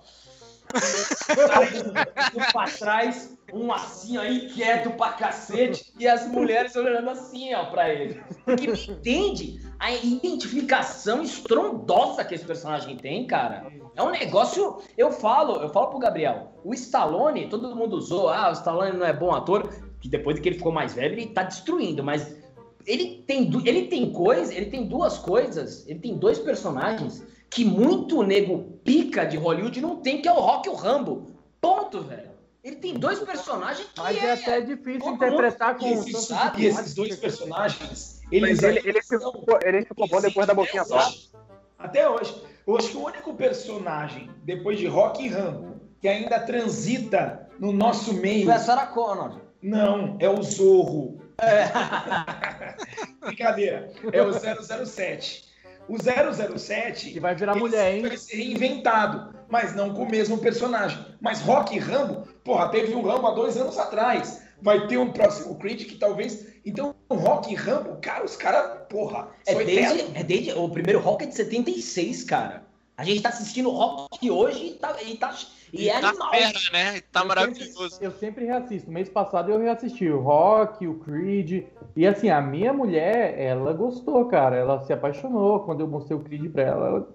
[2.54, 7.90] pra trás, um assim aí, quieto pra cacete, e as mulheres olhando assim, ó, pra
[7.90, 8.22] ele.
[8.46, 13.70] Porque entende a identificação estrondosa que esse personagem tem, cara.
[13.96, 14.78] É um negócio.
[14.98, 19.06] Eu falo, eu falo pro Gabriel, o Stallone, todo mundo usou, ah, o Stallone não
[19.06, 19.68] é bom ator,
[20.00, 22.41] que depois que ele ficou mais velho, ele tá destruindo, mas
[22.86, 28.24] ele tem, ele tem coisa, ele tem duas coisas, ele tem dois personagens que muito
[28.24, 31.28] nego pica de Hollywood não tem, que é o Rock e o Rambo.
[31.60, 32.32] Ponto, velho.
[32.64, 36.62] Ele tem dois personagens que Mas é até difícil interpretar com esses, sabe?
[36.62, 40.84] e esses dois personagens, eles ele, ele, são- ficou, ele ficou bom depois da boquinha
[40.84, 41.08] até só.
[41.08, 41.30] hoje.
[41.78, 42.42] Até hoje.
[42.68, 47.72] Eu acho que o único personagem, depois de Rock e Rambo, que ainda transita no
[47.74, 49.40] nosso meio, Foi a Sarah Connor.
[49.62, 51.20] não, é o Zorro.
[53.26, 53.92] Brincadeira.
[54.12, 55.52] É o 007.
[55.88, 58.02] O 007 Que vai virar mulher, hein?
[58.04, 61.04] vai ser reinventado, mas não com o mesmo personagem.
[61.20, 64.42] Mas Rock e Rambo, porra, teve um Rambo há dois anos atrás.
[64.62, 66.46] Vai ter um próximo Creed que talvez.
[66.64, 70.52] Então, Rock e Rambo, cara, os caras, porra, É desde, é desde.
[70.52, 72.64] O primeiro Rock é de 76, cara.
[73.02, 74.96] A gente tá assistindo Rock hoje e tá.
[75.02, 75.36] E, tá,
[75.74, 76.30] e é tá animal.
[76.30, 77.02] fera, né?
[77.12, 77.90] Tá Eu maravilhoso.
[77.90, 78.92] Sempre, eu sempre reassisto.
[78.92, 81.66] Mês passado eu reassisti o Rock, o Creed.
[81.96, 84.56] E assim, a minha mulher, ela gostou, cara.
[84.56, 86.88] Ela se apaixonou quando eu mostrei o Creed pra ela.
[86.88, 87.08] Ela,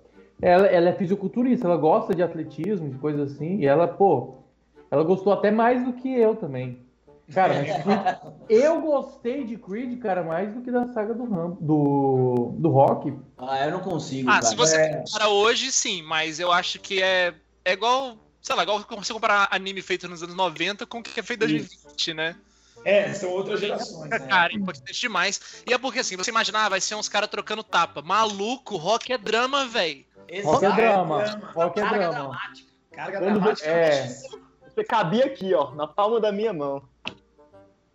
[0.42, 3.58] ela, ela é fisiculturista, ela gosta de atletismo, de coisas assim.
[3.58, 4.38] E ela, pô,
[4.90, 6.80] ela gostou até mais do que eu também.
[7.32, 8.16] Cara, mas Creed-
[8.48, 13.12] eu gostei de Creed, cara, mais do que da saga do Rambo, do, do Rock.
[13.36, 14.28] Ah, eu não consigo.
[14.30, 14.46] Ah, cara.
[14.46, 14.96] se você É.
[14.98, 17.34] compara hoje, sim, mas eu acho que é,
[17.64, 21.18] é igual, sei lá, igual você comparar anime feito nos anos 90 com o que
[21.18, 22.36] é feito em 2020, né?
[22.84, 24.18] É, são outras gerações, né?
[24.20, 25.64] Cara, é importante demais.
[25.68, 28.02] E é porque assim, você imaginar, ah, vai ser uns caras trocando tapa.
[28.02, 30.04] Maluco, rock é drama, velho.
[30.44, 31.24] Rock é drama.
[31.24, 31.52] drama.
[31.54, 32.14] Rock é Carga drama.
[32.28, 32.68] dramática.
[32.92, 33.68] Carga Quando dramática.
[33.68, 34.06] é.
[34.72, 36.82] Você cabia aqui, ó, na palma da minha mão.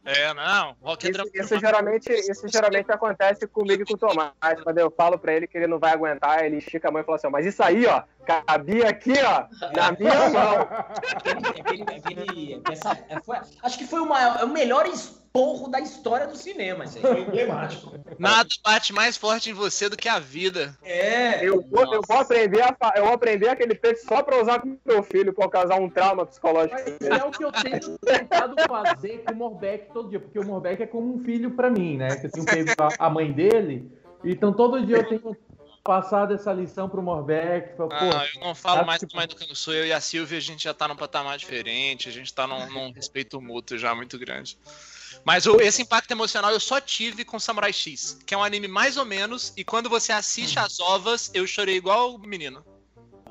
[0.03, 4.31] É, não, rock é Isso, geralmente, isso geralmente acontece comigo e com o Tomás.
[4.63, 7.05] Quando eu falo pra ele que ele não vai aguentar, ele estica a mão e
[7.05, 9.45] fala assim: Mas isso aí, ó, cabia aqui, ó,
[9.75, 10.67] na minha mão.
[11.15, 14.87] Aquele- aquele- aquele- essa- é, foi- acho que foi o, maior, é o melhor
[15.33, 17.03] esporro da história do cinema, isso aí.
[17.03, 17.93] Foi emblemático.
[18.19, 20.77] Nada bate mais forte em você do que a vida.
[20.83, 21.43] É.
[21.47, 24.77] Eu vou, eu vou aprender a eu vou aprender aquele texto só pra usar com
[24.85, 26.75] meu filho, pra causar um trauma psicológico.
[27.01, 30.45] Mas é o que eu tenho tentado fazer com o Morbeck todo dia, porque o
[30.45, 32.17] Morbeck é como um filho pra mim, né?
[32.17, 33.89] Que eu tenho pego a, a mãe dele,
[34.25, 35.37] então todo dia eu tenho
[35.83, 37.75] passado essa lição pro Morbeck.
[37.77, 39.73] Pô, Ah, eu não falo mais que- com mais do que sou.
[39.73, 42.69] Eu e a Silvia, a gente já tá num patamar diferente, a gente tá num,
[42.69, 44.57] num respeito mútuo já muito grande.
[45.23, 48.67] Mas o- esse impacto emocional eu só tive com Samurai X, que é um anime
[48.67, 52.63] mais ou menos, e quando você assiste as ovas, eu chorei igual o menino.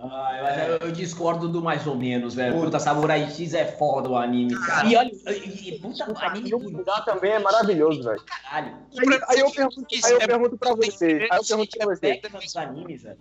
[0.03, 2.59] Ah, eu, eu discordo do mais ou menos, velho.
[2.59, 4.55] Puta, Samurai X é foda o anime.
[4.89, 8.23] E olha, e, e, puta, anime E o mangá também é maravilhoso, velho.
[8.25, 8.77] caralho.
[8.99, 12.57] Aí, aí eu pergunto, aí eu pergunto pra vocês, aí eu pergunto pra vocês, Os
[12.57, 13.19] animes, velho.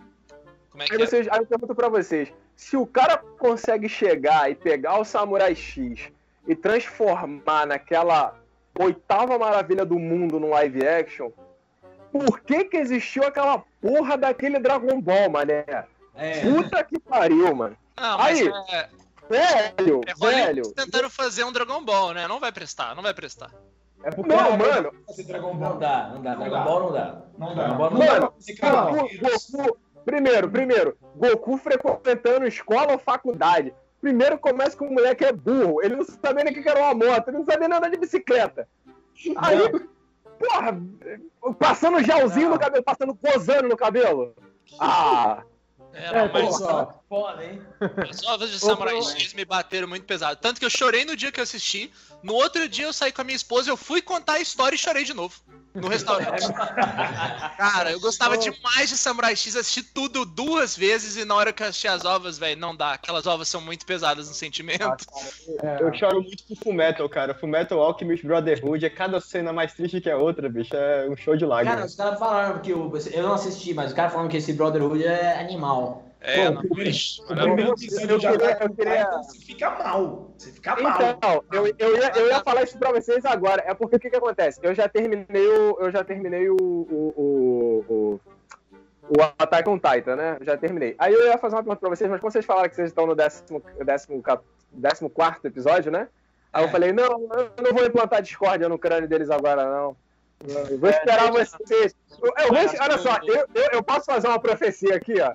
[0.71, 1.05] Como é que aí, é?
[1.05, 5.53] vocês, aí eu pergunto pra vocês, se o cara consegue chegar e pegar o Samurai
[5.55, 5.99] X
[6.47, 8.38] e transformar naquela
[8.79, 11.29] oitava maravilha do mundo no live action,
[12.11, 15.65] por que que existiu aquela porra daquele Dragon Ball, mané?
[16.15, 16.41] É.
[16.41, 17.77] Puta que pariu, mano.
[17.97, 18.89] Não, mas Aí, é,
[19.29, 20.73] velho, é velho.
[20.73, 22.27] tentando fazer um Dragon Ball, né?
[22.27, 23.51] Não vai prestar, não vai prestar.
[24.03, 24.91] É porque Não, mano.
[25.27, 25.77] Dragon Não Ball.
[25.77, 26.35] dá, não dá.
[26.35, 26.63] Não Dragon dá.
[26.63, 27.21] Ball não dá.
[27.37, 27.53] Não dá.
[27.53, 28.19] Dragon Ball não Não dá.
[28.91, 33.73] Goku, Goku, primeiro, primeiro, Goku frequentando escola ou faculdade.
[34.01, 35.81] Primeiro começa com um moleque que é burro.
[35.83, 37.97] Ele não sabia nem o que era uma moto, ele não sabia nem andar de
[37.97, 38.67] bicicleta.
[39.37, 39.59] Aí,
[40.39, 40.81] porra,
[41.59, 44.33] passando gelzinho no cabelo, passando gozando no cabelo.
[44.79, 45.43] Ah,
[45.91, 47.61] É, não, mas Porra, foda, hein?
[48.09, 50.39] as ovas de Samurai X me bateram muito pesado.
[50.39, 51.91] Tanto que eu chorei no dia que eu assisti.
[52.21, 54.79] No outro dia eu saí com a minha esposa, eu fui contar a história e
[54.79, 55.35] chorei de novo.
[55.73, 56.51] No restaurante.
[57.57, 61.61] Cara, eu gostava demais de Samurai X, assisti tudo duas vezes e na hora que
[61.61, 62.93] eu assisti as ovas, velho, não dá.
[62.93, 64.83] Aquelas ovas são muito pesadas no sentimento.
[65.79, 67.35] eu choro muito com Fullmetal, cara.
[67.35, 70.75] Fullmetal Alchemist Brotherhood é cada cena mais triste que a outra, bicho.
[70.75, 71.91] É um show de Cara, lágrimas.
[71.91, 72.91] os caras falaram que o.
[73.11, 76.08] Eu não assisti, mas os caras falaram que esse Brotherhood é animal.
[76.21, 80.31] É, Bom, não, mas- o primeiro episódio eu queria- eu então você fica mal.
[80.37, 81.01] Você fica mal.
[81.01, 83.63] Então, eu, eu, ia, eu ia falar isso pra vocês agora.
[83.65, 84.59] É porque o que, que acontece?
[84.61, 85.77] Eu já terminei o.
[85.79, 86.57] Eu já terminei o.
[86.59, 88.19] O, o, o,
[89.17, 90.37] o Attack on Titan, né?
[90.41, 90.93] Já terminei.
[90.99, 93.07] Aí eu ia fazer uma pergunta pra vocês, mas quando vocês falaram que vocês estão
[93.07, 94.43] no décimo, décimo, cap-
[94.73, 96.09] décimo quarto episódio, né?
[96.51, 96.71] Aí eu É.
[96.71, 99.95] falei, não, eu não vou implantar discórdia no crânio deles agora, não.
[100.47, 101.95] Eu vou esperar vocês.
[102.21, 105.33] Eu, eu olha só, eu, eu, eu posso fazer uma profecia aqui, ó.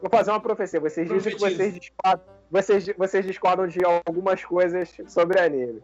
[0.00, 0.78] Vou fazer uma profecia.
[0.80, 5.82] Vocês dizem que vocês discordam, vocês, vocês discordam de algumas coisas sobre anime.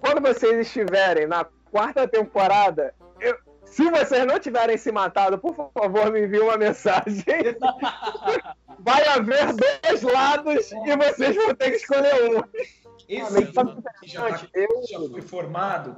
[0.00, 6.12] Quando vocês estiverem na quarta temporada, eu- se vocês não tiverem se matado, por favor,
[6.12, 7.24] me envie uma mensagem.
[8.78, 12.42] Vai haver dois lados e vocês vão ter que escolher um.
[13.08, 14.46] Esse que é que já, tá?
[14.54, 15.96] Eu- já foi formado,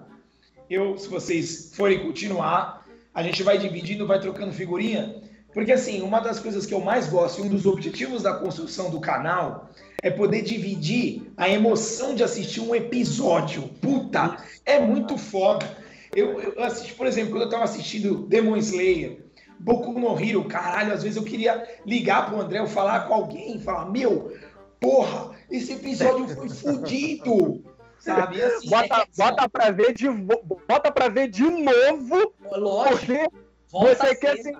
[0.71, 5.23] eu, se vocês forem continuar, a gente vai dividindo, vai trocando figurinha.
[5.53, 8.91] Porque, assim, uma das coisas que eu mais gosto e um dos objetivos da construção
[8.91, 9.71] do canal
[10.03, 13.69] é poder dividir a emoção de assistir um episódio.
[13.81, 15.67] Puta, é muito foda.
[16.15, 19.19] Eu, eu assisti, por exemplo, quando eu tava assistindo Demon Slayer,
[19.59, 23.59] Boku no Hero, caralho, às vezes eu queria ligar pro André ou falar com alguém
[23.61, 24.33] falar, meu,
[24.81, 27.65] porra, esse episódio foi fudido.
[27.99, 28.41] Sabe?
[28.41, 33.07] Assim, Bota, bota, pra ver de, bota pra ver de novo, Lógico.
[33.07, 33.29] porque
[33.71, 34.57] Volta você quer ser.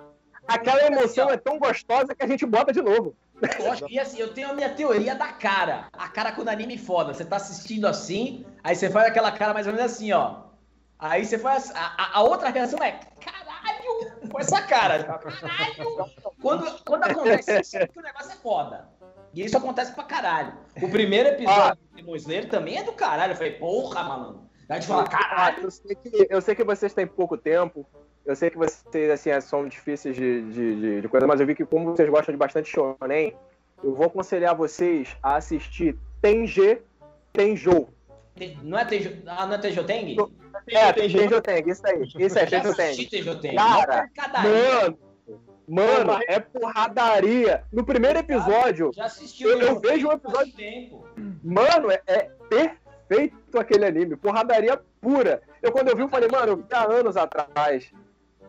[0.49, 3.15] Aquela emoção é tão gostosa que a gente bota de novo.
[3.59, 3.89] Lógico.
[3.89, 5.87] E assim, eu tenho a minha teoria da cara.
[5.93, 7.13] A cara quando anime foda.
[7.13, 10.41] Você tá assistindo assim, aí você faz aquela cara mais ou menos assim, ó.
[10.97, 11.71] Aí você faz.
[11.73, 14.29] A, a- outra reação é caralho!
[14.29, 15.03] Com essa cara.
[15.03, 16.09] Caralho!
[16.41, 18.89] Quando, quando acontece isso, é porque o negócio é foda.
[19.33, 20.53] E isso acontece pra caralho.
[20.81, 23.31] O primeiro episódio do Demon Slayer também é do caralho.
[23.33, 24.41] Eu falei, porra, malandro.
[24.67, 25.63] Aí a gente fala, caralho.
[25.63, 27.85] Eu sei, que, eu sei que vocês têm pouco tempo.
[28.29, 31.55] Eu sei que vocês assim, são difíceis de, de, de- de coisa, mas eu vi
[31.55, 33.35] que como vocês gostam de bastante shonen,
[33.83, 36.77] eu vou aconselhar vocês a assistir Tenji
[37.33, 37.89] Tenjou.
[38.61, 40.15] Não é Tenjo, ah, não é Tenjoteng?
[40.67, 42.03] É, Tenji Teng, isso aí.
[42.03, 42.37] Isso
[42.75, 43.05] Teng.
[43.07, 43.55] Tenjoteng.
[43.55, 44.07] Cara.
[44.43, 44.99] Mano,
[45.67, 47.63] mano, é porradaria.
[47.73, 51.07] No primeiro episódio, Já assistiu eu, eu Tenjoteng vejo um episódio tempo.
[51.43, 54.15] Mano, é, é perfeito aquele anime.
[54.15, 55.41] Porradaria pura.
[55.63, 57.91] Eu, quando eu vi, eu falei, mano, eu vi há anos atrás.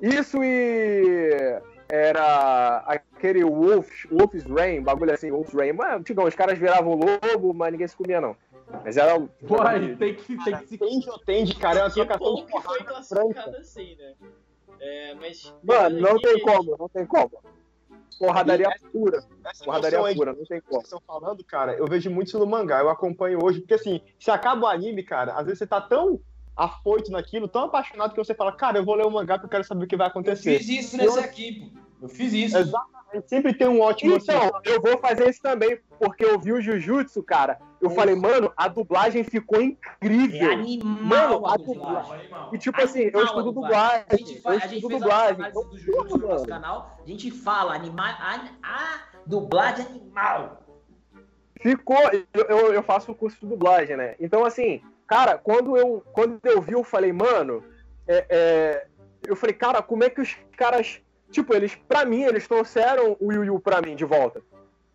[0.02, 1.60] Isso e.
[1.92, 5.72] Era aquele Wolf, Wolf's Rain, bagulho assim, Wolf's Rain.
[5.72, 8.36] Mano, tipo, os caras viravam lobo, mas ninguém se comia, não.
[8.84, 9.28] Mas era o.
[9.48, 10.78] Uai, tem que, tem que se.
[10.78, 13.58] Tende ou tende, cara, é uma trocação de foi porrada classificado franca.
[13.58, 14.14] assim, né?
[14.78, 15.52] É, mas.
[15.62, 17.42] Mano, não tem como, não tem como.
[18.20, 19.24] Porradaria pura.
[19.44, 20.82] Essa Porradaria pura, não tem como.
[20.82, 24.30] estão falando, cara, eu vejo muito isso no mangá, eu acompanho hoje, porque assim, se
[24.30, 26.20] acaba o anime, cara, às vezes você tá tão
[26.60, 29.50] afoito naquilo, tão apaixonado que você fala, cara, eu vou ler o mangá porque eu
[29.50, 30.58] quero saber o que vai Eu acontecer.
[30.58, 31.80] fiz isso nesse aqui, pô.
[32.02, 32.56] Eu fiz isso.
[32.56, 36.52] Exatamente, sempre tem um ótimo assim, Então, eu vou fazer isso também, porque eu vi
[36.52, 37.58] o Jujutsu, cara.
[37.80, 40.50] Eu falei, mano, a dublagem ficou É incrível.
[40.52, 42.12] animal Mano, a a dublagem.
[42.52, 44.00] E tipo assim, eu Animal a estudo dublagem.
[44.00, 44.04] dublagem.
[44.08, 45.44] A gente, Eu fa- a gente dublagem.
[45.44, 46.98] a análise do Jujutsu no nosso canal.
[47.04, 50.62] A gente fala anima, a, a dublagem animal.
[51.60, 51.98] Ficou.
[52.32, 54.14] Eu, eu, eu faço o curso de dublagem, né?
[54.18, 54.80] Então, assim,
[55.10, 57.64] cara, quando eu, quando eu vi, eu falei, mano,
[58.06, 58.86] é, é,
[59.26, 61.00] eu falei, cara, como é que os caras.
[61.32, 64.40] Tipo, eles, pra mim, eles trouxeram o Yu Yu pra mim de volta.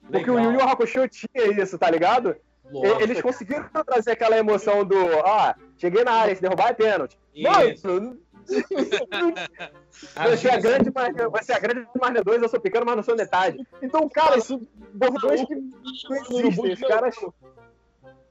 [0.09, 0.53] Porque o Legal.
[0.53, 2.35] Yu Yu Hakusho tinha isso, tá ligado?
[2.71, 7.17] E- Eles conseguiram trazer aquela emoção do, ah, cheguei na área, se derrubar é pênalti.
[7.33, 7.87] Isso.
[7.87, 8.17] Mano,
[10.29, 12.95] você é grande, mas você é grande, mas não é dois, eu sou pequeno, mas
[12.95, 13.65] não sou metade.
[13.81, 14.61] Então, cara, isso
[14.93, 16.73] bordões que não existem.
[16.73, 17.15] Os caras.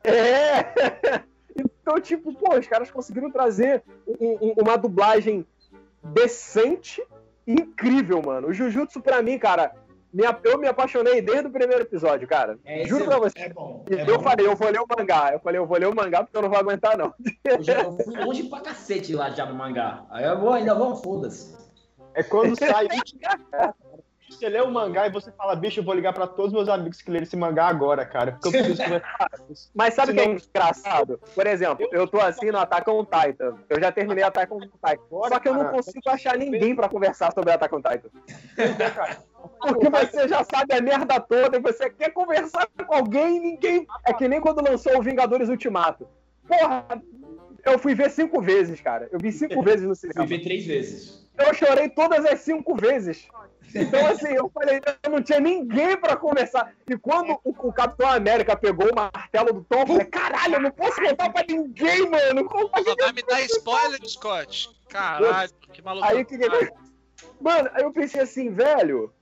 [0.05, 1.23] É!
[1.85, 5.47] Então, tipo, pô, os caras conseguiram trazer um- um- uma dublagem
[6.03, 7.07] decente
[7.47, 8.49] e incrível, mano.
[8.49, 9.75] O Jujutsu, pra mim, cara,
[10.43, 12.59] eu me apaixonei desde o primeiro episódio, cara.
[12.65, 13.39] É, Juro pra é- você.
[13.39, 13.85] É bom.
[13.91, 15.31] E eu falei, eu vou ler o mangá.
[15.35, 17.13] Eu falei, eu vou ler o mangá porque eu não vou aguentar, não.
[17.45, 20.07] Eu, já, eu fui longe pra cacete lá já no mangá.
[20.09, 21.55] Aí eu vou, ainda vou, foda-se.
[22.15, 22.89] É quando sai.
[24.37, 27.01] você lê o mangá e você fala, bicho, eu vou ligar pra todos meus amigos
[27.01, 28.33] que leram esse mangá agora, cara.
[28.33, 29.31] Porque eu preciso conversar.
[29.75, 31.21] Mas sabe o que é engraçado?
[31.35, 33.57] Por exemplo, eu tô assim no Attack on Titan.
[33.69, 34.99] Eu já terminei Attack on Titan.
[35.29, 38.09] Só que eu não consigo achar ninguém pra conversar sobre Attack on Titan.
[39.61, 43.87] Porque você já sabe a merda toda e você quer conversar com alguém e ninguém.
[44.07, 46.07] É que nem quando lançou o Vingadores Ultimato.
[46.47, 46.85] Porra,
[47.65, 49.09] eu fui ver cinco vezes, cara.
[49.11, 50.27] Eu vi cinco vezes no Fui cinema.
[50.27, 51.24] ver três vezes.
[51.37, 53.27] Eu chorei todas as cinco vezes.
[53.75, 56.73] Então, assim, eu falei, eu não tinha ninguém pra conversar.
[56.89, 60.61] E quando o, o Capitão América pegou o martelo do Thor, eu falei, caralho, eu
[60.61, 62.45] não posso contar pra ninguém, mano.
[62.45, 64.71] Como Só vai me dar spoiler, Scott.
[64.89, 66.07] Caralho, que maluco.
[66.07, 66.73] Aí que que-
[67.41, 69.13] Mano, aí eu pensei assim, velho.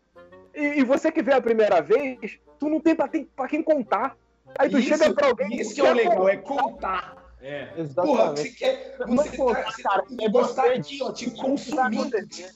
[0.55, 3.63] E, e você que vê a primeira vez, tu não tem pra, tem pra quem
[3.63, 4.17] contar.
[4.59, 5.57] Aí tu Isso- chega pra alguém.
[5.57, 7.22] Isso que é o legal, é contar.
[7.43, 7.67] É.
[7.95, 8.97] Porra, você quer.
[9.07, 12.53] Você, contar, tá, você cara, que gostar de, ó, te consumir.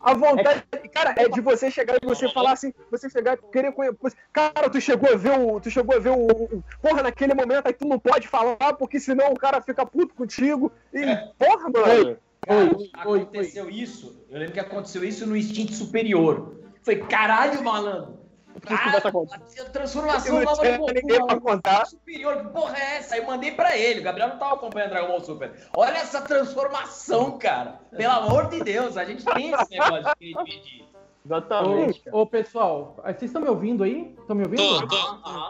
[0.00, 3.72] A vontade, cara, é de você chegar e você falar assim, você chegar e querer
[3.72, 4.16] conhecer.
[4.32, 5.60] Cara, tu chegou a ver o.
[5.60, 6.26] Tu chegou a ver o.
[6.26, 10.14] o- Porra, naquele momento aí tu não pode falar, porque senão o cara fica puto
[10.14, 10.72] contigo.
[10.94, 11.04] E,
[11.36, 12.16] porra, mano.
[12.46, 14.24] Cara, aconteceu isso.
[14.30, 16.54] Eu lembro que aconteceu isso no instinto superior.
[16.82, 18.20] Foi caralho, malandro.
[18.62, 21.86] Cara, a transformação Eu não nova de tinha Goku, ninguém pra contar.
[21.86, 23.14] superior, que porra é essa?
[23.14, 24.00] Aí eu mandei pra ele.
[24.00, 25.52] O Gabriel não tava acompanhando Dragon Ball Super.
[25.76, 27.80] Olha essa transformação, cara.
[27.96, 30.88] Pelo amor de Deus, a gente tem esse negócio de querer dividir.
[31.24, 32.02] Exatamente.
[32.10, 34.14] Ô, ô, pessoal, ah, vocês estão me ouvindo aí?
[34.18, 34.62] Estão me ouvindo?
[34.62, 34.96] Tô, tô.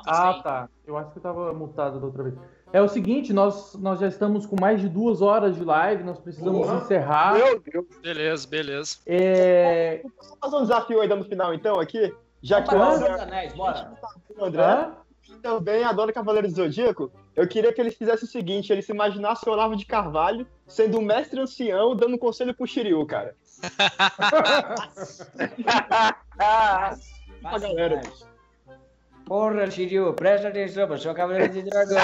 [0.07, 0.69] Ah, tá.
[0.87, 2.35] Eu acho que eu tava mutado da outra vez.
[2.73, 6.19] É o seguinte, nós, nós já estamos com mais de duas horas de live, nós
[6.19, 7.35] precisamos encerrar.
[7.35, 7.87] Meu Deus.
[8.03, 8.99] Beleza, beleza.
[9.07, 10.03] É...
[10.03, 12.12] Vamos fazer um desafio ainda no final, então, aqui?
[12.43, 13.52] Já que o André,
[14.36, 14.90] o André
[15.43, 19.48] também adora Cavaleiro do Zodíaco, eu queria que ele fizesse o seguinte: ele se imaginasse
[19.48, 23.36] o Olavo de Carvalho sendo um mestre ancião dando conselho pro Shiryu, cara.
[27.43, 28.01] pra galera.
[29.28, 31.98] Porra, Shiryu, presta atenção, eu sou cavaleiro de dragão.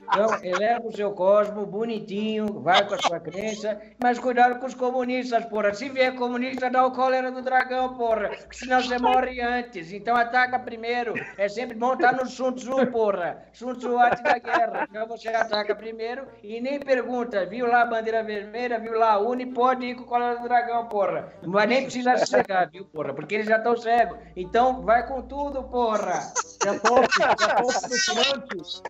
[0.00, 4.74] Então, eleva o seu cosmo, bonitinho, vai com a sua crença, mas cuidado com os
[4.74, 5.74] comunistas, porra.
[5.74, 9.92] Se vier comunista, dá o cólera do dragão, porra, senão você morre antes.
[9.92, 11.14] Então ataca primeiro.
[11.36, 13.42] É sempre bom estar no Sun Tzu, porra.
[13.52, 14.86] Sun Tzu antes da guerra.
[14.88, 19.18] Então você ataca primeiro e nem pergunta, viu lá a bandeira vermelha, viu lá a
[19.18, 21.32] Uni, pode ir com o cólera do dragão, porra.
[21.42, 24.18] Não vai nem precisar se cegar, viu, porra, porque eles já estão cegos.
[24.36, 26.35] Então vai com tudo, porra.
[26.62, 28.82] Já top, já top no Santos.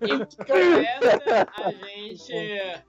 [0.00, 2.84] E com essa, a gente.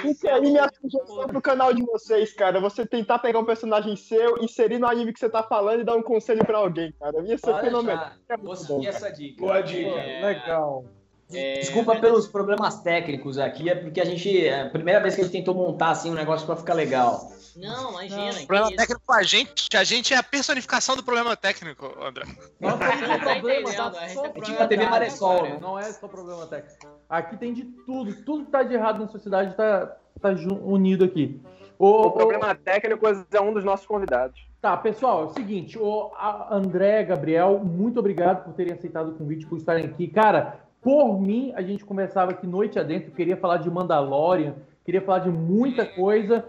[0.00, 2.60] Fica aí minha sugestão pro canal de vocês, cara.
[2.60, 5.96] Você tentar pegar um personagem seu, inserir no anime que você tá falando e dar
[5.96, 7.20] um conselho pra alguém, cara.
[7.22, 8.10] Ia ser Pode fenomenal.
[8.10, 8.42] deixar.
[8.42, 9.40] Vou seguir essa dica.
[9.40, 9.90] Boa dica.
[9.90, 10.84] É, Legal.
[11.32, 14.46] É, Desculpa pelos problemas técnicos aqui, é porque a gente.
[14.46, 17.30] É a primeira vez que a gente tentou montar assim um negócio pra ficar legal.
[17.54, 18.32] Não, imagina.
[18.32, 18.76] que Problema isso.
[18.76, 22.24] técnico com a gente, a gente é a personificação do problema técnico, André.
[22.60, 25.36] Não tem Não tá problema, tá a gente só é tipo problema a TV Maressol,
[25.36, 25.48] cara.
[25.50, 25.58] né?
[25.60, 26.86] Não é só problema técnico.
[27.10, 28.14] Aqui tem de tudo.
[28.22, 30.30] Tudo que tá de errado na sociedade tá, tá
[30.62, 31.40] unido aqui.
[31.78, 34.48] Ô, O problema técnico é um dos nossos convidados.
[34.60, 36.10] Tá, pessoal, é o seguinte, o
[36.50, 40.08] André, Gabriel, muito obrigado por terem aceitado o convite, por estarem aqui.
[40.08, 45.20] Cara, por mim, a gente conversava aqui noite adentro, queria falar de Mandalorian, queria falar
[45.20, 46.44] de muita coisa,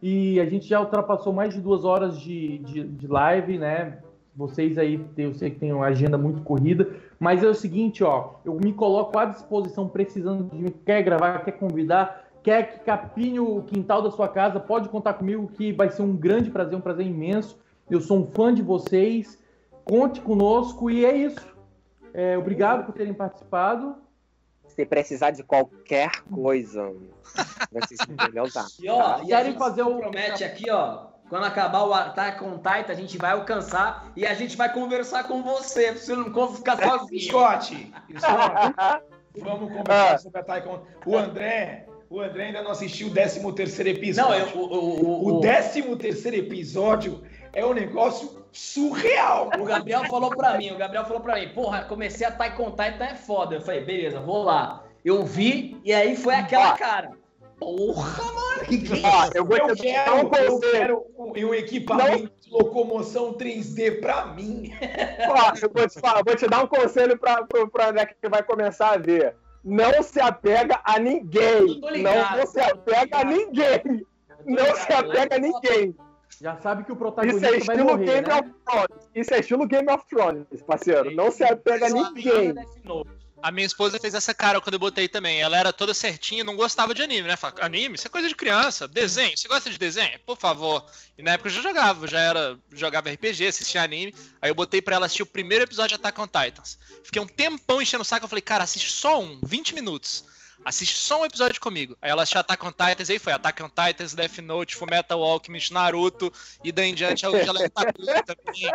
[0.00, 3.98] e a gente já ultrapassou mais de duas horas de, de, de live, né?
[4.34, 6.88] Vocês aí, eu sei que tem uma agenda muito corrida,
[7.20, 11.44] mas é o seguinte, ó, eu me coloco à disposição, precisando de mim, quer gravar,
[11.44, 15.90] quer convidar, quer que capine o quintal da sua casa, pode contar comigo que vai
[15.90, 17.58] ser um grande prazer, um prazer imenso.
[17.90, 19.38] Eu sou um fã de vocês.
[19.84, 21.51] Conte conosco e é isso.
[22.14, 23.96] É, obrigado por terem participado.
[24.68, 26.92] Se precisar de qualquer coisa,
[27.70, 28.66] você se entendeu, tá?
[28.80, 31.10] E ó, e a Querem gente fazer o- promete aqui, ó.
[31.28, 35.24] Quando acabar o Attack on Titan, a gente vai alcançar e a gente vai conversar
[35.24, 37.22] com você, você não ficar sozinho.
[37.22, 39.02] Scott, Scott,
[39.38, 40.82] vamos conversar sobre a Taekwondo.
[41.06, 44.46] O André, o André ainda não assistiu o 13 terceiro Não, episódio.
[44.54, 47.22] eu, o, o, o, O 13 terceiro episódio
[47.52, 49.50] é um negócio surreal.
[49.58, 53.04] o Gabriel falou pra mim, o Gabriel falou pra mim, porra, comecei a on Titan,
[53.04, 53.56] é foda.
[53.56, 54.84] Eu falei, beleza, vou lá.
[55.04, 57.10] Eu vi e aí foi aquela Ó, cara.
[57.58, 58.64] Porra, mano!
[58.66, 59.36] Que que é Ah, isso?
[59.36, 60.60] eu, vou Eu te quero, dar um eu conselho.
[60.72, 64.72] quero um, um equipamento de locomoção 3D pra mim.
[65.28, 68.42] Ó, eu vou te falar, vou te dar um conselho pra, pro André que vai
[68.42, 69.36] começar a ver.
[69.64, 71.80] Não se apega a ninguém.
[71.90, 74.06] ligado, não, não se apega a ninguém.
[74.44, 75.94] Não se apega a ninguém.
[76.40, 78.34] Já sabe que o Isso protagonista é vai estilo morrer, Game né?
[78.34, 79.10] of Thrones.
[79.14, 81.10] Isso é estilo Game of Thrones, parceiro.
[81.10, 82.54] Não se apega a ninguém.
[83.42, 85.40] A minha esposa fez essa cara quando eu botei também.
[85.40, 87.36] Ela era toda certinha, não gostava de anime, né?
[87.36, 87.96] Fala, anime?
[87.96, 88.86] Isso é coisa de criança.
[88.86, 90.16] Desenho, você gosta de desenho?
[90.24, 90.86] Por favor.
[91.18, 94.14] E na época eu já jogava, já era, jogava RPG, assistia anime.
[94.40, 96.78] Aí eu botei pra ela assistir o primeiro episódio de Attack on Titans.
[97.02, 100.24] Fiquei um tempão enchendo o saco, eu falei, cara, assiste só um, 20 minutos.
[100.64, 101.96] Assiste só um episódio comigo.
[102.00, 105.72] Aí ela assistiu Attack on Titans, aí foi Attack on Titans, Death Note, Fullmetal Alchemist,
[105.72, 106.32] Naruto,
[106.62, 108.70] e daí em diante hoje ela é Takuya também,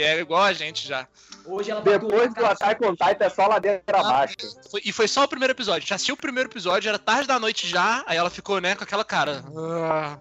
[0.00, 1.08] é igual a gente já.
[1.44, 4.36] Hoje ela tá Depois do Attack on Titan é só ladeira abaixo.
[4.70, 5.88] Foi- e foi só o primeiro episódio.
[5.88, 8.84] Já assistiu o primeiro episódio, era tarde da noite já, aí ela ficou, né, com
[8.84, 9.42] aquela cara.
[9.56, 10.18] "Ah".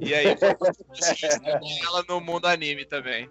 [0.00, 0.26] E aí,
[1.88, 3.28] ela no mundo anime também.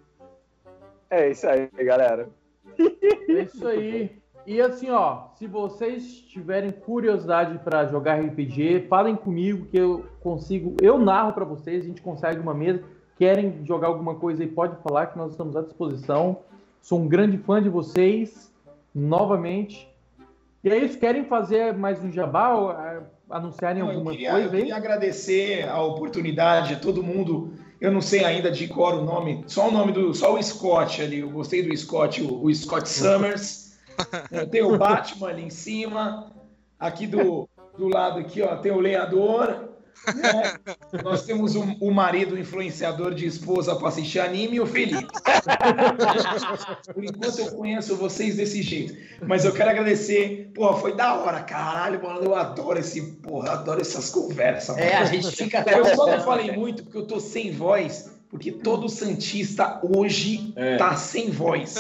[1.10, 2.28] É isso aí, galera.
[2.80, 4.23] É isso aí.
[4.46, 10.76] E assim, ó, se vocês tiverem curiosidade pra jogar RPG, falem comigo que eu consigo,
[10.82, 12.84] eu narro pra vocês, a gente consegue uma mesa.
[13.18, 16.40] Querem jogar alguma coisa aí, pode falar que nós estamos à disposição.
[16.82, 18.52] Sou um grande fã de vocês,
[18.94, 19.88] novamente.
[20.62, 24.30] E é isso, querem fazer mais um jabá, ou, ah, anunciarem Não, eu, alguma queria,
[24.30, 24.62] eu coisa aí?
[24.62, 27.54] queria agradecer a oportunidade a todo mundo.
[27.80, 31.02] Eu não sei ainda de cor o nome, só o nome do, só o Scott
[31.02, 31.20] ali.
[31.20, 33.63] Eu gostei do Scott, o, o Scott Summers.
[34.32, 36.32] É, tem o Batman ali em cima.
[36.80, 37.48] Aqui do,
[37.78, 39.70] do lado aqui, ó, tem o lenhador.
[40.16, 40.56] né?
[41.04, 45.08] Nós temos o, o marido influenciador de esposa para assistir anime e o Felipe.
[46.94, 48.96] Por enquanto eu conheço vocês desse jeito.
[49.26, 50.52] Mas eu quero agradecer.
[50.54, 52.22] Pô, foi da hora, caralho, mano.
[52.22, 54.78] Eu adoro esse, porra, adoro essas conversas.
[54.78, 55.04] É, mano.
[55.04, 58.12] a gente fica até Eu só não falei muito porque eu tô sem voz.
[58.30, 61.76] Porque todo Santista hoje tá sem voz.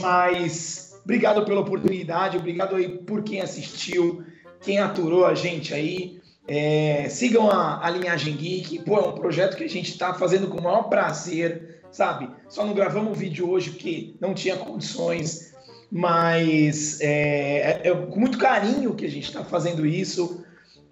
[0.00, 4.24] Mas obrigado pela oportunidade, obrigado aí por quem assistiu,
[4.60, 6.20] quem aturou a gente aí.
[6.48, 10.48] É, sigam a, a Linhagem Geek, pô, é um projeto que a gente está fazendo
[10.48, 12.28] com o maior prazer, sabe?
[12.48, 15.54] Só não gravamos o vídeo hoje porque não tinha condições,
[15.90, 20.44] mas é, é- é com muito carinho que a gente está fazendo isso,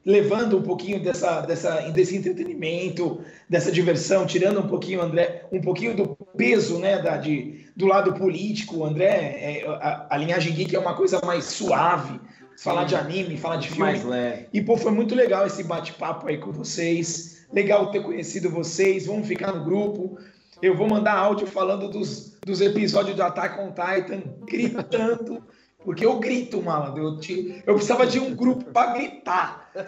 [0.06, 5.96] levando um pouquinho dessa, dessa, desse entretenimento, dessa diversão, tirando um pouquinho, André, um pouquinho
[5.96, 8.78] do peso, né, da, de, do lado político.
[8.78, 9.06] O André,
[9.38, 12.20] é, a, a Linhagem Geek é uma coisa mais suave,
[12.62, 13.82] falar de anime, falar de filme.
[13.82, 14.48] Mais leve.
[14.52, 17.46] E, pô, foi muito legal esse bate-papo aí com vocês.
[17.52, 19.06] Legal ter conhecido vocês.
[19.06, 20.18] Vamos ficar no grupo.
[20.62, 25.42] Eu vou mandar áudio falando dos, dos episódios do Attack on Titan, gritando.
[25.84, 27.02] Porque eu grito, malandro.
[27.04, 29.70] Eu, te- eu precisava de um grupo para gritar.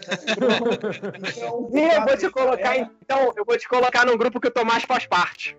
[1.36, 4.50] Então, E eu vou te colocar, então, eu vou te colocar num grupo que o
[4.50, 5.56] Tomás faz parte.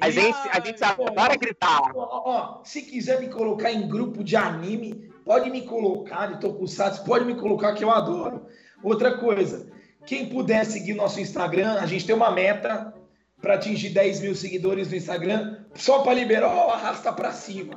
[0.00, 1.80] A gente, a gente adora gritar.
[1.94, 7.04] Ó, ó, se quiser me colocar em grupo de anime, pode me colocar de Tokusatsu,
[7.04, 8.46] pode me colocar que eu adoro.
[8.82, 9.70] Outra coisa,
[10.06, 12.94] quem puder seguir nosso Instagram, a gente tem uma meta
[13.40, 17.74] para atingir 10 mil seguidores no Instagram, só para liberar, ó, arrasta para cima.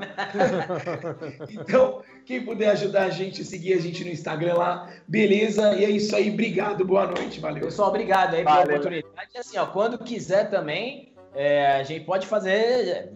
[1.49, 5.73] então, quem puder ajudar a gente a seguir a gente no Instagram lá, beleza?
[5.75, 7.63] E é isso aí, obrigado, boa noite, valeu.
[7.63, 8.77] Pessoal, obrigado aí pela Valeu.
[8.77, 9.29] oportunidade.
[9.33, 13.11] E assim, ó, quando quiser também, é, a gente pode fazer.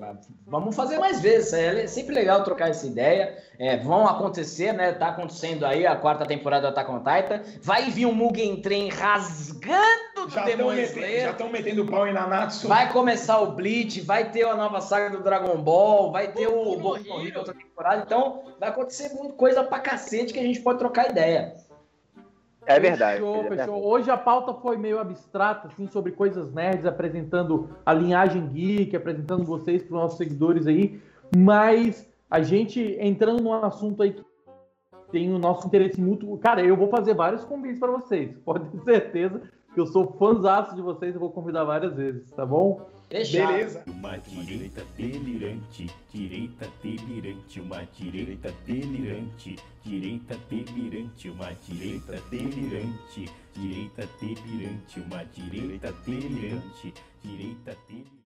[0.45, 1.53] Vamos fazer mais vezes.
[1.53, 3.37] É sempre legal trocar essa ideia.
[3.59, 4.91] É, vão acontecer, né?
[4.91, 7.41] Tá acontecendo aí a quarta temporada do Attack on Titan.
[7.61, 9.77] Vai vir um Mugen Train rasgando
[10.15, 11.21] do Já estão Demon metendo, Slayer.
[11.21, 12.67] já tão metendo pau em Nanatsu.
[12.67, 16.77] Vai começar o Bleach, vai ter a nova saga do Dragon Ball, vai ter o
[16.77, 18.03] Boku Hero outra temporada.
[18.05, 21.53] Então, vai acontecer muita coisa pra cacete que a gente pode trocar ideia.
[22.67, 23.21] É verdade.
[23.21, 23.85] Fechou, é fechou.
[23.85, 29.45] Hoje a pauta foi meio abstrata, assim, sobre coisas nerds, apresentando a linhagem geek, apresentando
[29.45, 31.01] vocês para os nossos seguidores aí.
[31.35, 34.23] Mas a gente entrando num assunto aí que
[35.11, 36.37] tem o nosso interesse mútuo.
[36.37, 38.37] Cara, eu vou fazer vários convites para vocês.
[38.43, 39.41] Pode ter certeza
[39.73, 42.81] que eu sou fãzaço de vocês e vou convidar várias vezes, tá bom?
[43.09, 43.83] Beleza.
[43.87, 49.55] Uma direita delirante, direita delirante, uma direita delirante,
[49.85, 56.93] direita delirante, uma direita delirante, direita delirante, uma direita delirante,
[57.23, 58.11] direita delirante.